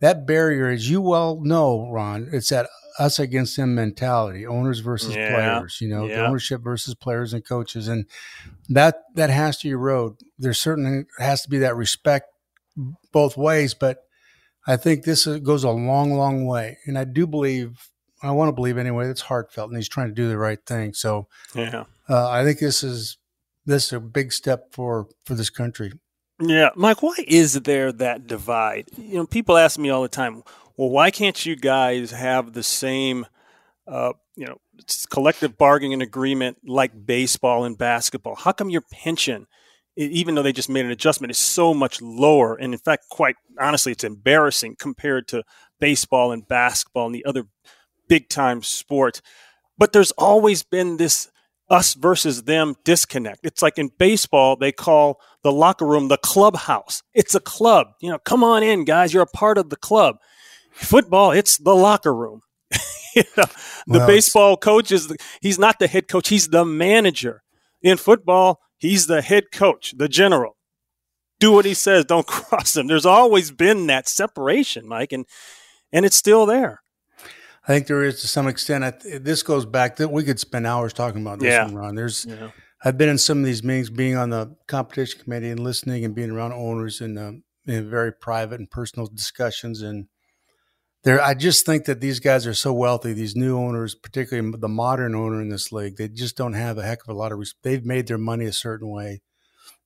that 0.00 0.26
barrier, 0.26 0.68
as 0.68 0.90
you 0.90 1.00
well 1.00 1.40
know, 1.40 1.88
Ron, 1.92 2.28
it's 2.32 2.48
that 2.48 2.68
us 2.98 3.20
against 3.20 3.56
them 3.56 3.76
mentality, 3.76 4.44
owners 4.44 4.80
versus 4.80 5.14
Yeah. 5.14 5.28
players. 5.28 5.78
You 5.80 5.88
know, 5.88 6.08
the 6.08 6.14
Yeah. 6.14 6.26
ownership 6.26 6.60
versus 6.60 6.96
players 6.96 7.32
and 7.32 7.44
coaches, 7.46 7.86
and 7.86 8.06
that 8.68 8.96
that 9.14 9.30
has 9.30 9.58
to 9.58 9.68
erode. 9.68 10.16
There 10.38 10.54
certainly 10.54 11.04
has 11.18 11.42
to 11.42 11.48
be 11.48 11.58
that 11.58 11.76
respect 11.76 12.26
both 13.12 13.36
ways, 13.36 13.72
but 13.74 13.98
I 14.66 14.76
think 14.76 15.04
this 15.04 15.24
goes 15.26 15.62
a 15.62 15.70
long, 15.70 16.14
long 16.14 16.46
way, 16.46 16.78
and 16.86 16.98
I 16.98 17.04
do 17.04 17.26
believe. 17.26 17.78
I 18.22 18.32
want 18.32 18.48
to 18.48 18.52
believe 18.52 18.76
anyway. 18.76 19.06
That's 19.06 19.22
heartfelt, 19.22 19.70
and 19.70 19.78
he's 19.78 19.88
trying 19.88 20.08
to 20.08 20.14
do 20.14 20.28
the 20.28 20.36
right 20.36 20.58
thing. 20.66 20.92
So 20.94 21.28
Yeah. 21.54 21.84
uh, 22.06 22.28
I 22.28 22.44
think 22.44 22.58
this 22.58 22.82
is 22.82 23.16
this 23.70 23.86
is 23.86 23.92
a 23.92 24.00
big 24.00 24.32
step 24.32 24.72
for 24.72 25.08
for 25.24 25.34
this 25.34 25.50
country. 25.50 25.92
Yeah, 26.40 26.70
Mike, 26.74 27.02
why 27.02 27.16
is 27.26 27.54
there 27.54 27.92
that 27.92 28.26
divide? 28.26 28.88
You 28.96 29.16
know, 29.16 29.26
people 29.26 29.58
ask 29.58 29.78
me 29.78 29.90
all 29.90 30.02
the 30.02 30.08
time, 30.08 30.42
well, 30.76 30.88
why 30.88 31.10
can't 31.10 31.44
you 31.44 31.54
guys 31.54 32.12
have 32.12 32.54
the 32.54 32.62
same, 32.62 33.26
uh, 33.86 34.14
you 34.36 34.46
know, 34.46 34.56
collective 35.10 35.58
bargaining 35.58 36.00
agreement 36.00 36.56
like 36.64 37.04
baseball 37.04 37.64
and 37.64 37.76
basketball? 37.76 38.36
How 38.36 38.52
come 38.52 38.70
your 38.70 38.80
pension, 38.90 39.46
even 39.96 40.34
though 40.34 40.42
they 40.42 40.54
just 40.54 40.70
made 40.70 40.86
an 40.86 40.90
adjustment, 40.90 41.30
is 41.30 41.36
so 41.36 41.74
much 41.74 42.00
lower? 42.00 42.54
And 42.56 42.72
in 42.72 42.78
fact, 42.78 43.04
quite 43.10 43.36
honestly, 43.60 43.92
it's 43.92 44.04
embarrassing 44.04 44.76
compared 44.78 45.28
to 45.28 45.44
baseball 45.78 46.32
and 46.32 46.48
basketball 46.48 47.04
and 47.04 47.14
the 47.14 47.26
other 47.26 47.44
big 48.08 48.30
time 48.30 48.62
sport. 48.62 49.20
But 49.76 49.92
there's 49.92 50.12
always 50.12 50.62
been 50.62 50.96
this 50.96 51.30
us 51.70 51.94
versus 51.94 52.42
them 52.44 52.74
disconnect. 52.84 53.40
It's 53.44 53.62
like 53.62 53.78
in 53.78 53.90
baseball, 53.98 54.56
they 54.56 54.72
call 54.72 55.20
the 55.42 55.52
locker 55.52 55.86
room 55.86 56.08
the 56.08 56.18
clubhouse. 56.18 57.02
It's 57.14 57.34
a 57.34 57.40
club. 57.40 57.88
You 58.00 58.10
know, 58.10 58.18
come 58.18 58.42
on 58.44 58.62
in, 58.62 58.84
guys. 58.84 59.14
You're 59.14 59.22
a 59.22 59.26
part 59.26 59.56
of 59.56 59.70
the 59.70 59.76
club. 59.76 60.16
Football, 60.72 61.30
it's 61.32 61.58
the 61.58 61.74
locker 61.74 62.14
room. 62.14 62.40
you 63.14 63.22
know, 63.36 63.44
the 63.88 63.98
Well, 63.98 64.06
baseball 64.06 64.56
coach 64.56 64.92
is 64.92 65.08
the, 65.08 65.16
he's 65.40 65.58
not 65.58 65.78
the 65.78 65.86
head 65.86 66.08
coach, 66.08 66.28
he's 66.28 66.48
the 66.48 66.64
manager. 66.64 67.42
In 67.82 67.96
football, 67.96 68.60
he's 68.78 69.06
the 69.06 69.22
head 69.22 69.52
coach, 69.52 69.94
the 69.96 70.08
general. 70.08 70.56
Do 71.38 71.52
what 71.52 71.64
he 71.64 71.74
says, 71.74 72.04
don't 72.04 72.26
cross 72.28 72.76
him. 72.76 72.86
There's 72.86 73.06
always 73.06 73.50
been 73.50 73.86
that 73.86 74.08
separation, 74.08 74.86
Mike, 74.86 75.12
and 75.12 75.26
and 75.92 76.04
it's 76.06 76.16
still 76.16 76.46
there. 76.46 76.82
I 77.64 77.66
think 77.74 77.86
there 77.86 78.02
is 78.02 78.20
to 78.22 78.28
some 78.28 78.48
extent. 78.48 78.84
I 78.84 78.92
this 79.18 79.42
goes 79.42 79.66
back 79.66 79.96
that 79.96 80.08
we 80.10 80.24
could 80.24 80.40
spend 80.40 80.66
hours 80.66 80.92
talking 80.92 81.20
about 81.22 81.40
this 81.40 81.52
Yeah. 81.52 81.64
one, 81.64 81.74
Ron. 81.74 81.94
There's 81.94 82.24
Yeah. 82.26 82.50
I've 82.82 82.96
been 82.96 83.10
in 83.10 83.18
some 83.18 83.38
of 83.40 83.44
these 83.44 83.62
meetings, 83.62 83.90
being 83.90 84.16
on 84.16 84.30
the 84.30 84.56
competition 84.66 85.20
committee 85.22 85.50
and 85.50 85.60
listening 85.60 86.04
and 86.04 86.14
being 86.14 86.30
around 86.30 86.52
owners 86.54 87.02
and 87.02 87.18
um, 87.18 87.42
in 87.66 87.90
very 87.90 88.10
private 88.12 88.58
and 88.58 88.70
personal 88.70 89.06
discussions. 89.06 89.82
And 89.82 90.06
there, 91.04 91.20
I 91.22 91.34
just 91.34 91.66
think 91.66 91.84
that 91.84 92.00
these 92.00 92.20
guys 92.20 92.46
are 92.46 92.54
so 92.54 92.72
wealthy. 92.72 93.12
These 93.12 93.36
new 93.36 93.58
owners, 93.58 93.94
particularly 93.94 94.54
the 94.58 94.68
modern 94.68 95.14
owner 95.14 95.42
in 95.42 95.50
this 95.50 95.70
league, 95.72 95.96
they 95.96 96.08
just 96.08 96.36
don't 96.38 96.54
have 96.54 96.78
a 96.78 96.82
heck 96.82 97.02
of 97.02 97.14
a 97.14 97.18
lot 97.18 97.32
of. 97.32 97.38
Res- 97.38 97.54
they've 97.62 97.84
made 97.84 98.06
their 98.06 98.18
money 98.18 98.46
a 98.46 98.52
certain 98.52 98.88
way. 98.90 99.20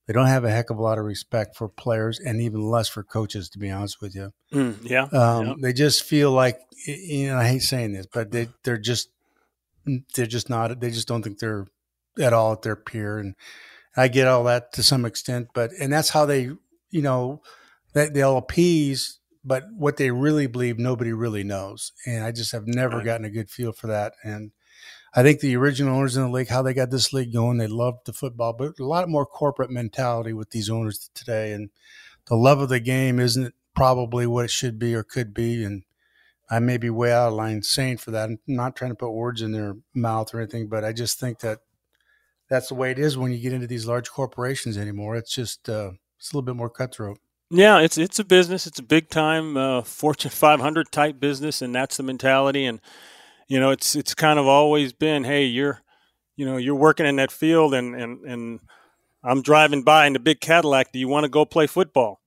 They 0.07 0.13
don't 0.13 0.27
have 0.27 0.45
a 0.45 0.51
heck 0.51 0.69
of 0.71 0.79
a 0.79 0.83
lot 0.83 0.99
of 0.99 1.05
respect 1.05 1.57
for 1.57 1.69
players 1.69 2.21
and 2.21 2.41
even 2.41 2.61
less 2.61 2.89
for 2.89 3.03
coaches. 3.03 3.49
To 3.51 3.59
be 3.59 3.71
honest 3.71 4.01
with 4.03 4.15
you, 4.15 4.33
Mm, 4.53 4.77
yeah. 4.83 5.05
um, 5.13 5.47
yeah. 5.47 5.55
they 5.63 5.73
just 5.73 6.03
feel 6.05 6.31
like 6.31 6.59
you 6.87 7.29
know. 7.29 7.39
I 7.39 7.47
hate 7.49 7.63
saying 7.63 7.93
this, 7.95 8.07
but 8.07 8.31
they 8.31 8.49
they're 8.65 8.77
just 8.79 9.09
they're 10.15 10.27
just 10.27 10.49
not. 10.51 10.81
They 10.81 10.91
just 10.91 11.09
don't 11.09 11.23
think 11.23 11.39
they're 11.39 11.67
at 12.21 12.33
all 12.33 12.53
at 12.53 12.63
their 12.63 12.77
peer, 12.77 13.19
and 13.19 13.35
I 13.97 14.09
get 14.09 14.29
all 14.29 14.45
that 14.45 14.73
to 14.75 14.83
some 14.83 15.05
extent. 15.05 15.49
But 15.55 15.71
and 15.81 15.93
that's 15.93 16.11
how 16.11 16.27
they, 16.27 16.51
you 16.91 17.03
know, 17.03 17.43
they, 17.95 18.09
they'll 18.09 18.37
appease, 18.37 19.19
but 19.45 19.65
what 19.77 19.97
they 19.97 20.11
really 20.11 20.47
believe, 20.47 20.79
nobody 20.79 21.13
really 21.13 21.45
knows. 21.45 21.93
And 22.07 22.25
I 22.25 22.33
just 22.33 22.53
have 22.53 22.67
never 22.67 22.97
Right. 22.99 23.05
gotten 23.05 23.25
a 23.27 23.31
good 23.31 23.51
feel 23.51 23.73
for 23.73 23.87
that. 23.89 24.15
And 24.23 24.53
I 25.17 25.23
think 25.23 25.41
the 25.41 25.57
original 25.57 25.97
owners 25.97 26.17
in 26.17 26.25
the 26.25 26.29
league, 26.29 26.49
how 26.49 26.63
they 26.63 26.75
got 26.75 26.91
this 26.91 27.13
league 27.13 27.33
going, 27.33 27.59
they 27.59 27.69
loved 27.69 28.07
the 28.07 28.13
football, 28.13 28.53
but 28.53 28.79
a 28.81 28.85
lot 28.85 29.09
more 29.09 29.25
corporate 29.25 29.71
mentality 29.71 30.33
with 30.33 30.51
these 30.51 30.69
owners 30.69 31.11
today, 31.15 31.53
and 31.53 31.71
the 32.27 32.35
love 32.35 32.61
of 32.61 32.69
the 32.69 32.81
game 32.81 33.21
isn't 33.21 33.55
probably 33.75 34.27
what 34.27 34.45
it 34.45 34.51
should 34.51 34.79
be 34.79 34.95
or 34.95 35.03
could 35.03 35.33
be. 35.33 35.63
And 35.65 35.85
I 36.51 36.59
may 36.59 36.79
be 36.79 36.91
way 36.91 37.13
out 37.13 37.29
of 37.29 37.35
line 37.35 37.63
saying 37.63 37.99
for 37.99 38.11
that. 38.11 38.29
I'm 38.29 38.39
not 38.47 38.77
trying 38.77 38.91
to 38.91 38.97
put 38.97 39.11
words 39.11 39.43
in 39.43 39.53
their 39.53 39.77
mouth 39.95 40.35
or 40.35 40.41
anything, 40.41 40.69
but 40.69 40.85
I 40.85 40.93
just 40.93 41.21
think 41.21 41.41
that 41.41 41.61
that's 42.49 42.69
the 42.69 42.75
way 42.75 42.91
it 42.91 42.99
is 42.99 43.17
when 43.17 43.33
you 43.33 43.39
get 43.39 43.53
into 43.53 43.67
these 43.67 43.87
large 43.87 44.11
corporations 44.11 44.77
anymore. 44.77 45.17
It's 45.17 45.35
just 45.35 45.69
uh, 45.69 45.93
it's 46.19 46.33
a 46.33 46.37
little 46.37 46.45
bit 46.47 46.57
more 46.57 46.71
cutthroat. 46.71 47.19
Yeah, 47.51 47.81
it's 47.81 47.99
it's 47.99 48.19
a 48.19 48.25
business. 48.25 48.67
It's 48.67 48.79
a 48.79 48.83
big 48.83 49.11
time 49.11 49.57
uh, 49.57 49.83
Fortune 49.83 50.31
500 50.31 50.91
type 50.91 51.21
business, 51.21 51.63
and 51.63 51.75
that's 51.75 51.97
the 51.97 52.03
mentality. 52.03 52.65
And 52.65 52.81
you 53.49 53.61
know, 53.61 53.71
it's 53.71 53.95
it's 53.97 54.15
kind 54.15 54.39
of 54.39 54.47
always 54.47 54.93
been, 54.93 55.25
hey, 55.25 55.45
you're, 55.45 55.83
you 56.37 56.47
know, 56.47 56.57
you're 56.57 56.75
working 56.75 57.07
in 57.07 57.17
that 57.17 57.31
field, 57.33 57.75
and 57.75 57.95
and 57.95 58.25
and 58.25 58.61
I'm 59.23 59.43
driving 59.43 59.83
by 59.83 60.07
in 60.07 60.13
the 60.13 60.19
big 60.19 60.41
Cadillac. 60.41 60.93
Do 60.93 60.99
you 60.99 61.09
want 61.09 61.25
to 61.25 61.31
go 61.31 61.45
play 61.45 61.67
football? 61.67 62.21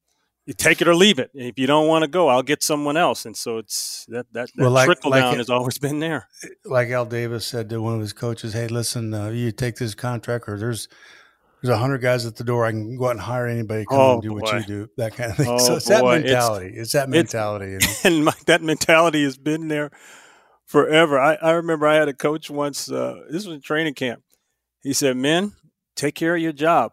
You 0.45 0.53
take 0.53 0.81
it 0.81 0.87
or 0.87 0.95
leave 0.95 1.19
it. 1.19 1.29
If 1.33 1.59
you 1.59 1.67
don't 1.67 1.87
want 1.89 2.03
to 2.03 2.07
go, 2.07 2.29
I'll 2.29 2.41
get 2.41 2.63
someone 2.63 2.95
else. 2.95 3.25
And 3.25 3.35
so 3.35 3.57
it's 3.57 4.05
that 4.07 4.27
that, 4.31 4.47
that 4.55 4.61
Well, 4.63 4.71
like- 4.71 4.85
trickle 4.85 5.11
down 5.11 5.37
has 5.37 5.49
always 5.49 5.77
been 5.77 5.99
there. 5.99 6.29
Like 6.63 6.87
Al 6.89 7.05
Davis 7.05 7.45
said 7.45 7.69
to 7.69 7.81
one 7.81 7.95
of 7.95 7.99
his 7.99 8.13
coaches, 8.13 8.53
"Hey, 8.53 8.67
listen, 8.67 9.13
uh, 9.13 9.27
you 9.29 9.51
take 9.51 9.75
this 9.75 9.93
contract, 9.93 10.45
or 10.47 10.57
there's 10.57 10.87
there's 11.61 11.73
a 11.73 11.77
hundred 11.79 11.97
guys 12.01 12.25
at 12.25 12.37
the 12.37 12.43
door. 12.45 12.65
I 12.65 12.71
can 12.71 12.97
go 12.97 13.07
out 13.07 13.11
and 13.11 13.19
hire 13.19 13.45
anybody 13.47 13.83
to 13.83 13.89
come 13.89 13.99
Oh, 13.99 14.13
and 14.13 14.21
do 14.21 14.31
what 14.31 14.53
you 14.53 14.63
do. 14.65 14.87
That 14.95 15.15
kind 15.15 15.31
of 15.31 15.37
thing. 15.37 15.47
Oh, 15.49 15.57
so 15.57 15.75
it's 15.75 15.87
that 15.87 16.01
boy. 16.01 16.19
It's- 16.19 16.31
mentality. 16.31 16.73
It's, 16.77 16.91
that 16.93 17.09
it's- 17.09 17.33
mentality. 17.33 17.65
you 17.71 17.79
know? 17.79 17.87
and 18.05 18.25
my, 18.25 18.33
that 18.45 18.61
mentality 18.61 19.23
has 19.23 19.37
been 19.37 19.67
there 19.67 19.91
forever. 20.67 21.19
I, 21.19 21.35
I 21.41 21.51
remember 21.51 21.87
I 21.87 21.95
had 21.95 22.07
a 22.07 22.13
coach 22.13 22.49
once. 22.51 22.91
Uh, 22.91 23.21
this 23.29 23.45
was 23.47 23.55
in 23.55 23.61
training 23.61 23.95
camp. 23.95 24.21
He 24.83 24.93
said, 24.93 25.17
"Men, 25.17 25.53
take 25.95 26.13
care 26.13 26.35
of 26.35 26.41
your 26.41 26.53
job, 26.53 26.91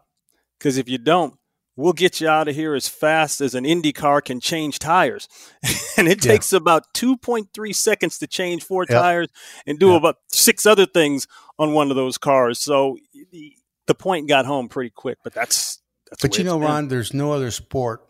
because 0.57 0.77
if 0.77 0.89
you 0.89 0.97
don't, 0.97 1.35
we'll 1.75 1.93
get 1.93 2.19
you 2.19 2.27
out 2.27 2.47
of 2.47 2.55
here 2.55 2.73
as 2.73 2.87
fast 2.87 3.39
as 3.41 3.53
an 3.53 3.65
Indy 3.65 3.93
car 3.93 4.21
can 4.21 4.39
change 4.39 4.79
tires, 4.79 5.27
and 5.97 6.07
it 6.07 6.25
Yeah. 6.25 6.31
takes 6.31 6.51
about 6.51 6.83
two 6.93 7.15
point 7.17 7.49
three 7.53 7.73
seconds 7.73 8.17
to 8.19 8.27
change 8.27 8.63
four 8.63 8.85
Yep. 8.89 8.99
tires 9.01 9.27
and 9.67 9.77
do 9.79 9.89
Yep. 9.91 9.97
about 9.99 10.15
six 10.31 10.65
other 10.65 10.85
things 10.87 11.27
on 11.59 11.73
one 11.73 11.89
of 11.91 11.95
those 11.95 12.17
cars. 12.17 12.59
So 12.59 12.97
the, 13.31 13.53
the 13.87 13.95
point 13.95 14.27
got 14.27 14.45
home 14.45 14.67
pretty 14.67 14.89
quick. 14.89 15.19
But 15.23 15.33
that's 15.33 15.79
that's. 16.09 16.21
But 16.21 16.37
you 16.37 16.43
know. 16.43 16.59
Ron, 16.59 16.87
there's 16.87 17.13
no 17.13 17.31
other 17.33 17.51
sport 17.51 18.01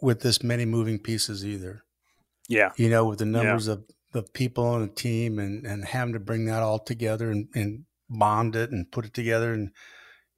with 0.00 0.20
this 0.20 0.42
many 0.42 0.64
moving 0.64 0.98
pieces 0.98 1.46
either. 1.46 1.82
Yeah. 2.48 2.72
you 2.76 2.90
know, 2.90 3.04
with 3.06 3.18
the 3.20 3.24
numbers 3.24 3.68
of, 3.68 3.84
of 4.14 4.32
people 4.32 4.64
on 4.64 4.82
the 4.82 4.88
team 4.88 5.38
and, 5.38 5.66
and 5.66 5.84
having 5.84 6.14
to 6.14 6.20
bring 6.20 6.44
that 6.46 6.62
all 6.62 6.78
together 6.78 7.30
and, 7.30 7.48
and 7.54 7.84
bond 8.08 8.54
it 8.56 8.70
and 8.70 8.90
put 8.90 9.04
it 9.06 9.14
together 9.14 9.52
and 9.52 9.70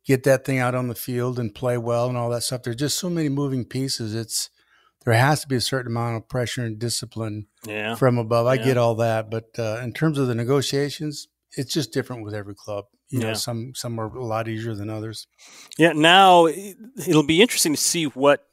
get 0.07 0.23
that 0.25 0.45
thing 0.45 0.59
out 0.59 0.75
on 0.75 0.89
the 0.89 0.95
field 0.95 1.39
and 1.39 1.55
play 1.55 1.79
well 1.79 2.09
and 2.09 2.17
all 2.17 2.31
that 2.31 2.43
stuff. 2.43 2.63
There's 2.63 2.77
just 2.77 2.99
so 2.99 3.09
many 3.11 3.29
moving 3.29 3.65
pieces. 3.65 4.15
It's 4.15 4.51
there 5.05 5.15
has 5.15 5.43
to 5.43 5.49
be 5.49 5.57
a 5.57 5.61
certain 5.61 5.93
amount 5.93 6.17
of 6.17 6.29
pressure 6.29 6.63
and 6.65 6.79
discipline 6.79 7.47
Yeah. 7.67 7.95
from 7.95 8.17
above. 8.19 8.47
I 8.47 8.55
Yeah. 8.55 8.65
get 8.65 8.77
all 8.79 8.95
that, 8.97 9.31
but 9.31 9.51
uh, 9.59 9.81
in 9.83 9.93
terms 9.93 10.19
of 10.19 10.29
the 10.29 10.35
negotiations, 10.35 11.29
it's 11.57 11.73
just 11.73 11.93
different 11.93 12.25
with 12.25 12.35
every 12.35 12.55
club. 12.55 12.87
You 13.11 13.21
know, 13.21 13.35
some 13.35 13.73
some 13.77 14.01
are 14.01 14.07
a 14.07 14.25
lot 14.25 14.49
easier 14.49 14.75
than 14.75 14.91
others. 14.91 15.27
Yeah, 15.79 15.93
now 15.93 16.47
it'll 16.47 17.23
be 17.23 17.43
interesting 17.43 17.75
to 17.75 17.81
see 17.81 18.05
what 18.07 18.47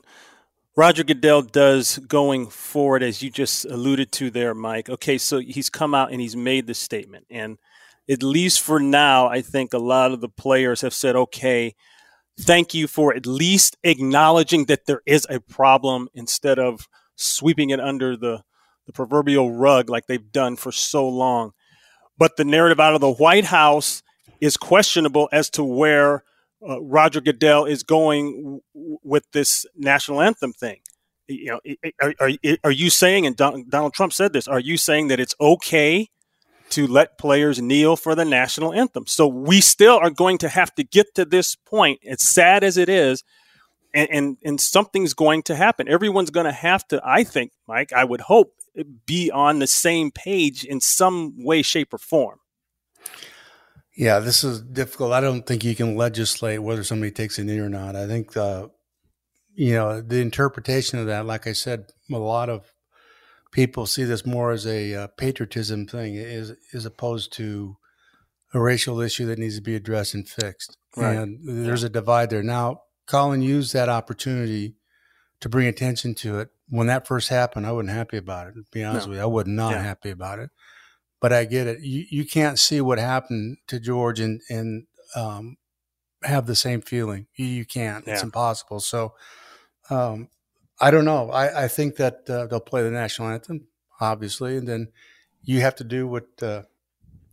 Roger 0.78 1.04
Goodell 1.04 1.42
does 1.42 1.98
going 1.98 2.48
forward, 2.48 3.04
as 3.04 3.22
you 3.22 3.30
just 3.30 3.66
alluded 3.66 4.12
to 4.14 4.30
there, 4.30 4.54
Mike. 4.54 4.90
Okay, 4.90 5.18
so 5.18 5.40
he's 5.40 5.70
come 5.70 5.94
out 5.94 6.12
and 6.12 6.22
he's 6.22 6.36
made 6.36 6.66
the 6.66 6.74
statement. 6.74 7.26
And 7.30 7.58
at 8.10 8.24
least 8.24 8.62
for 8.62 8.80
now, 8.80 9.28
I 9.28 9.42
think 9.42 9.74
a 9.74 9.80
lot 9.80 10.14
of 10.14 10.22
the 10.22 10.30
players 10.30 10.80
have 10.80 10.94
said, 10.94 11.16
okay, 11.16 11.76
thank 12.40 12.74
you 12.74 12.88
for 12.88 13.14
at 13.14 13.26
least 13.26 13.76
acknowledging 13.84 14.66
that 14.66 14.86
there 14.86 15.02
is 15.06 15.28
a 15.30 15.42
problem 15.42 16.08
instead 16.14 16.58
of 16.58 16.88
sweeping 17.16 17.70
it 17.70 17.82
under 17.82 18.16
the, 18.16 18.42
the 18.86 18.94
proverbial 18.94 19.52
rug 19.52 19.90
like 19.90 20.08
they've 20.08 20.32
done 20.32 20.56
for 20.56 20.72
so 20.72 21.08
long. 21.08 21.52
But 22.18 22.38
the 22.38 22.46
narrative 22.46 22.80
out 22.80 22.96
of 22.96 23.02
the 23.02 23.12
White 23.12 23.46
House 23.46 24.04
is 24.40 24.56
questionable 24.56 25.28
as 25.34 25.50
to 25.52 25.66
where 25.66 26.24
uh, 26.68 26.82
Roger 26.82 27.22
Goodell 27.22 27.66
is 27.66 27.84
going 27.84 28.62
w- 28.74 28.98
with 29.04 29.26
this 29.32 29.66
national 29.76 30.22
anthem 30.22 30.54
thing. 30.54 30.80
You 31.28 31.46
know, 31.46 31.60
are, 32.02 32.14
are, 32.20 32.32
are 32.64 32.72
you 32.72 32.90
saying, 32.90 33.26
and 33.26 33.36
Don, 33.36 33.70
Donald 33.70 33.94
Trump 33.94 34.14
said 34.14 34.34
this, 34.34 34.48
are 34.48 34.60
you 34.60 34.78
saying 34.78 35.08
that 35.08 35.20
it's 35.20 35.36
okay 35.40 36.10
to 36.72 36.88
let 36.88 37.18
players 37.18 37.62
kneel 37.62 37.96
for 37.96 38.16
the 38.16 38.26
national 38.26 38.74
anthem? 38.74 39.08
So 39.08 39.28
we 39.28 39.62
still 39.62 39.98
are 39.98 40.10
going 40.10 40.38
to 40.40 40.50
have 40.50 40.76
to 40.76 40.84
get 40.84 41.16
to 41.16 41.26
this 41.26 41.56
point, 41.56 42.00
as 42.06 42.22
sad 42.22 42.64
as 42.64 42.78
it 42.78 42.90
is, 42.90 43.24
and, 43.94 44.10
and, 44.12 44.38
and 44.44 44.60
something's 44.60 45.14
going 45.14 45.44
to 45.44 45.56
happen. 45.56 45.88
Everyone's 45.88 46.32
going 46.32 46.46
to 46.46 46.52
have 46.52 46.88
to, 46.90 47.02
I 47.04 47.24
think, 47.24 47.52
Mike, 47.68 47.94
I 47.94 48.04
would 48.04 48.22
hope, 48.22 48.54
be 49.06 49.30
on 49.30 49.60
the 49.60 49.68
same 49.68 50.12
page 50.12 50.64
in 50.64 50.80
some 50.80 51.44
way, 51.44 51.62
shape, 51.62 51.94
or 51.94 51.98
form. 51.98 52.40
Yeah, 54.02 54.18
this 54.18 54.44
is 54.44 54.64
difficult. 54.64 55.14
I 55.14 55.22
don't 55.22 55.46
think 55.46 55.64
you 55.64 55.76
can 55.76 55.96
legislate 55.96 56.64
whether 56.64 56.84
somebody 56.84 57.12
takes 57.12 57.38
a 57.38 57.44
knee 57.44 57.60
or 57.60 57.70
not. 57.70 57.96
I 57.96 58.08
think 58.08 58.32
the, 58.32 58.72
you 59.54 59.76
know, 59.76 60.02
the 60.02 60.22
interpretation 60.22 60.98
of 60.98 61.06
that, 61.06 61.28
like 61.28 61.46
I 61.46 61.54
said, 61.54 61.86
a 62.12 62.18
lot 62.18 62.50
of 62.50 62.74
people 63.52 63.86
see 63.86 64.04
this 64.04 64.26
more 64.26 64.54
as 64.54 64.66
a 64.66 64.96
uh, 64.96 65.08
patriotism 65.20 65.86
thing, 65.86 66.16
is 66.16 66.52
as 66.74 66.84
opposed 66.84 67.32
to 67.34 67.78
a 68.56 68.60
racial 68.60 69.00
issue 69.02 69.28
that 69.28 69.38
needs 69.38 69.58
to 69.58 69.62
be 69.62 69.76
addressed 69.76 70.16
and 70.16 70.28
fixed. 70.28 70.78
Right. 70.98 71.16
And 71.16 71.68
there's 71.68 71.84
a 71.84 71.90
divide 71.90 72.32
there. 72.32 72.42
Now, 72.42 72.82
Colin 73.06 73.44
used 73.44 73.72
that 73.74 73.88
opportunity 73.88 74.78
to 75.42 75.48
bring 75.48 75.68
attention 75.68 76.16
to 76.16 76.40
it. 76.40 76.50
When 76.70 76.88
that 76.88 77.06
first 77.06 77.30
happened, 77.30 77.68
I 77.68 77.72
wasn't 77.72 77.92
happy 77.92 78.18
about 78.18 78.48
it. 78.48 78.54
To 78.54 78.64
be 78.72 78.84
honest 78.84 79.06
no. 79.06 79.12
with 79.12 79.20
you, 79.20 79.24
I 79.24 79.28
was 79.28 79.46
not 79.46 79.74
yeah. 79.74 79.84
happy 79.84 80.10
about 80.10 80.40
it. 80.40 80.50
But 81.22 81.32
I 81.32 81.46
get 81.46 81.68
it. 81.68 81.80
You 81.82 82.06
you 82.10 82.26
can't 82.26 82.60
see 82.60 82.82
what 82.82 83.00
happened 83.00 83.58
to 83.68 83.80
George 83.80 84.20
and 84.20 84.42
and 84.50 84.88
um, 85.16 85.58
have 86.24 86.48
the 86.48 86.56
same 86.56 86.82
feeling. 86.82 87.28
You, 87.36 87.46
you 87.46 87.66
can't. 87.66 88.06
Yeah. 88.06 88.14
It's 88.14 88.24
impossible. 88.24 88.80
So 88.80 89.14
um, 89.90 90.30
I 90.80 90.92
don't 90.92 91.06
know. 91.06 91.30
I, 91.32 91.66
I 91.66 91.68
think 91.68 91.96
that 91.98 92.30
uh, 92.30 92.48
they'll 92.48 92.60
play 92.60 92.84
the 92.84 92.92
national 92.92 93.30
anthem, 93.30 93.68
obviously, 94.00 94.58
and 94.58 94.68
then 94.68 94.88
you 95.44 95.62
have 95.62 95.76
to 95.76 95.84
do 95.84 96.08
what 96.08 96.26
uh, 96.42 96.64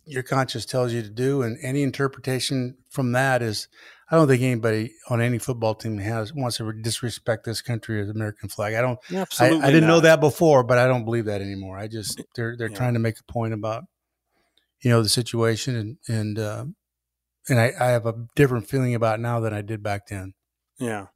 your 0.05 0.23
conscience 0.23 0.67
tells 0.67 0.93
you 0.93 1.03
to 1.03 1.11
do, 1.11 1.43
and 1.43 1.59
any 1.63 1.83
interpretation 1.83 2.77
from 2.91 3.13
that 3.13 3.43
is. 3.43 3.69
I 4.11 4.17
don't 4.17 4.27
think 4.27 4.43
anybody 4.43 4.95
on 5.11 5.21
any 5.21 5.39
football 5.39 5.75
team 5.75 5.99
has 5.99 6.33
wants 6.33 6.57
to 6.57 6.73
disrespect 6.73 7.45
this 7.45 7.61
country 7.61 8.01
or 8.01 8.07
the 8.07 8.13
American 8.13 8.49
flag. 8.49 8.75
I 8.75 8.81
don't. 8.81 8.99
Absolutely, 9.13 9.61
I, 9.61 9.65
I 9.65 9.71
didn't 9.71 9.89
not. 9.89 9.95
know 9.95 10.01
that 10.01 10.21
before, 10.21 10.63
but 10.63 10.79
I 10.79 10.87
don't 10.87 11.05
believe 11.05 11.27
that 11.27 11.43
anymore. 11.43 11.79
I 11.79 11.89
just 11.89 12.23
they're 12.35 12.57
they're 12.57 12.71
yeah. 12.71 12.77
trying 12.77 12.95
to 12.95 13.01
make 13.01 13.19
a 13.19 13.33
point 13.33 13.53
about 13.53 13.85
you 14.81 14.91
know 14.91 15.03
the 15.03 15.11
situation, 15.11 15.77
and 15.77 15.97
and 16.09 16.39
uh, 16.39 16.65
and 17.49 17.61
I, 17.61 17.73
I 17.79 17.87
have 17.89 18.07
a 18.07 18.15
different 18.35 18.67
feeling 18.67 18.95
about 18.95 19.21
now 19.21 19.41
than 19.41 19.53
I 19.53 19.61
did 19.61 19.83
back 19.83 20.07
then. 20.07 20.33
Yeah. 20.79 21.09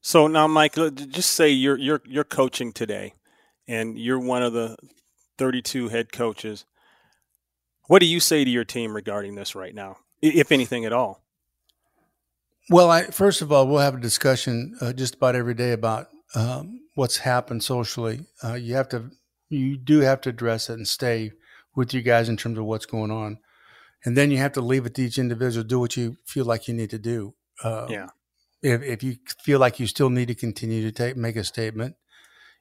So 0.00 0.26
now, 0.26 0.48
Mike, 0.48 0.74
just 0.74 1.32
say 1.32 1.50
you're 1.50 1.78
you're 1.78 2.02
you're 2.04 2.24
coaching 2.24 2.72
today, 2.72 3.14
and 3.68 3.96
you're 3.96 4.18
one 4.18 4.42
of 4.42 4.52
the 4.52 4.76
32 5.38 5.88
head 5.88 6.10
coaches. 6.10 6.64
What 7.86 8.00
do 8.00 8.06
you 8.06 8.18
say 8.18 8.44
to 8.44 8.50
your 8.50 8.64
team 8.64 8.94
regarding 8.94 9.36
this 9.36 9.54
right 9.54 9.74
now, 9.74 9.98
if 10.20 10.50
anything 10.50 10.84
at 10.84 10.92
all? 10.92 11.21
Well, 12.70 12.90
I, 12.90 13.04
first 13.04 13.42
of 13.42 13.52
all, 13.52 13.66
we'll 13.66 13.80
have 13.80 13.94
a 13.94 14.00
discussion 14.00 14.76
uh, 14.80 14.92
just 14.92 15.16
about 15.16 15.36
every 15.36 15.54
day 15.54 15.72
about 15.72 16.08
um, 16.34 16.80
what's 16.94 17.18
happened 17.18 17.62
socially. 17.62 18.20
Uh, 18.42 18.54
you 18.54 18.74
have 18.74 18.88
to, 18.90 19.10
you 19.48 19.76
do 19.76 20.00
have 20.00 20.20
to 20.22 20.30
address 20.30 20.70
it 20.70 20.74
and 20.74 20.86
stay 20.86 21.32
with 21.74 21.92
you 21.92 22.02
guys 22.02 22.28
in 22.28 22.36
terms 22.36 22.58
of 22.58 22.64
what's 22.64 22.86
going 22.86 23.10
on, 23.10 23.38
and 24.04 24.16
then 24.16 24.30
you 24.30 24.38
have 24.38 24.52
to 24.52 24.60
leave 24.60 24.86
it 24.86 24.94
to 24.94 25.02
each 25.02 25.18
individual 25.18 25.64
do 25.64 25.80
what 25.80 25.96
you 25.96 26.16
feel 26.24 26.44
like 26.44 26.68
you 26.68 26.74
need 26.74 26.90
to 26.90 26.98
do. 26.98 27.34
Uh, 27.62 27.86
yeah 27.88 28.08
if, 28.62 28.82
if 28.82 29.02
you 29.02 29.16
feel 29.42 29.58
like 29.58 29.80
you 29.80 29.86
still 29.86 30.10
need 30.10 30.28
to 30.28 30.34
continue 30.34 30.82
to 30.82 30.92
take 30.92 31.16
make 31.16 31.36
a 31.36 31.44
statement, 31.44 31.96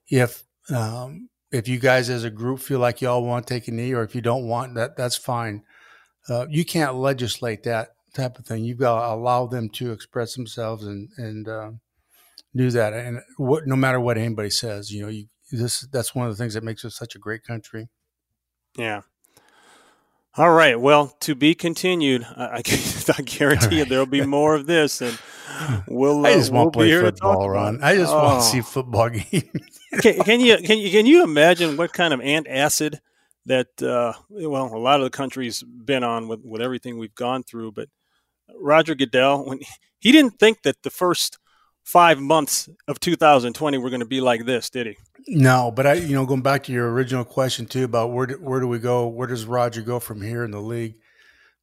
if 0.09 0.43
um, 0.69 1.29
if 1.51 1.67
you 1.67 1.79
guys 1.79 2.09
as 2.09 2.23
a 2.23 2.29
group 2.29 2.59
feel 2.59 2.79
like 2.79 3.01
y'all 3.01 3.23
want 3.23 3.47
to 3.47 3.53
take 3.53 3.67
a 3.67 3.71
knee, 3.71 3.93
or 3.93 4.03
if 4.03 4.15
you 4.15 4.21
don't 4.21 4.47
want 4.47 4.75
that, 4.75 4.97
that's 4.97 5.15
fine. 5.15 5.63
Uh, 6.27 6.47
you 6.49 6.65
can't 6.65 6.95
legislate 6.95 7.63
that 7.63 7.89
type 8.13 8.38
of 8.38 8.45
thing. 8.45 8.63
You've 8.63 8.78
got 8.78 9.00
to 9.00 9.13
allow 9.13 9.47
them 9.47 9.69
to 9.69 9.91
express 9.91 10.36
themselves 10.36 10.86
and 10.86 11.10
and 11.17 11.47
uh, 11.47 11.71
do 12.56 12.69
that. 12.71 12.93
And 12.93 13.21
what, 13.38 13.67
no 13.67 13.76
matter 13.76 14.00
what 14.00 14.17
anybody 14.17 14.50
says, 14.50 14.91
you 14.91 15.02
know, 15.02 15.10
you, 15.10 15.28
this 15.52 15.82
that's 15.91 16.15
one 16.15 16.28
of 16.28 16.36
the 16.36 16.41
things 16.41 16.54
that 16.54 16.63
makes 16.63 16.86
us 16.86 16.95
such 16.95 17.15
a 17.15 17.19
great 17.19 17.43
country. 17.43 17.89
Yeah. 18.78 19.02
All 20.36 20.52
right. 20.52 20.80
Well, 20.80 21.08
to 21.21 21.36
be 21.36 21.56
continued. 21.56 22.26
I, 22.38 22.62
I 23.17 23.21
guarantee 23.26 23.80
you 23.80 23.86
there'll 23.86 24.06
be 24.06 24.26
more 24.26 24.56
of 24.56 24.65
this, 24.65 25.02
and 25.02 25.17
we'll. 25.88 26.26
Uh, 26.26 26.30
I 26.30 26.34
just 26.36 26.52
we'll 26.52 26.63
want 26.63 26.74
to 26.74 26.80
play 26.80 27.02
football, 27.02 27.50
Ron. 27.50 27.84
I 27.84 27.95
just 27.95 28.13
oh. 28.13 28.24
want 28.24 28.41
to 28.41 28.47
see 28.47 28.62
football 28.62 29.10
games. 29.10 29.80
can, 30.00 30.19
can, 30.24 30.39
you 30.39 30.58
can 30.58 30.78
you 30.78 30.89
can 30.89 31.06
you 31.06 31.24
imagine 31.24 31.76
what 31.76 31.91
kind 31.91 32.13
of 32.13 32.21
antacid 32.21 33.00
that 33.45 33.82
uh, 33.82 34.13
well 34.30 34.74
a 34.74 34.78
lot 34.78 35.02
of 35.02 35.04
the 35.04 35.10
country's 35.10 35.63
been 35.63 36.04
on 36.04 36.30
with 36.30 36.39
with 36.45 36.62
everything 36.62 36.97
we've 36.97 37.15
gone 37.15 37.43
through, 37.43 37.74
but 37.74 37.89
Roger 38.59 38.95
Goodell 38.95 39.45
when 39.45 39.59
he 39.99 40.11
didn't 40.11 40.39
think 40.39 40.63
that 40.63 40.81
the 40.83 40.89
first 40.89 41.37
five 41.83 42.19
months 42.19 42.69
of 42.87 42.99
2020 42.99 43.77
were 43.77 43.89
going 43.89 43.99
to 43.99 44.05
be 44.05 44.21
like 44.21 44.45
this, 44.45 44.69
did 44.69 44.87
he? 44.87 44.97
No, 45.27 45.71
but 45.71 45.85
I, 45.85 45.93
you 45.93 46.15
know, 46.15 46.25
going 46.25 46.41
back 46.41 46.63
to 46.63 46.71
your 46.71 46.91
original 46.91 47.23
question 47.23 47.65
too 47.65 47.83
about 47.83 48.11
where 48.11 48.27
do, 48.27 48.35
where 48.35 48.59
do 48.59 48.67
we 48.67 48.79
go? 48.79 49.07
Where 49.07 49.27
does 49.27 49.45
Roger 49.45 49.81
go 49.81 49.99
from 49.99 50.21
here 50.21 50.43
in 50.43 50.51
the 50.51 50.61
league? 50.61 50.95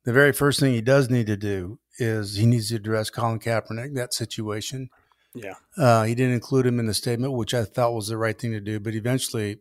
The 0.04 0.12
very 0.12 0.32
first 0.32 0.60
thing 0.60 0.72
he 0.72 0.80
does 0.80 1.10
need 1.10 1.26
to 1.26 1.36
do 1.36 1.78
is 1.98 2.36
he 2.36 2.46
needs 2.46 2.68
to 2.68 2.76
address 2.76 3.10
Colin 3.10 3.40
Kaepernick 3.40 3.94
that 3.94 4.14
situation. 4.14 4.90
Yeah, 5.34 5.54
uh, 5.76 6.04
he 6.04 6.14
didn't 6.14 6.34
include 6.34 6.66
him 6.66 6.78
in 6.78 6.86
the 6.86 6.94
statement, 6.94 7.34
which 7.34 7.52
I 7.52 7.64
thought 7.64 7.94
was 7.94 8.08
the 8.08 8.16
right 8.16 8.38
thing 8.38 8.52
to 8.52 8.60
do. 8.60 8.80
But 8.80 8.94
eventually, 8.94 9.58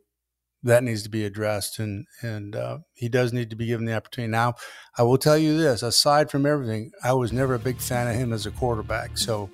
that 0.63 0.83
needs 0.83 1.03
to 1.03 1.09
be 1.09 1.25
addressed, 1.25 1.79
and 1.79 2.05
and 2.21 2.55
uh, 2.55 2.79
he 2.93 3.09
does 3.09 3.33
need 3.33 3.49
to 3.49 3.55
be 3.55 3.67
given 3.67 3.85
the 3.85 3.95
opportunity. 3.95 4.31
Now, 4.31 4.55
I 4.97 5.03
will 5.03 5.17
tell 5.17 5.37
you 5.37 5.57
this: 5.57 5.83
aside 5.83 6.31
from 6.31 6.45
everything, 6.45 6.91
I 7.03 7.13
was 7.13 7.31
never 7.31 7.55
a 7.55 7.59
big 7.59 7.79
fan 7.79 8.07
of 8.07 8.15
him 8.15 8.33
as 8.33 8.45
a 8.45 8.51
quarterback. 8.51 9.17
So 9.17 9.49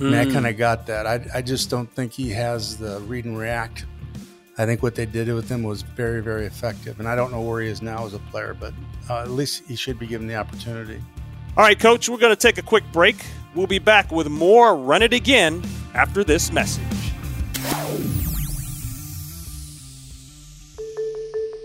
Mm. 0.00 0.06
I, 0.06 0.24
mean, 0.24 0.30
I 0.30 0.32
kind 0.32 0.46
of 0.46 0.56
got 0.56 0.86
that. 0.86 1.06
I, 1.06 1.20
I 1.34 1.42
just 1.42 1.68
don't 1.68 1.90
think 1.92 2.12
he 2.12 2.30
has 2.30 2.78
the 2.78 3.00
read 3.00 3.26
and 3.26 3.38
react. 3.38 3.84
I 4.56 4.64
think 4.64 4.82
what 4.82 4.94
they 4.94 5.04
did 5.04 5.28
with 5.32 5.48
him 5.48 5.62
was 5.62 5.82
very, 5.82 6.22
very 6.22 6.46
effective. 6.46 7.00
And 7.00 7.08
I 7.08 7.14
don't 7.14 7.30
know 7.30 7.42
where 7.42 7.60
he 7.60 7.68
is 7.68 7.82
now 7.82 8.06
as 8.06 8.14
a 8.14 8.18
player, 8.18 8.56
but 8.58 8.72
uh, 9.10 9.20
at 9.20 9.30
least 9.30 9.64
he 9.68 9.76
should 9.76 9.98
be 9.98 10.06
given 10.06 10.26
the 10.26 10.36
opportunity. 10.36 11.02
All 11.56 11.64
right, 11.64 11.78
Coach, 11.78 12.08
we're 12.08 12.18
going 12.18 12.34
to 12.34 12.40
take 12.40 12.56
a 12.56 12.62
quick 12.62 12.84
break. 12.92 13.16
We'll 13.54 13.66
be 13.66 13.78
back 13.78 14.10
with 14.10 14.28
more 14.28 14.76
Run 14.76 15.02
It 15.02 15.12
Again 15.12 15.62
after 15.94 16.24
this 16.24 16.50
message. 16.50 17.12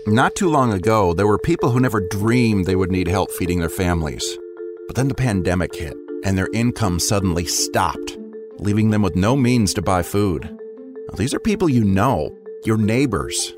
Not 0.06 0.36
too 0.36 0.48
long 0.48 0.72
ago, 0.72 1.14
there 1.14 1.26
were 1.26 1.38
people 1.38 1.70
who 1.70 1.80
never 1.80 2.00
dreamed 2.00 2.64
they 2.64 2.76
would 2.76 2.92
need 2.92 3.08
help 3.08 3.30
feeding 3.30 3.60
their 3.60 3.68
families. 3.68 4.38
But 4.86 4.94
then 4.94 5.08
the 5.08 5.14
pandemic 5.14 5.74
hit, 5.74 5.96
and 6.24 6.38
their 6.38 6.48
income 6.52 7.00
suddenly 7.00 7.44
stopped 7.44 8.16
leaving 8.58 8.90
them 8.90 9.02
with 9.02 9.16
no 9.16 9.36
means 9.36 9.74
to 9.74 9.82
buy 9.82 10.02
food. 10.02 10.44
Now, 10.44 11.16
these 11.16 11.34
are 11.34 11.40
people 11.40 11.68
you 11.68 11.84
know, 11.84 12.36
your 12.64 12.76
neighbors, 12.76 13.54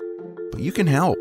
but 0.51 0.61
you 0.61 0.73
can 0.73 0.87
help. 0.87 1.19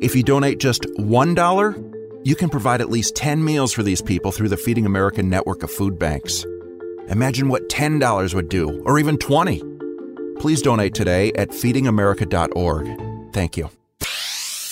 If 0.00 0.14
you 0.14 0.22
donate 0.22 0.58
just 0.58 0.82
$1, 0.98 2.26
you 2.26 2.36
can 2.36 2.50
provide 2.50 2.80
at 2.80 2.90
least 2.90 3.16
10 3.16 3.44
meals 3.44 3.72
for 3.72 3.82
these 3.82 4.02
people 4.02 4.32
through 4.32 4.48
the 4.48 4.56
Feeding 4.56 4.86
America 4.86 5.22
network 5.22 5.62
of 5.62 5.70
food 5.70 5.98
banks. 5.98 6.44
Imagine 7.08 7.48
what 7.48 7.68
$10 7.68 8.34
would 8.34 8.48
do, 8.48 8.82
or 8.84 8.98
even 8.98 9.16
20. 9.16 9.62
Please 10.38 10.60
donate 10.60 10.94
today 10.94 11.32
at 11.32 11.50
feedingamerica.org. 11.50 13.32
Thank 13.32 13.56
you. 13.56 13.70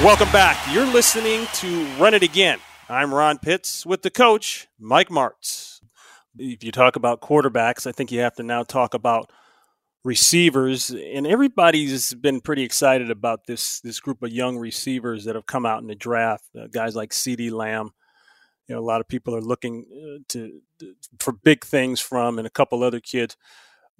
Welcome 0.00 0.32
back. 0.32 0.58
You're 0.72 0.86
listening 0.86 1.46
to 1.54 1.84
Run 1.96 2.12
It 2.14 2.24
Again. 2.24 2.58
I'm 2.88 3.14
Ron 3.14 3.38
Pitts 3.38 3.86
with 3.86 4.02
the 4.02 4.10
coach, 4.10 4.66
Mike 4.80 5.10
Martz. 5.10 5.80
If 6.36 6.64
you 6.64 6.72
talk 6.72 6.96
about 6.96 7.20
quarterbacks, 7.20 7.86
I 7.86 7.92
think 7.92 8.10
you 8.10 8.18
have 8.20 8.34
to 8.36 8.42
now 8.42 8.64
talk 8.64 8.94
about 8.94 9.30
receivers. 10.02 10.90
And 10.90 11.24
everybody's 11.24 12.14
been 12.14 12.40
pretty 12.40 12.64
excited 12.64 13.12
about 13.12 13.46
this 13.46 13.80
this 13.82 14.00
group 14.00 14.24
of 14.24 14.32
young 14.32 14.58
receivers 14.58 15.24
that 15.26 15.36
have 15.36 15.46
come 15.46 15.64
out 15.64 15.82
in 15.82 15.86
the 15.86 15.94
draft. 15.94 16.46
Uh, 16.58 16.66
guys 16.66 16.96
like 16.96 17.10
CeeDee 17.10 17.52
Lamb. 17.52 17.90
You 18.66 18.74
know, 18.74 18.80
a 18.80 18.82
lot 18.82 19.00
of 19.00 19.06
people 19.06 19.36
are 19.36 19.42
looking 19.42 19.84
uh, 19.92 20.22
to, 20.30 20.60
to 20.80 20.94
for 21.20 21.32
big 21.32 21.64
things 21.64 22.00
from, 22.00 22.38
and 22.38 22.46
a 22.46 22.50
couple 22.50 22.82
other 22.82 22.98
kids. 22.98 23.36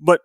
But 0.01 0.23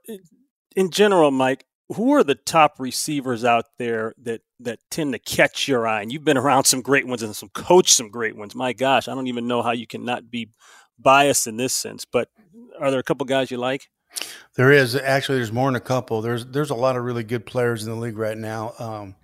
in 0.75 0.89
general, 0.89 1.29
Mike, 1.29 1.65
who 1.89 2.13
are 2.13 2.23
the 2.23 2.35
top 2.35 2.79
receivers 2.79 3.45
out 3.45 3.65
there 3.77 4.13
that 4.23 4.41
that 4.59 4.79
tend 4.89 5.13
to 5.13 5.19
catch 5.19 5.67
your 5.67 5.87
eye? 5.87 6.01
And 6.01 6.11
you've 6.11 6.23
been 6.23 6.37
around 6.37 6.65
some 6.65 6.81
great 6.81 7.07
ones 7.07 7.23
and 7.23 7.35
some 7.35 7.49
coached 7.49 7.95
some 7.95 8.09
great 8.09 8.35
ones. 8.35 8.55
My 8.55 8.73
gosh, 8.73 9.07
I 9.07 9.15
don't 9.15 9.27
even 9.27 9.47
know 9.47 9.61
how 9.61 9.71
you 9.71 9.87
can 9.87 10.03
not 10.03 10.29
be 10.29 10.49
biased 10.99 11.47
in 11.47 11.57
this 11.57 11.73
sense. 11.73 12.05
But 12.05 12.29
are 12.79 12.91
there 12.91 12.99
a 12.99 13.03
couple 13.03 13.25
guys 13.25 13.51
you 13.51 13.57
like? 13.57 13.89
There 14.55 14.71
is 14.71 14.95
actually. 14.95 15.37
There's 15.37 15.51
more 15.51 15.69
than 15.69 15.75
a 15.75 15.81
couple. 15.81 16.21
There's 16.21 16.45
there's 16.45 16.71
a 16.71 16.75
lot 16.75 16.95
of 16.95 17.03
really 17.03 17.23
good 17.23 17.45
players 17.45 17.85
in 17.85 17.91
the 17.91 17.97
league 17.97 18.17
right 18.17 18.37
now. 18.37 18.73
Um, 18.79 19.15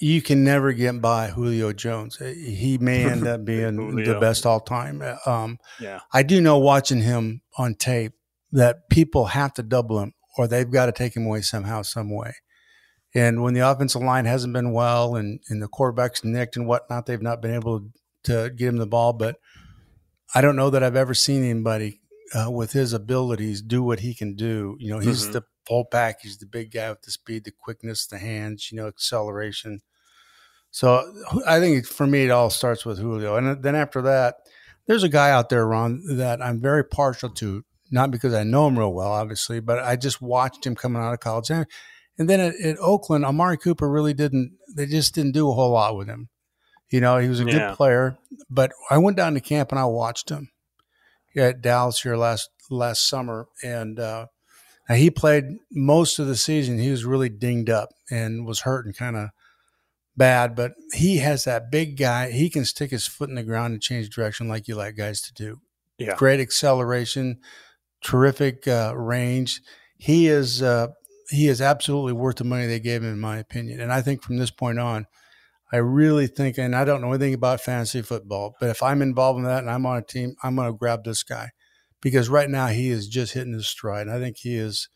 you 0.00 0.22
can 0.22 0.44
never 0.44 0.72
get 0.72 1.00
by 1.00 1.28
Julio 1.28 1.72
Jones. 1.72 2.20
Uh, 2.20 2.26
he 2.26 2.78
may 2.78 3.04
end 3.10 3.26
up 3.26 3.44
being 3.44 3.96
the 3.96 4.18
best 4.20 4.46
all 4.46 4.60
time. 4.60 5.02
Uh, 5.02 5.16
um, 5.30 5.58
yeah, 5.80 6.00
I 6.12 6.22
do 6.22 6.40
know 6.40 6.58
watching 6.58 7.02
him 7.02 7.42
on 7.56 7.74
tape 7.74 8.12
that 8.52 8.88
people 8.88 9.26
have 9.26 9.52
to 9.54 9.62
double 9.62 10.00
him 10.00 10.14
or 10.38 10.46
they've 10.46 10.70
got 10.70 10.86
to 10.86 10.92
take 10.92 11.14
him 11.14 11.26
away 11.26 11.42
somehow, 11.42 11.82
some 11.82 12.08
way. 12.08 12.32
And 13.14 13.42
when 13.42 13.54
the 13.54 13.68
offensive 13.68 14.02
line 14.02 14.24
hasn't 14.24 14.52
been 14.52 14.72
well 14.72 15.16
and, 15.16 15.40
and 15.48 15.60
the 15.60 15.68
quarterback's 15.68 16.24
nicked 16.24 16.56
and 16.56 16.66
whatnot, 16.66 17.06
they've 17.06 17.20
not 17.20 17.42
been 17.42 17.54
able 17.54 17.88
to 18.24 18.50
get 18.50 18.68
him 18.68 18.76
the 18.76 18.86
ball. 18.86 19.12
But 19.12 19.36
I 20.34 20.40
don't 20.40 20.56
know 20.56 20.70
that 20.70 20.82
I've 20.82 20.96
ever 20.96 21.14
seen 21.14 21.42
anybody 21.42 22.00
uh, 22.34 22.50
with 22.50 22.72
his 22.72 22.92
abilities 22.92 23.62
do 23.62 23.82
what 23.82 24.00
he 24.00 24.14
can 24.14 24.36
do. 24.36 24.76
You 24.78 24.92
know, 24.92 25.00
he's 25.00 25.24
mm-hmm. 25.24 25.32
the 25.32 25.44
full 25.66 25.86
package, 25.86 26.22
he's 26.22 26.38
the 26.38 26.46
big 26.46 26.70
guy 26.70 26.90
with 26.90 27.02
the 27.02 27.10
speed, 27.10 27.44
the 27.44 27.50
quickness, 27.50 28.06
the 28.06 28.18
hands, 28.18 28.70
you 28.70 28.76
know, 28.76 28.86
acceleration. 28.86 29.80
So 30.70 31.12
I 31.46 31.60
think 31.60 31.86
for 31.86 32.06
me, 32.06 32.24
it 32.24 32.30
all 32.30 32.50
starts 32.50 32.84
with 32.84 32.98
Julio. 32.98 33.36
And 33.36 33.62
then 33.62 33.74
after 33.74 34.02
that, 34.02 34.36
there's 34.86 35.02
a 35.02 35.08
guy 35.08 35.30
out 35.30 35.48
there, 35.48 35.66
Ron, 35.66 36.02
that 36.16 36.42
I'm 36.42 36.60
very 36.60 36.84
partial 36.84 37.30
to, 37.30 37.64
not 37.90 38.10
because 38.10 38.34
I 38.34 38.44
know 38.44 38.68
him 38.68 38.78
real 38.78 38.92
well, 38.92 39.12
obviously, 39.12 39.60
but 39.60 39.78
I 39.78 39.96
just 39.96 40.20
watched 40.20 40.66
him 40.66 40.74
coming 40.74 41.02
out 41.02 41.12
of 41.12 41.20
college. 41.20 41.50
And 41.50 42.28
then 42.28 42.40
at, 42.40 42.54
at 42.60 42.78
Oakland, 42.78 43.24
Amari 43.24 43.56
Cooper 43.56 43.88
really 43.88 44.14
didn't, 44.14 44.56
they 44.74 44.86
just 44.86 45.14
didn't 45.14 45.32
do 45.32 45.48
a 45.48 45.54
whole 45.54 45.70
lot 45.70 45.96
with 45.96 46.08
him. 46.08 46.28
You 46.90 47.00
know, 47.00 47.18
he 47.18 47.28
was 47.28 47.40
a 47.40 47.44
yeah. 47.44 47.52
good 47.52 47.76
player, 47.76 48.18
but 48.48 48.72
I 48.90 48.98
went 48.98 49.16
down 49.16 49.34
to 49.34 49.40
camp 49.40 49.72
and 49.72 49.78
I 49.78 49.84
watched 49.84 50.30
him 50.30 50.50
at 51.36 51.60
Dallas 51.60 52.00
here 52.02 52.16
last 52.16 52.50
last 52.70 53.08
summer, 53.08 53.46
and 53.62 53.98
uh, 53.98 54.26
he 54.88 55.10
played 55.10 55.44
most 55.70 56.18
of 56.18 56.26
the 56.26 56.36
season. 56.36 56.78
He 56.78 56.90
was 56.90 57.04
really 57.04 57.28
dinged 57.28 57.70
up 57.70 57.90
and 58.10 58.46
was 58.46 58.60
hurting 58.60 58.94
kind 58.94 59.16
of 59.16 59.30
bad, 60.16 60.56
but 60.56 60.72
he 60.92 61.18
has 61.18 61.44
that 61.44 61.70
big 61.70 61.96
guy. 61.96 62.30
He 62.30 62.50
can 62.50 62.64
stick 62.64 62.90
his 62.90 63.06
foot 63.06 63.28
in 63.28 63.36
the 63.36 63.42
ground 63.42 63.72
and 63.72 63.82
change 63.82 64.10
direction 64.10 64.48
like 64.48 64.66
you 64.66 64.74
like 64.74 64.96
guys 64.96 65.20
to 65.22 65.32
do. 65.34 65.60
Yeah, 65.98 66.14
great 66.16 66.40
acceleration, 66.40 67.38
terrific 68.02 68.66
uh, 68.68 68.92
range. 68.96 69.60
He 69.96 70.28
is 70.28 70.62
uh, 70.62 70.88
he 71.30 71.48
is 71.48 71.60
absolutely 71.60 72.12
worth 72.12 72.36
the 72.36 72.44
money 72.44 72.66
they 72.66 72.80
gave 72.80 73.02
him, 73.02 73.12
in 73.12 73.20
my 73.20 73.38
opinion. 73.38 73.80
And 73.80 73.92
I 73.92 74.02
think 74.02 74.22
from 74.22 74.38
this 74.38 74.50
point 74.50 74.78
on, 74.78 75.06
I 75.72 75.76
really 75.76 76.26
think, 76.26 76.56
and 76.58 76.74
I 76.74 76.84
don't 76.84 77.02
know 77.02 77.12
anything 77.12 77.34
about 77.34 77.60
fantasy 77.60 78.00
football, 78.00 78.56
but 78.58 78.70
if 78.70 78.82
I'm 78.82 79.02
involved 79.02 79.38
in 79.38 79.44
that 79.44 79.58
and 79.58 79.70
I'm 79.70 79.84
on 79.84 79.98
a 79.98 80.02
team, 80.02 80.34
I'm 80.42 80.56
going 80.56 80.68
to 80.68 80.76
grab 80.76 81.04
this 81.04 81.22
guy 81.22 81.50
because 82.00 82.30
right 82.30 82.48
now 82.48 82.68
he 82.68 82.88
is 82.88 83.08
just 83.08 83.34
hitting 83.34 83.52
his 83.52 83.68
stride. 83.68 84.06
And 84.06 84.16
I 84.16 84.18
think 84.18 84.38
he 84.38 84.56
is 84.56 84.88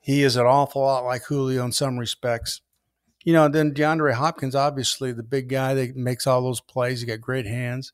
he 0.00 0.22
is 0.22 0.36
an 0.36 0.46
awful 0.46 0.82
lot 0.82 1.04
like 1.04 1.24
Julio 1.24 1.64
in 1.64 1.72
some 1.72 1.98
respects. 1.98 2.62
You 3.24 3.34
know, 3.34 3.48
then 3.48 3.74
DeAndre 3.74 4.14
Hopkins, 4.14 4.54
obviously 4.54 5.12
the 5.12 5.22
big 5.22 5.50
guy 5.50 5.74
that 5.74 5.96
makes 5.96 6.26
all 6.26 6.40
those 6.40 6.62
plays. 6.62 7.00
He 7.00 7.06
got 7.06 7.20
great 7.20 7.46
hands, 7.46 7.92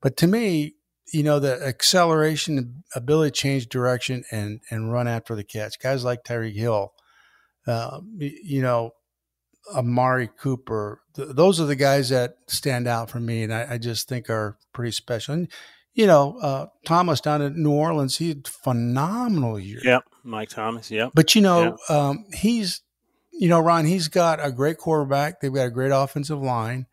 but 0.00 0.16
to 0.18 0.26
me, 0.26 0.76
you 1.12 1.22
know, 1.22 1.38
the 1.38 1.62
acceleration, 1.64 2.82
ability 2.96 3.30
to 3.30 3.36
change 3.36 3.68
direction 3.68 4.24
and 4.30 4.60
and 4.70 4.92
run 4.92 5.06
after 5.06 5.34
the 5.34 5.44
catch. 5.44 5.78
Guys 5.78 6.04
like 6.04 6.24
Tyreek 6.24 6.56
Hill, 6.56 6.92
uh, 7.66 8.00
you 8.18 8.62
know, 8.62 8.92
Amari 9.74 10.28
Cooper. 10.40 11.02
Th- 11.14 11.28
those 11.30 11.60
are 11.60 11.66
the 11.66 11.76
guys 11.76 12.08
that 12.08 12.34
stand 12.48 12.88
out 12.88 13.10
for 13.10 13.20
me, 13.20 13.42
and 13.42 13.52
I, 13.52 13.74
I 13.74 13.78
just 13.78 14.08
think 14.08 14.30
are 14.30 14.56
pretty 14.72 14.92
special. 14.92 15.34
And 15.34 15.48
you 15.94 16.06
know, 16.06 16.38
uh, 16.40 16.66
Thomas 16.86 17.20
down 17.20 17.42
in 17.42 17.62
New 17.62 17.72
Orleans, 17.72 18.16
he 18.16 18.28
had 18.28 18.48
phenomenal 18.48 19.58
year. 19.58 19.80
Yep, 19.84 20.04
Mike 20.24 20.48
Thomas. 20.48 20.90
Yep. 20.90 21.12
But 21.14 21.34
you 21.34 21.42
know, 21.42 21.62
yep. 21.62 21.90
um, 21.90 22.24
he's, 22.32 22.80
you 23.32 23.48
know, 23.48 23.60
Ron, 23.60 23.84
he's 23.84 24.08
got 24.08 24.44
a 24.44 24.50
great 24.50 24.78
quarterback. 24.78 25.40
They've 25.40 25.52
got 25.52 25.66
a 25.66 25.70
great 25.70 25.92
offensive 25.92 26.40
line. 26.40 26.86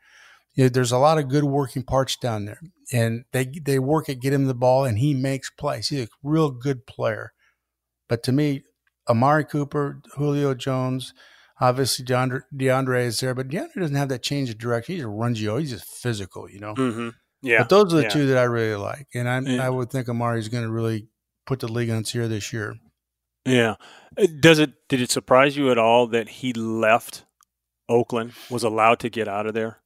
You 0.55 0.65
know, 0.65 0.69
there's 0.69 0.91
a 0.91 0.97
lot 0.97 1.17
of 1.17 1.29
good 1.29 1.43
working 1.45 1.83
parts 1.83 2.17
down 2.17 2.45
there, 2.45 2.59
and 2.91 3.23
they 3.31 3.45
they 3.45 3.79
work 3.79 4.09
at 4.09 4.19
getting 4.19 4.47
the 4.47 4.53
ball, 4.53 4.85
and 4.85 4.99
he 4.99 5.13
makes 5.13 5.49
plays. 5.49 5.89
He's 5.89 6.05
a 6.05 6.09
real 6.23 6.51
good 6.51 6.85
player. 6.85 7.33
But 8.07 8.23
to 8.23 8.31
me, 8.31 8.63
Amari 9.07 9.45
Cooper, 9.45 10.01
Julio 10.15 10.53
Jones, 10.53 11.13
Obviously, 11.61 12.05
DeAndre, 12.05 12.41
DeAndre 12.55 13.05
is 13.05 13.19
there, 13.19 13.35
but 13.35 13.49
DeAndre 13.49 13.81
doesn't 13.81 13.95
have 13.95 14.09
that 14.09 14.23
change 14.23 14.49
of 14.49 14.57
direction. 14.57 14.95
He 14.95 15.01
just 15.01 15.11
runs 15.11 15.41
you. 15.41 15.57
He's 15.57 15.71
just 15.71 15.85
physical, 15.85 16.49
you 16.49 16.59
know. 16.59 16.73
Mm-hmm. 16.73 17.09
Yeah. 17.41 17.59
But 17.59 17.69
those 17.69 17.93
are 17.93 17.97
the 17.97 18.03
yeah. 18.03 18.09
two 18.09 18.27
that 18.27 18.37
I 18.37 18.43
really 18.43 18.75
like, 18.75 19.07
and 19.13 19.27
I, 19.27 19.39
yeah. 19.41 19.65
I 19.65 19.69
would 19.69 19.89
think 19.89 20.07
Amari 20.07 20.39
is 20.39 20.47
going 20.47 20.63
to 20.63 20.71
really 20.71 21.07
put 21.45 21.59
the 21.59 21.67
league 21.67 21.89
on 21.89 21.97
its 21.97 22.15
ear 22.15 22.29
this 22.29 22.53
year. 22.53 22.75
Yeah. 23.45 23.75
Uh, 24.17 24.27
does 24.39 24.59
it? 24.59 24.71
Did 24.87 25.01
it 25.01 25.11
surprise 25.11 25.57
you 25.57 25.69
at 25.69 25.77
all 25.77 26.07
that 26.07 26.29
he 26.29 26.53
left 26.53 27.25
Oakland? 27.89 28.33
Was 28.49 28.63
allowed 28.63 28.99
to 28.99 29.09
get 29.09 29.27
out 29.27 29.45
of 29.45 29.53
there? 29.53 29.78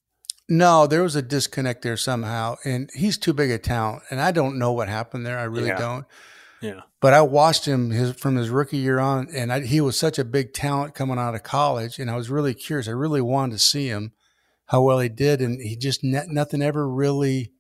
No, 0.50 0.88
there 0.88 1.04
was 1.04 1.16
a 1.16 1.22
disconnect 1.22 1.84
there 1.84 1.98
somehow, 1.98 2.58
and 2.66 2.90
he's 2.94 3.18
too 3.18 3.34
big 3.34 3.50
a 3.50 3.58
talent, 3.58 4.04
and 4.10 4.20
I 4.20 4.32
don't 4.32 4.60
know 4.60 4.74
what 4.74 4.90
happened 4.90 5.26
there. 5.26 5.40
I 5.40 5.44
really 5.44 5.70
yeah. 5.70 5.80
don't. 5.80 6.06
Yeah. 6.62 6.82
But 7.02 7.14
I 7.14 7.22
watched 7.22 7.66
him 7.66 7.92
his, 7.92 8.14
from 8.14 8.38
his 8.38 8.50
rookie 8.50 8.78
year 8.78 9.00
on, 9.00 9.28
and 9.34 9.52
I, 9.52 9.62
he 9.62 9.82
was 9.82 10.00
such 10.00 10.18
a 10.18 10.24
big 10.24 10.54
talent 10.54 10.96
coming 10.96 11.18
out 11.18 11.36
of 11.36 11.44
college, 11.44 12.00
and 12.00 12.10
I 12.10 12.16
was 12.16 12.30
really 12.30 12.54
curious. 12.54 12.88
I 12.88 12.92
really 12.92 13.22
wanted 13.22 13.54
to 13.54 13.60
see 13.60 13.88
him, 13.88 14.14
how 14.68 14.82
well 14.82 15.00
he 15.00 15.10
did, 15.10 15.42
and 15.42 15.62
he 15.62 15.76
just 15.76 16.04
nothing 16.04 16.62
ever 16.62 16.90
really, 16.90 17.52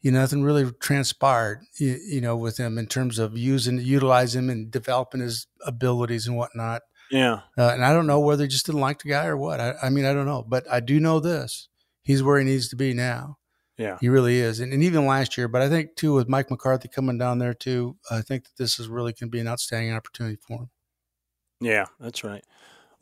you 0.00 0.10
know, 0.10 0.20
nothing 0.20 0.42
really 0.42 0.72
transpired, 0.80 1.60
you, 1.78 1.98
you, 2.04 2.20
know, 2.20 2.36
with 2.36 2.56
him 2.56 2.78
in 2.78 2.86
terms 2.86 3.20
of 3.20 3.38
using, 3.38 3.78
utilizing 3.78 4.44
him 4.44 4.50
and 4.50 4.70
developing 4.70 5.20
his 5.20 5.46
abilities 5.64 6.26
and 6.26 6.36
whatnot. 6.36 6.82
Yeah. 7.10 7.40
Uh, 7.56 7.68
and 7.68 7.84
I 7.84 7.92
don't 7.92 8.08
know 8.08 8.18
whether 8.18 8.42
he 8.42 8.48
just 8.48 8.66
didn't 8.66 8.80
like 8.80 9.02
the 9.02 9.08
guy 9.08 9.26
or 9.26 9.36
what. 9.36 9.60
I, 9.60 9.74
I 9.84 9.90
mean, 9.90 10.04
I 10.04 10.12
don't 10.12 10.26
know, 10.26 10.44
but 10.46 10.70
I 10.70 10.80
do 10.80 10.98
know 10.98 11.20
this: 11.20 11.68
he's 12.06 12.22
where 12.22 12.38
he 12.38 12.44
needs 12.44 12.68
to 12.68 12.76
be 12.76 12.94
now. 12.94 13.36
Yeah, 13.76 13.98
he 14.00 14.08
really 14.08 14.38
is, 14.38 14.60
and, 14.60 14.72
and 14.72 14.82
even 14.82 15.04
last 15.04 15.36
year. 15.36 15.48
But 15.48 15.60
I 15.60 15.68
think 15.68 15.96
too, 15.96 16.14
with 16.14 16.30
Mike 16.30 16.50
McCarthy 16.50 16.88
coming 16.88 17.18
down 17.18 17.38
there 17.38 17.52
too, 17.52 17.98
I 18.10 18.22
think 18.22 18.44
that 18.44 18.56
this 18.56 18.78
is 18.78 18.88
really 18.88 19.12
going 19.12 19.28
to 19.28 19.36
be 19.36 19.40
an 19.40 19.48
outstanding 19.48 19.92
opportunity 19.92 20.36
for 20.36 20.60
him. 20.60 20.70
Yeah, 21.60 21.84
that's 22.00 22.24
right. 22.24 22.42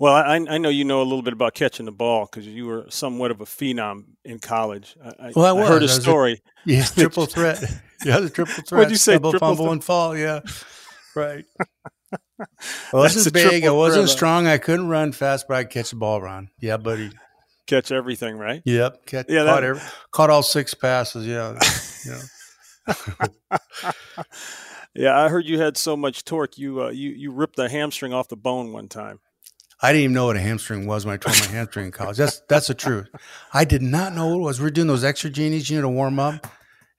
Well, 0.01 0.13
I, 0.13 0.35
I 0.35 0.59
know 0.59 0.71
you 0.71 0.85
know 0.85 1.01
a 1.01 1.05
little 1.05 1.23
bit 1.23 1.33
about 1.33 1.55
catching 1.55 1.87
the 1.87 1.93
ball 1.93 2.27
because 2.27 2.49
you 2.49 2.67
were 2.67 2.87
somewhat 2.89 3.31
of 3.31 3.41
a 3.41 3.45
phenom 3.45 4.05
in 4.25 4.41
college. 4.41 4.97
I, 5.01 5.33
well, 5.37 5.47
I, 5.47 5.53
was. 5.53 5.71
I 5.71 5.73
heard 5.73 5.83
a 5.85 5.89
story. 5.89 6.43
A, 6.43 6.51
yeah, 6.73 6.85
triple 6.97 7.27
threat. 7.27 7.63
Yeah, 8.05 8.19
the 8.19 8.31
triple 8.31 8.55
threat. 8.67 8.79
What'd 8.79 8.91
you 8.91 8.97
say? 8.97 9.13
Double 9.13 9.31
triple 9.31 9.49
fumble 9.49 9.67
th- 9.67 9.73
and 9.75 9.85
fall. 9.85 10.17
Yeah, 10.17 10.41
right. 11.15 11.45
I 12.41 12.47
wasn't 12.93 13.33
big. 13.33 13.65
I 13.65 13.71
wasn't 13.71 14.09
strong. 14.09 14.49
I 14.49 14.59
couldn't 14.59 14.89
run 14.89 15.13
fast, 15.13 15.47
but 15.47 15.57
I 15.57 15.63
could 15.63 15.73
catch 15.73 15.91
the 15.91 15.97
ball, 15.97 16.21
Ron. 16.21 16.51
Yeah, 16.59 16.79
buddy 16.79 17.13
catch 17.67 17.93
everything, 17.93 18.37
right? 18.37 18.63
Yep. 18.65 19.07
Catch, 19.07 19.27
yeah, 19.29 19.45
caught, 19.45 19.61
that, 19.61 19.65
every, 19.65 19.83
caught 20.11 20.31
all 20.31 20.43
six 20.43 20.75
passes. 20.75 21.27
Yeah. 21.27 21.59
yeah. 22.07 22.21
yeah, 24.95 25.19
I 25.19 25.29
heard 25.29 25.47
you 25.47 25.61
had 25.61 25.77
so 25.77 25.97
much 25.97 26.25
torque. 26.25 26.59
You 26.59 26.83
uh, 26.83 26.91
you 26.91 27.11
you 27.11 27.33
ripped 27.33 27.57
the 27.57 27.69
hamstring 27.69 28.13
off 28.13 28.29
the 28.29 28.37
bone 28.37 28.73
one 28.73 28.89
time. 28.89 29.21
I 29.81 29.93
didn't 29.93 30.05
even 30.05 30.15
know 30.15 30.27
what 30.27 30.37
a 30.37 30.41
hamstring 30.41 30.87
was 30.87 31.05
when 31.05 31.15
I 31.15 31.17
tore 31.17 31.33
my 31.33 31.53
hamstring 31.53 31.87
in 31.87 31.93
college. 31.93 32.17
That's 32.17 32.41
that's 32.49 32.69
the 32.69 32.75
truth. 32.75 33.09
I 33.53 33.65
did 33.65 33.83
not 33.83 34.15
know 34.15 34.29
what 34.29 34.37
it 34.37 34.43
was. 34.43 34.61
We 34.61 34.67
are 34.67 34.71
doing 34.71 34.87
those 34.87 35.05
Exergenies, 35.05 35.69
you 35.69 35.77
know, 35.77 35.83
to 35.83 35.89
warm 35.89 36.19
up. 36.19 36.47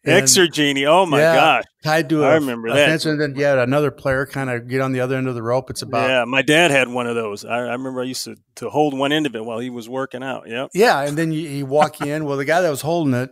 Exergenie. 0.06 0.86
Oh 0.88 1.06
my 1.06 1.20
yeah, 1.20 1.36
gosh. 1.36 1.64
Tied 1.84 2.10
to 2.10 2.24
a, 2.24 2.28
I 2.28 2.34
remember 2.36 2.70
that. 2.70 2.88
Fence, 2.88 3.06
and 3.06 3.20
then 3.20 3.36
yeah, 3.36 3.62
another 3.62 3.92
player 3.92 4.26
kind 4.26 4.50
of 4.50 4.68
get 4.68 4.82
on 4.82 4.92
the 4.92 5.00
other 5.00 5.16
end 5.16 5.28
of 5.28 5.36
the 5.36 5.44
rope. 5.44 5.70
It's 5.70 5.82
about 5.82 6.10
Yeah, 6.10 6.26
my 6.26 6.42
dad 6.42 6.72
had 6.72 6.88
one 6.88 7.08
of 7.08 7.16
those. 7.16 7.44
I, 7.44 7.58
I, 7.58 7.72
remember 7.74 8.02
I 8.02 8.06
used 8.06 8.26
to, 8.26 8.38
to 8.56 8.70
hold 8.70 8.98
one 8.98 9.12
end 9.12 9.26
of 9.26 9.36
it 9.36 9.44
while 9.44 9.60
he 9.60 9.70
was 9.70 9.90
working 9.90 10.24
out. 10.24 10.48
Yep. 10.48 10.72
Yeah, 10.74 11.02
and 11.02 11.18
then 11.18 11.32
you, 11.32 11.48
you 11.48 11.66
walk 11.66 12.02
in. 12.06 12.26
Well, 12.26 12.38
the 12.38 12.46
guy 12.46 12.62
that 12.62 12.70
was 12.70 12.82
holding 12.82 13.14
it 13.14 13.32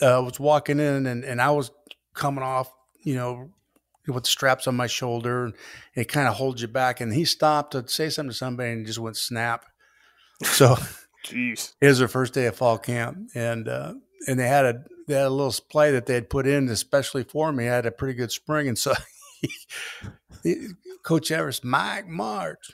uh, 0.00 0.22
was 0.24 0.38
walking 0.38 0.78
in 0.78 1.06
and, 1.06 1.24
and 1.24 1.40
I 1.40 1.50
was 1.50 1.70
coming 2.14 2.44
off, 2.44 2.70
you 3.02 3.14
know, 3.14 3.50
with 4.06 4.24
the 4.24 4.30
straps 4.30 4.68
on 4.68 4.76
my 4.76 4.86
shoulder 4.86 5.46
and 5.46 5.54
it 5.94 6.04
kind 6.04 6.28
of 6.28 6.34
holds 6.34 6.62
you 6.62 6.68
back. 6.68 7.00
And 7.00 7.12
he 7.12 7.24
stopped 7.24 7.72
to 7.72 7.86
say 7.88 8.10
something 8.10 8.30
to 8.30 8.36
somebody 8.36 8.70
and 8.70 8.86
just 8.86 9.00
went 9.00 9.16
snap. 9.16 9.64
So 10.42 10.76
Jeez. 11.26 11.74
It 11.80 11.88
was 11.88 11.98
their 11.98 12.08
first 12.08 12.34
day 12.34 12.46
of 12.46 12.56
fall 12.56 12.78
camp. 12.78 13.30
And 13.34 13.68
uh, 13.68 13.94
and 14.26 14.38
they 14.38 14.48
had 14.48 14.64
a 14.64 14.84
they 15.06 15.14
had 15.14 15.26
a 15.26 15.30
little 15.30 15.54
play 15.70 15.92
that 15.92 16.06
they 16.06 16.14
had 16.14 16.30
put 16.30 16.46
in 16.46 16.68
especially 16.68 17.24
for 17.24 17.52
me. 17.52 17.68
I 17.68 17.74
had 17.74 17.86
a 17.86 17.92
pretty 17.92 18.14
good 18.14 18.32
spring, 18.32 18.68
and 18.68 18.78
so 18.78 18.94
he, 20.42 20.68
Coach 21.02 21.30
Everest, 21.30 21.64
Mike 21.64 22.06
Martz, 22.06 22.72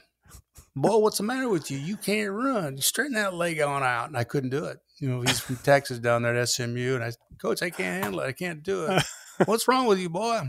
boy, 0.75 0.97
what's 0.99 1.19
the 1.19 1.25
matter 1.25 1.49
with 1.49 1.71
you? 1.71 1.79
You 1.79 1.97
can't 1.97 2.33
run. 2.33 2.77
You 2.77 2.83
straighten 2.83 3.15
that 3.15 3.35
leg 3.35 3.61
on 3.61 3.83
out, 3.83 4.09
and 4.09 4.17
I 4.17 4.25
couldn't 4.25 4.51
do 4.51 4.65
it. 4.65 4.79
You 4.99 5.09
know, 5.09 5.21
he's 5.21 5.41
from 5.41 5.57
Texas 5.57 5.99
down 5.99 6.23
there 6.23 6.37
at 6.37 6.49
SMU, 6.49 6.95
and 6.95 7.05
I, 7.05 7.13
Coach, 7.39 7.63
I 7.63 7.71
can't 7.71 8.05
handle 8.05 8.21
it. 8.21 8.27
I 8.27 8.33
can't 8.33 8.63
do 8.63 8.87
it. 8.87 9.03
what's 9.47 9.67
wrong 9.67 9.87
with 9.87 9.99
you, 9.99 10.09
boy? 10.09 10.43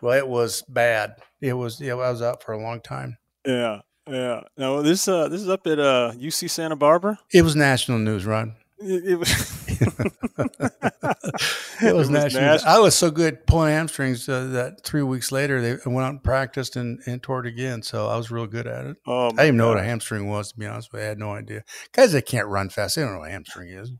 Well, 0.00 0.16
it 0.16 0.28
was 0.28 0.62
bad. 0.68 1.16
It 1.40 1.54
was. 1.54 1.80
Yeah, 1.80 1.94
I 1.94 2.10
was 2.10 2.22
out 2.22 2.42
for 2.42 2.52
a 2.52 2.62
long 2.62 2.80
time. 2.80 3.18
Yeah, 3.44 3.80
yeah. 4.08 4.42
Now 4.56 4.82
this 4.82 5.08
uh 5.08 5.28
this 5.28 5.40
is 5.40 5.48
up 5.48 5.66
at 5.66 5.78
uh 5.78 6.12
UC 6.16 6.50
Santa 6.50 6.76
Barbara. 6.76 7.18
It 7.32 7.42
was 7.42 7.56
national 7.56 7.98
news, 7.98 8.24
Ron. 8.24 8.54
It, 8.78 9.04
it 9.04 9.16
was. 9.16 9.54
it 11.80 11.94
was, 11.94 12.10
nasty. 12.10 12.38
I 12.38 12.78
was 12.78 12.94
so 12.94 13.10
good 13.10 13.46
pulling 13.46 13.72
hamstrings 13.72 14.28
uh, 14.28 14.46
that 14.48 14.84
three 14.84 15.02
weeks 15.02 15.32
later 15.32 15.60
they 15.60 15.76
went 15.90 16.04
out 16.04 16.10
and 16.10 16.22
practiced 16.22 16.76
and, 16.76 17.00
and 17.06 17.22
tore 17.22 17.44
it 17.44 17.46
again. 17.46 17.82
So 17.82 18.08
I 18.08 18.16
was 18.16 18.30
real 18.30 18.46
good 18.46 18.66
at 18.66 18.86
it. 18.86 18.96
Oh, 19.06 19.26
I 19.26 19.30
didn't 19.30 19.44
even 19.44 19.56
know 19.56 19.68
what 19.68 19.78
a 19.78 19.84
hamstring 19.84 20.28
was, 20.28 20.52
to 20.52 20.58
be 20.58 20.66
honest 20.66 20.92
with 20.92 21.00
you. 21.00 21.06
I 21.06 21.08
had 21.08 21.18
no 21.18 21.32
idea. 21.32 21.64
Guys 21.92 22.12
that 22.12 22.26
can't 22.26 22.46
run 22.48 22.68
fast, 22.68 22.96
they 22.96 23.02
don't 23.02 23.12
know 23.12 23.20
what 23.20 23.28
a 23.28 23.32
hamstring 23.32 23.70
is. 23.70 23.92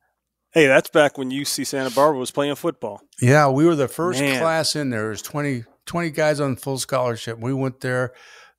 Hey, 0.52 0.66
that's 0.66 0.88
back 0.88 1.18
when 1.18 1.30
UC 1.30 1.66
Santa 1.66 1.90
Barbara 1.90 2.18
was 2.18 2.30
playing 2.30 2.54
football. 2.54 3.02
Yeah, 3.20 3.50
we 3.50 3.66
were 3.66 3.76
the 3.76 3.88
first 3.88 4.20
Man. 4.20 4.40
class 4.40 4.74
in 4.74 4.90
there. 4.90 5.02
There's 5.02 5.22
20, 5.22 5.64
20 5.86 6.10
guys 6.10 6.40
on 6.40 6.56
full 6.56 6.78
scholarship. 6.78 7.38
We 7.38 7.52
went 7.52 7.80
there. 7.80 8.12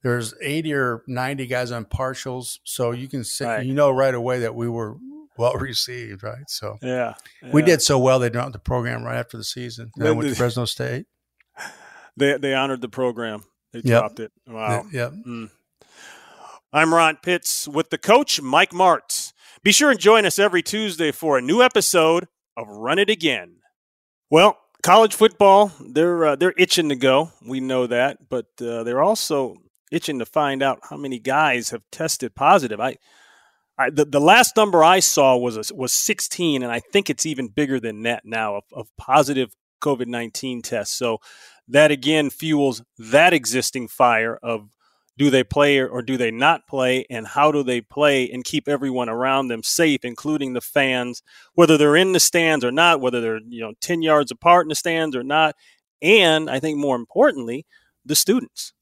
There's 0.04 0.34
80 0.42 0.74
or 0.74 1.04
90 1.08 1.48
guys 1.48 1.72
on 1.72 1.86
partials. 1.86 2.60
So 2.64 2.92
you 2.92 3.08
can 3.08 3.24
see, 3.24 3.44
right. 3.44 3.66
you 3.66 3.74
know 3.74 3.90
right 3.92 4.14
away 4.14 4.40
that 4.40 4.56
we 4.56 4.70
were 4.70 4.98
well 5.40 5.54
received, 5.60 6.22
right? 6.22 6.48
So 6.48 6.78
yeah, 6.82 7.14
yeah. 7.42 7.52
we 7.52 7.64
did 7.64 7.82
so 7.82 7.98
well 7.98 8.20
they 8.20 8.30
dropped 8.30 8.54
the 8.54 8.60
program 8.60 9.04
right 9.04 9.18
after 9.18 9.38
the 9.38 9.44
season. 9.44 9.92
Then 9.96 10.18
went 10.18 10.30
to 10.30 10.36
Fresno 10.36 10.66
State. 10.66 11.08
They 12.18 12.38
they 12.38 12.54
honored 12.54 12.82
the 12.82 12.90
program. 12.90 13.46
They 13.72 13.80
yep. 13.80 14.02
dropped 14.02 14.20
it. 14.20 14.34
Wow. 14.46 14.84
Yep. 14.92 15.14
Mm. 15.26 15.52
I'm 16.74 16.94
Ron 16.94 17.16
Pitts 17.16 17.66
with 17.66 17.92
the 17.92 17.98
coach 17.98 18.42
Mike 18.42 18.72
Martz. 18.72 19.32
Be 19.64 19.72
sure 19.72 19.92
and 19.92 20.00
join 20.00 20.26
us 20.26 20.38
every 20.38 20.62
Tuesday 20.62 21.14
for 21.14 21.38
a 21.38 21.42
new 21.42 21.62
episode 21.62 22.28
of 22.58 22.68
Run 22.68 23.00
It 23.00 23.10
Again. 23.10 23.58
Well, 24.30 24.58
college 24.84 25.16
football 25.16 25.72
they're 25.80 26.26
uh, 26.26 26.36
they're 26.36 26.56
itching 26.58 26.90
to 26.90 26.98
go. 26.98 27.32
We 27.48 27.62
know 27.62 27.88
that, 27.88 28.28
but 28.28 28.48
uh, 28.60 28.84
they're 28.84 29.04
also 29.04 29.56
itching 29.90 30.20
to 30.20 30.26
find 30.26 30.62
out 30.62 30.80
how 30.90 30.98
many 30.98 31.20
guys 31.20 31.70
have 31.70 31.84
tested 31.90 32.36
positive. 32.36 32.82
I 32.82 32.98
I, 33.80 33.90
the, 33.90 34.04
the 34.04 34.20
last 34.20 34.58
number 34.58 34.84
I 34.84 35.00
saw 35.00 35.38
was 35.38 35.56
a, 35.72 35.74
was 35.74 35.94
16, 35.94 36.62
and 36.62 36.72
I 36.72 36.82
think 36.82 37.10
it's 37.10 37.26
even 37.26 37.48
bigger 37.48 37.80
than 37.80 38.04
that 38.04 38.26
now 38.26 38.58
of, 38.58 38.64
of 38.74 38.90
positive 38.98 39.56
COVID 39.82 40.08
19 40.08 40.62
tests. 40.62 40.96
So 40.96 41.20
that 41.70 41.90
again 41.90 42.30
fuels 42.30 42.84
that 42.98 43.32
existing 43.32 43.88
fire 43.88 44.38
of 44.44 44.70
do 45.18 45.30
they 45.30 45.44
play 45.44 45.80
or 45.80 46.02
do 46.02 46.18
they 46.18 46.32
not 46.32 46.68
play, 46.68 47.06
and 47.10 47.28
how 47.28 47.52
do 47.52 47.64
they 47.64 47.80
play 47.80 48.30
and 48.30 48.44
keep 48.44 48.68
everyone 48.68 49.10
around 49.10 49.48
them 49.48 49.64
safe, 49.64 50.04
including 50.04 50.54
the 50.54 50.62
fans, 50.62 51.22
whether 51.54 51.78
they're 51.78 51.96
in 51.96 52.12
the 52.12 52.20
stands 52.20 52.66
or 52.66 52.72
not, 52.72 53.00
whether 53.00 53.22
they're 53.22 53.40
you 53.48 53.62
know 53.62 53.74
10 53.82 54.02
yards 54.02 54.30
apart 54.30 54.66
in 54.66 54.70
the 54.70 54.76
stands 54.76 55.16
or 55.16 55.24
not, 55.24 55.56
and 56.02 56.50
I 56.50 56.60
think 56.60 56.78
more 56.78 56.98
importantly, 56.98 57.66
the 58.06 58.16
students. 58.16 58.74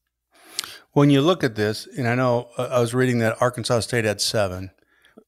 When 0.92 1.10
you 1.10 1.20
look 1.20 1.44
at 1.44 1.54
this, 1.54 1.86
and 1.96 2.08
I 2.08 2.16
know 2.16 2.48
uh, 2.58 2.68
I 2.72 2.80
was 2.80 2.94
reading 2.94 3.18
that 3.18 3.40
Arkansas 3.40 3.80
State 3.80 4.04
had 4.04 4.20
seven. 4.20 4.70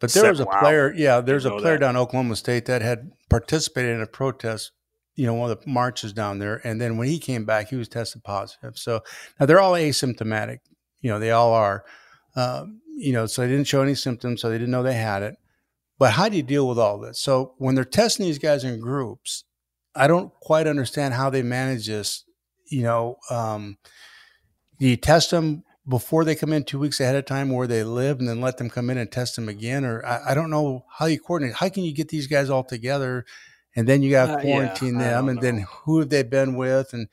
But 0.01 0.13
there 0.13 0.31
was 0.31 0.41
a 0.41 0.47
wow. 0.47 0.61
player, 0.61 0.95
yeah, 0.97 1.21
there's 1.21 1.45
a 1.45 1.51
player 1.51 1.75
that. 1.75 1.81
down 1.81 1.97
Oklahoma 1.97 2.35
State 2.37 2.65
that 2.67 2.81
had 2.81 3.13
participated 3.29 3.95
in 3.95 4.01
a 4.01 4.07
protest, 4.07 4.73
you 5.15 5.27
know, 5.27 5.35
one 5.35 5.51
of 5.51 5.61
the 5.61 5.71
marches 5.71 6.15
down 6.15 6.39
there. 6.39 6.61
And 6.65 6.81
then 6.81 6.97
when 6.97 7.07
he 7.07 7.19
came 7.19 7.45
back, 7.45 7.69
he 7.69 7.77
was 7.77 7.89
tested 7.89 8.25
positive. 8.25 8.79
So 8.79 9.03
now 9.39 9.47
they're 9.47 9.61
all 9.61 9.75
asymptomatic. 9.75 10.61
You 11.03 11.11
know, 11.11 11.19
they 11.19 11.31
all 11.31 11.53
are. 11.53 11.85
Uh, 12.35 12.65
you 12.97 13.13
know, 13.13 13.27
so 13.27 13.43
they 13.43 13.49
didn't 13.49 13.67
show 13.67 13.83
any 13.83 13.95
symptoms, 13.95 14.41
so 14.41 14.49
they 14.49 14.59
didn't 14.59 14.71
know 14.71 14.83
they 14.83 14.95
had 14.95 15.23
it. 15.23 15.37
But 15.99 16.13
how 16.13 16.29
do 16.31 16.37
you 16.37 16.43
deal 16.43 16.67
with 16.67 16.79
all 16.79 16.99
this? 16.99 17.21
So 17.21 17.55
when 17.59 17.75
they're 17.75 17.85
testing 17.85 18.25
these 18.25 18.39
guys 18.39 18.65
in 18.65 18.81
groups, 18.81 19.45
I 19.95 20.07
don't 20.07 20.33
quite 20.41 20.67
understand 20.67 21.15
how 21.15 21.29
they 21.29 21.43
manage 21.43 21.87
this. 21.87 22.25
You 22.71 22.83
know, 22.85 23.17
um, 23.29 23.77
do 24.79 24.89
you 24.89 24.97
test 24.97 25.31
them 25.31 25.65
before 25.89 26.25
they 26.25 26.35
come 26.35 26.53
in 26.53 26.65
two 26.65 26.79
weeks 26.79 27.01
ahead 27.01 27.17
of 27.17 27.25
time 27.25 27.51
where 27.51 27.67
they 27.67 27.83
live 27.83 28.19
and 28.19 28.29
then 28.29 28.41
let 28.41 28.59
them 28.59 28.71
come 28.71 28.91
in 28.91 28.99
and 28.99 29.11
test 29.11 29.37
them 29.37 29.49
again? 29.49 29.85
Or 29.85 30.05
I, 30.05 30.31
I 30.31 30.35
don't 30.35 30.51
know 30.51 30.85
how 30.99 31.07
you 31.07 31.19
coordinate. 31.19 31.57
How 31.57 31.69
can 31.69 31.85
you 31.85 31.95
get 31.95 32.09
these 32.09 32.27
guys 32.27 32.51
all 32.51 32.65
together 32.65 33.25
and 33.75 33.87
then 33.87 34.03
you 34.03 34.11
got 34.11 34.27
to 34.27 34.33
uh, 34.35 34.41
quarantine 34.41 34.99
yeah, 34.99 35.11
them 35.11 35.29
and 35.29 35.37
know. 35.37 35.43
then 35.43 35.67
who 35.85 36.01
have 36.01 36.11
they 36.11 36.23
been 36.23 36.57
with? 36.57 36.93
And 36.93 37.09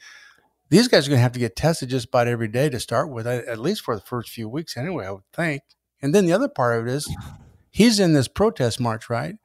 these 0.69 0.87
guys 0.87 1.07
are 1.07 1.11
going 1.11 1.19
to 1.19 1.23
have 1.23 1.33
to 1.33 1.39
get 1.39 1.55
tested 1.55 1.89
just 1.89 2.07
about 2.07 2.27
every 2.27 2.47
day 2.47 2.69
to 2.69 2.79
start 2.79 3.11
with, 3.11 3.27
at 3.27 3.59
least 3.59 3.81
for 3.81 3.95
the 3.95 4.01
first 4.01 4.29
few 4.29 4.49
weeks 4.49 4.75
anyway, 4.75 5.05
I 5.05 5.11
would 5.11 5.23
think. 5.33 5.61
And 6.01 6.13
then 6.13 6.25
the 6.25 6.33
other 6.33 6.49
part 6.49 6.79
of 6.79 6.87
it 6.87 6.93
is 6.93 7.15
he's 7.71 7.99
in 7.99 8.13
this 8.13 8.27
protest 8.27 8.79
march, 8.79 9.09
right? 9.09 9.35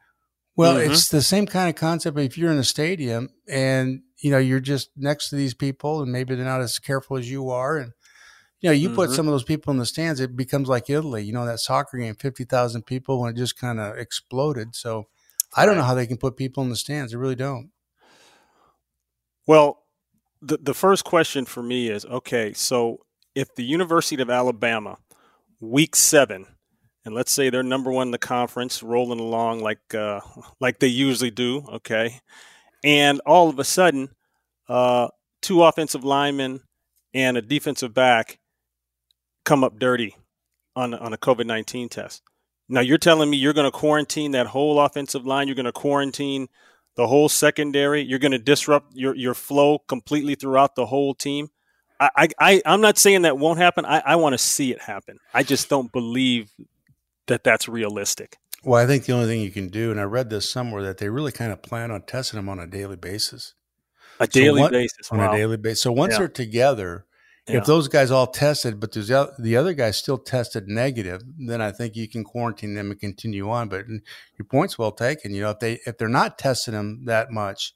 Well, 0.56 0.76
mm-hmm. 0.76 0.92
it's 0.92 1.08
the 1.08 1.22
same 1.22 1.46
kind 1.46 1.68
of 1.68 1.76
concept. 1.76 2.18
If 2.18 2.36
you're 2.36 2.52
in 2.52 2.58
a 2.58 2.64
stadium 2.64 3.30
and 3.48 4.02
you 4.18 4.30
know 4.30 4.38
you're 4.38 4.60
just 4.60 4.90
next 4.96 5.30
to 5.30 5.36
these 5.36 5.54
people, 5.54 6.02
and 6.02 6.12
maybe 6.12 6.34
they're 6.34 6.44
not 6.44 6.60
as 6.60 6.78
careful 6.78 7.16
as 7.16 7.30
you 7.30 7.50
are, 7.50 7.78
and 7.78 7.92
you 8.62 8.70
know, 8.70 8.74
you 8.74 8.88
mm-hmm. 8.88 8.96
put 8.96 9.10
some 9.10 9.26
of 9.26 9.32
those 9.32 9.42
people 9.44 9.72
in 9.72 9.78
the 9.78 9.84
stands, 9.84 10.20
it 10.20 10.36
becomes 10.36 10.68
like 10.68 10.88
Italy. 10.88 11.24
You 11.24 11.32
know, 11.32 11.44
that 11.44 11.58
soccer 11.58 11.98
game, 11.98 12.14
fifty 12.14 12.44
thousand 12.44 12.86
people 12.86 13.20
when 13.20 13.30
it 13.30 13.36
just 13.36 13.58
kind 13.58 13.80
of 13.80 13.98
exploded. 13.98 14.76
So 14.76 15.08
I 15.54 15.66
don't 15.66 15.76
know 15.76 15.82
how 15.82 15.94
they 15.94 16.06
can 16.06 16.16
put 16.16 16.36
people 16.36 16.62
in 16.62 16.70
the 16.70 16.76
stands. 16.76 17.10
They 17.10 17.18
really 17.18 17.34
don't. 17.34 17.70
Well, 19.48 19.82
the 20.40 20.58
the 20.62 20.74
first 20.74 21.04
question 21.04 21.44
for 21.44 21.60
me 21.60 21.88
is 21.88 22.06
okay. 22.06 22.52
So 22.52 22.98
if 23.34 23.52
the 23.56 23.64
University 23.64 24.22
of 24.22 24.30
Alabama, 24.30 24.96
week 25.60 25.96
seven, 25.96 26.46
and 27.04 27.16
let's 27.16 27.32
say 27.32 27.50
they're 27.50 27.64
number 27.64 27.90
one 27.90 28.08
in 28.08 28.12
the 28.12 28.18
conference, 28.18 28.80
rolling 28.80 29.18
along 29.18 29.58
like 29.58 29.92
uh, 29.92 30.20
like 30.60 30.78
they 30.78 30.86
usually 30.86 31.32
do, 31.32 31.66
okay, 31.68 32.20
and 32.84 33.20
all 33.26 33.48
of 33.48 33.58
a 33.58 33.64
sudden, 33.64 34.10
uh, 34.68 35.08
two 35.40 35.64
offensive 35.64 36.04
linemen 36.04 36.60
and 37.12 37.36
a 37.36 37.42
defensive 37.42 37.92
back 37.92 38.38
come 39.44 39.64
up 39.64 39.78
dirty 39.78 40.16
on 40.76 40.94
on 40.94 41.12
a 41.12 41.18
COVID 41.18 41.46
nineteen 41.46 41.88
test. 41.88 42.22
Now 42.68 42.80
you're 42.80 42.98
telling 42.98 43.28
me 43.28 43.36
you're 43.36 43.52
going 43.52 43.70
to 43.70 43.76
quarantine 43.76 44.32
that 44.32 44.46
whole 44.46 44.80
offensive 44.80 45.26
line. 45.26 45.48
You're 45.48 45.54
going 45.54 45.66
to 45.66 45.72
quarantine 45.72 46.48
the 46.96 47.06
whole 47.06 47.28
secondary. 47.28 48.02
You're 48.02 48.18
going 48.18 48.32
to 48.32 48.38
disrupt 48.38 48.94
your 48.94 49.14
your 49.14 49.34
flow 49.34 49.78
completely 49.78 50.34
throughout 50.34 50.74
the 50.74 50.86
whole 50.86 51.14
team. 51.14 51.48
I, 52.00 52.28
I 52.40 52.62
I'm 52.66 52.80
not 52.80 52.98
saying 52.98 53.22
that 53.22 53.38
won't 53.38 53.58
happen. 53.58 53.84
I, 53.84 54.02
I 54.04 54.16
want 54.16 54.32
to 54.32 54.38
see 54.38 54.72
it 54.72 54.80
happen. 54.80 55.18
I 55.32 55.44
just 55.44 55.68
don't 55.68 55.92
believe 55.92 56.50
that 57.28 57.44
that's 57.44 57.68
realistic. 57.68 58.38
Well, 58.64 58.82
I 58.82 58.86
think 58.86 59.04
the 59.04 59.12
only 59.12 59.26
thing 59.26 59.40
you 59.40 59.50
can 59.50 59.68
do, 59.68 59.90
and 59.90 60.00
I 60.00 60.04
read 60.04 60.30
this 60.30 60.50
somewhere, 60.50 60.82
that 60.82 60.98
they 60.98 61.08
really 61.08 61.32
kind 61.32 61.52
of 61.52 61.62
plan 61.62 61.90
on 61.90 62.02
testing 62.02 62.38
them 62.38 62.48
on 62.48 62.58
a 62.58 62.66
daily 62.66 62.96
basis. 62.96 63.54
A 64.18 64.26
daily 64.26 64.58
so 64.58 64.62
what, 64.62 64.72
basis. 64.72 65.10
On 65.10 65.18
wow. 65.18 65.32
a 65.32 65.36
daily 65.36 65.56
basis. 65.56 65.82
So 65.82 65.92
once 65.92 66.12
yeah. 66.12 66.20
they're 66.20 66.28
together, 66.28 67.06
yeah. 67.48 67.58
If 67.58 67.64
those 67.64 67.88
guys 67.88 68.12
all 68.12 68.28
tested, 68.28 68.78
but 68.78 68.92
there's 68.92 69.08
the 69.08 69.56
other 69.56 69.74
guys 69.74 69.96
still 69.96 70.18
tested 70.18 70.68
negative, 70.68 71.22
then 71.38 71.60
I 71.60 71.72
think 71.72 71.96
you 71.96 72.08
can 72.08 72.22
quarantine 72.22 72.74
them 72.74 72.92
and 72.92 73.00
continue 73.00 73.50
on. 73.50 73.68
But 73.68 73.88
your 73.88 74.46
point's 74.48 74.78
well 74.78 74.92
taken. 74.92 75.34
You 75.34 75.42
know, 75.42 75.50
if 75.50 75.58
they 75.58 75.80
if 75.84 75.98
they're 75.98 76.08
not 76.08 76.38
testing 76.38 76.74
them 76.74 77.04
that 77.06 77.32
much, 77.32 77.74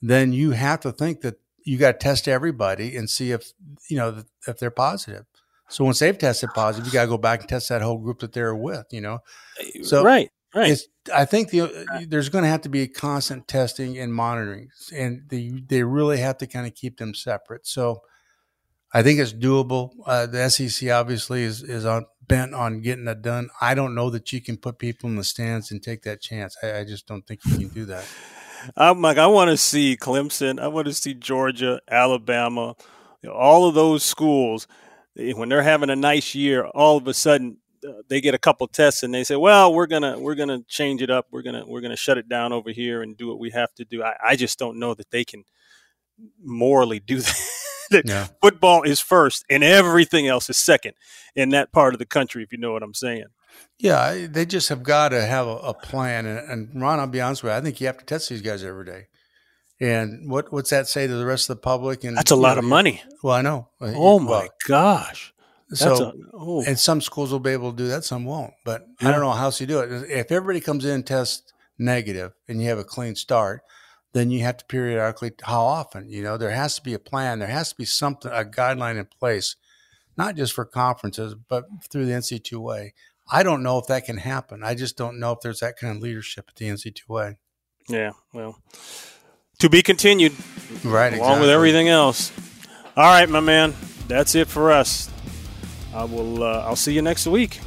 then 0.00 0.32
you 0.32 0.52
have 0.52 0.80
to 0.80 0.92
think 0.92 1.22
that 1.22 1.40
you 1.64 1.78
got 1.78 1.92
to 1.92 1.98
test 1.98 2.28
everybody 2.28 2.96
and 2.96 3.10
see 3.10 3.32
if 3.32 3.52
you 3.88 3.96
know 3.96 4.22
if 4.46 4.58
they're 4.58 4.70
positive. 4.70 5.24
So 5.68 5.84
once 5.84 5.98
they've 5.98 6.16
tested 6.16 6.50
positive, 6.54 6.86
you 6.86 6.92
got 6.92 7.02
to 7.02 7.08
go 7.08 7.18
back 7.18 7.40
and 7.40 7.48
test 7.48 7.70
that 7.70 7.82
whole 7.82 7.98
group 7.98 8.20
that 8.20 8.32
they're 8.32 8.54
with. 8.54 8.86
You 8.92 9.00
know, 9.00 9.18
eh, 9.60 9.82
so 9.82 10.04
right, 10.04 10.30
right. 10.54 10.78
I 11.12 11.24
think 11.24 11.50
the, 11.50 11.62
eh, 11.62 11.84
uh, 11.92 12.00
there's 12.06 12.28
going 12.28 12.44
to 12.44 12.50
have 12.50 12.60
to 12.62 12.68
be 12.68 12.86
constant 12.86 13.48
testing 13.48 13.98
and 13.98 14.14
monitoring, 14.14 14.68
and 14.94 15.22
they 15.28 15.50
they 15.66 15.82
really 15.82 16.18
have 16.18 16.38
to 16.38 16.46
kind 16.46 16.68
of 16.68 16.74
keep 16.76 16.98
them 16.98 17.14
separate. 17.14 17.66
So 17.66 18.02
I 18.94 19.02
think 19.02 19.18
it's 19.20 19.32
doable. 19.32 19.92
Uh, 20.04 20.26
the 20.26 20.48
SEC 20.50 20.90
obviously 20.90 21.42
is 21.42 21.62
is 21.62 21.86
on 21.86 22.06
bent 22.28 22.54
on 22.54 22.80
getting 22.80 23.04
that 23.06 23.22
done. 23.22 23.50
I 23.60 23.74
don't 23.74 23.94
know 23.94 24.10
that 24.10 24.32
you 24.32 24.40
can 24.40 24.56
put 24.56 24.78
people 24.78 25.08
in 25.08 25.16
the 25.16 25.24
stands 25.24 25.70
and 25.70 25.82
take 25.82 26.02
that 26.02 26.20
chance. 26.20 26.56
I, 26.62 26.80
I 26.80 26.84
just 26.84 27.06
don't 27.06 27.26
think 27.26 27.40
you 27.44 27.56
can 27.56 27.68
do 27.68 27.84
that. 27.86 28.04
I'm 28.76 29.02
like, 29.02 29.18
I 29.18 29.26
want 29.26 29.50
to 29.50 29.56
see 29.56 29.96
Clemson. 30.00 30.60
I 30.60 30.68
want 30.68 30.86
to 30.86 30.92
see 30.94 31.14
Georgia, 31.14 31.80
Alabama, 31.90 32.76
you 33.22 33.28
know, 33.28 33.34
all 33.34 33.68
of 33.68 33.74
those 33.74 34.04
schools 34.04 34.68
when 35.16 35.48
they're 35.48 35.62
having 35.62 35.90
a 35.90 35.96
nice 35.96 36.34
year. 36.34 36.64
All 36.66 36.96
of 36.96 37.06
a 37.08 37.14
sudden, 37.14 37.58
uh, 37.86 38.02
they 38.08 38.20
get 38.20 38.34
a 38.34 38.38
couple 38.38 38.66
tests 38.68 39.02
and 39.02 39.12
they 39.12 39.24
say, 39.24 39.36
"Well, 39.36 39.74
we're 39.74 39.86
gonna 39.86 40.18
we're 40.18 40.36
gonna 40.36 40.62
change 40.68 41.02
it 41.02 41.10
up. 41.10 41.26
We're 41.30 41.42
gonna 41.42 41.64
we're 41.66 41.80
gonna 41.80 41.96
shut 41.96 42.18
it 42.18 42.28
down 42.28 42.52
over 42.52 42.70
here 42.70 43.02
and 43.02 43.16
do 43.16 43.26
what 43.28 43.40
we 43.40 43.50
have 43.50 43.74
to 43.74 43.84
do." 43.84 44.02
I, 44.02 44.14
I 44.24 44.36
just 44.36 44.58
don't 44.58 44.78
know 44.78 44.94
that 44.94 45.10
they 45.10 45.24
can 45.24 45.44
morally 46.40 47.00
do 47.00 47.16
that 47.20 47.48
that 47.92 48.06
yeah. 48.06 48.28
football 48.40 48.82
is 48.82 49.00
first 49.00 49.44
and 49.48 49.62
everything 49.62 50.26
else 50.26 50.50
is 50.50 50.56
second 50.56 50.94
in 51.34 51.50
that 51.50 51.72
part 51.72 51.94
of 51.94 51.98
the 51.98 52.06
country, 52.06 52.42
if 52.42 52.52
you 52.52 52.58
know 52.58 52.72
what 52.72 52.82
I'm 52.82 52.94
saying. 52.94 53.26
Yeah, 53.78 54.26
they 54.28 54.46
just 54.46 54.68
have 54.68 54.82
got 54.82 55.10
to 55.10 55.24
have 55.24 55.46
a, 55.46 55.56
a 55.56 55.74
plan. 55.74 56.26
And, 56.26 56.50
and, 56.50 56.82
Ron, 56.82 57.00
I'll 57.00 57.06
be 57.06 57.20
honest 57.20 57.42
with 57.42 57.52
you, 57.52 57.56
I 57.56 57.60
think 57.60 57.80
you 57.80 57.86
have 57.86 57.98
to 57.98 58.04
test 58.04 58.28
these 58.28 58.42
guys 58.42 58.62
every 58.62 58.84
day. 58.84 59.06
And 59.80 60.30
what 60.30 60.52
what's 60.52 60.70
that 60.70 60.86
say 60.86 61.08
to 61.08 61.14
the 61.14 61.26
rest 61.26 61.50
of 61.50 61.56
the 61.56 61.62
public? 61.62 62.04
And 62.04 62.16
that's 62.16 62.30
a 62.30 62.36
lot 62.36 62.54
know, 62.54 62.60
of 62.60 62.64
money. 62.66 63.02
Well, 63.22 63.34
I 63.34 63.42
know. 63.42 63.68
Uh, 63.80 63.92
oh 63.96 64.20
my 64.20 64.30
well, 64.30 64.48
gosh. 64.68 65.34
so, 65.72 65.94
a, 65.94 66.12
oh. 66.34 66.64
and 66.64 66.78
some 66.78 67.00
schools 67.00 67.32
will 67.32 67.40
be 67.40 67.50
able 67.50 67.72
to 67.72 67.76
do 67.76 67.88
that, 67.88 68.04
some 68.04 68.24
won't. 68.24 68.52
But 68.64 68.86
yeah. 69.00 69.08
I 69.08 69.10
don't 69.10 69.20
know 69.20 69.32
how 69.32 69.46
else 69.46 69.60
you 69.60 69.66
do 69.66 69.80
it. 69.80 70.08
If 70.08 70.30
everybody 70.30 70.60
comes 70.60 70.84
in 70.84 70.92
and 70.92 71.06
tests 71.06 71.52
negative 71.78 72.32
and 72.46 72.62
you 72.62 72.68
have 72.68 72.78
a 72.78 72.84
clean 72.84 73.16
start, 73.16 73.62
then 74.12 74.30
you 74.30 74.40
have 74.40 74.56
to 74.58 74.64
periodically 74.66 75.32
how 75.42 75.62
often 75.62 76.08
you 76.10 76.22
know 76.22 76.36
there 76.36 76.50
has 76.50 76.74
to 76.76 76.82
be 76.82 76.94
a 76.94 76.98
plan 76.98 77.38
there 77.38 77.48
has 77.48 77.70
to 77.70 77.76
be 77.76 77.84
something 77.84 78.30
a 78.32 78.44
guideline 78.44 78.98
in 78.98 79.06
place 79.18 79.56
not 80.16 80.36
just 80.36 80.52
for 80.52 80.64
conferences 80.64 81.34
but 81.48 81.64
through 81.90 82.06
the 82.06 82.12
nc2a 82.12 82.90
i 83.30 83.42
don't 83.42 83.62
know 83.62 83.78
if 83.78 83.86
that 83.86 84.04
can 84.04 84.18
happen 84.18 84.62
i 84.62 84.74
just 84.74 84.96
don't 84.96 85.18
know 85.18 85.32
if 85.32 85.40
there's 85.42 85.60
that 85.60 85.76
kind 85.78 85.96
of 85.96 86.02
leadership 86.02 86.44
at 86.48 86.56
the 86.56 86.66
nc2a 86.66 87.36
Yeah, 87.88 88.12
well, 88.32 88.58
to 89.58 89.68
be 89.68 89.82
continued. 89.82 90.32
Right, 90.84 91.12
along 91.12 91.20
exactly. 91.20 91.40
with 91.40 91.50
everything 91.50 91.88
else. 91.88 92.32
All 92.96 93.04
right, 93.04 93.28
my 93.28 93.40
man, 93.40 93.74
that's 94.08 94.34
it 94.34 94.48
for 94.48 94.72
us. 94.72 95.08
I 95.94 96.04
will. 96.04 96.42
Uh, 96.42 96.64
I'll 96.66 96.76
see 96.76 96.92
you 96.94 97.02
next 97.02 97.26
week. 97.26 97.60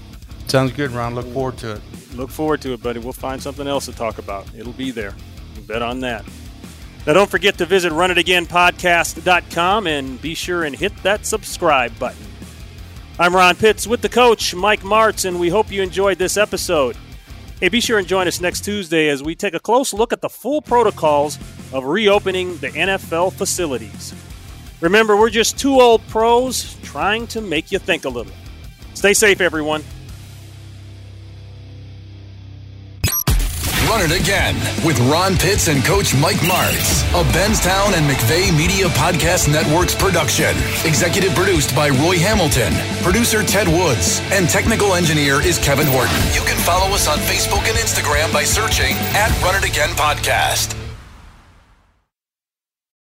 Sounds 0.48 0.72
good, 0.72 0.92
Ron. 0.92 1.16
Look 1.16 1.28
forward 1.28 1.58
to 1.60 1.74
it. 1.76 1.82
Look 2.16 2.30
forward 2.32 2.62
to 2.62 2.74
it, 2.74 2.82
buddy. 2.84 3.00
We'll 3.00 3.14
find 3.14 3.42
something 3.42 3.68
else 3.68 3.86
to 3.86 3.94
talk 3.94 4.18
about. 4.18 4.48
It'll 4.58 4.74
be 4.74 4.92
there. 4.92 5.14
Bet 5.68 5.82
on 5.82 6.02
that. 6.02 6.26
Now, 7.06 7.14
don't 7.14 7.30
forget 7.30 7.58
to 7.60 7.66
visit 7.66 7.92
runitagainpodcast.com 7.92 9.88
and 9.88 10.22
be 10.22 10.34
sure 10.34 10.64
and 10.64 10.76
hit 10.76 10.96
that 11.04 11.26
subscribe 11.26 11.98
button. 12.00 12.26
I'm 13.20 13.36
Ron 13.36 13.56
Pitts 13.56 13.88
with 13.88 14.02
the 14.02 14.10
coach, 14.10 14.54
Mike 14.56 14.82
Martz, 14.82 15.26
and 15.26 15.40
we 15.40 15.50
hope 15.50 15.72
you 15.72 15.82
enjoyed 15.82 16.18
this 16.18 16.36
episode. 16.36 16.98
Hey, 17.60 17.70
be 17.70 17.80
sure 17.80 17.98
and 17.98 18.08
join 18.08 18.28
us 18.28 18.42
next 18.42 18.66
Tuesday 18.66 19.08
as 19.08 19.24
we 19.24 19.36
take 19.36 19.54
a 19.54 19.60
close 19.60 19.94
look 19.94 20.12
at 20.12 20.22
the 20.22 20.30
full 20.30 20.62
protocols 20.62 21.38
of 21.72 21.86
reopening 21.86 22.58
the 22.58 22.70
NFL 22.70 23.34
facilities. 23.34 24.14
Remember, 24.82 25.16
we're 25.16 25.30
just 25.30 25.58
two 25.58 25.80
old 25.80 26.06
pros 26.08 26.76
trying 26.84 27.28
to 27.28 27.40
make 27.40 27.72
you 27.72 27.80
think 27.80 28.04
a 28.04 28.10
little. 28.10 28.34
Stay 28.94 29.14
safe, 29.14 29.40
everyone. 29.40 29.84
Run 33.96 34.12
It 34.12 34.20
Again 34.20 34.56
with 34.86 35.00
Ron 35.10 35.38
Pitts 35.38 35.70
and 35.70 35.82
Coach 35.86 36.14
Mike 36.14 36.44
Martz. 36.44 37.02
A 37.14 37.24
Benztown 37.32 37.96
and 37.96 38.06
McVay 38.12 38.52
Media 38.52 38.88
Podcast 38.88 39.50
Network's 39.50 39.96
production. 39.96 40.54
Executive 40.84 41.34
produced 41.34 41.74
by 41.74 41.88
Roy 41.88 42.18
Hamilton, 42.20 42.74
producer 43.02 43.42
Ted 43.42 43.70
Woods, 43.70 44.20
and 44.34 44.50
technical 44.50 44.96
engineer 44.96 45.40
is 45.40 45.58
Kevin 45.60 45.88
Horton. 45.88 46.14
You 46.34 46.42
can 46.42 46.58
follow 46.58 46.94
us 46.94 47.08
on 47.08 47.20
Facebook 47.20 47.70
and 47.70 47.78
Instagram 47.78 48.34
by 48.34 48.44
searching 48.44 48.98
at 49.16 49.32
Run 49.42 49.56
It 49.56 49.64
Again 49.64 49.92
Podcast. 49.92 50.85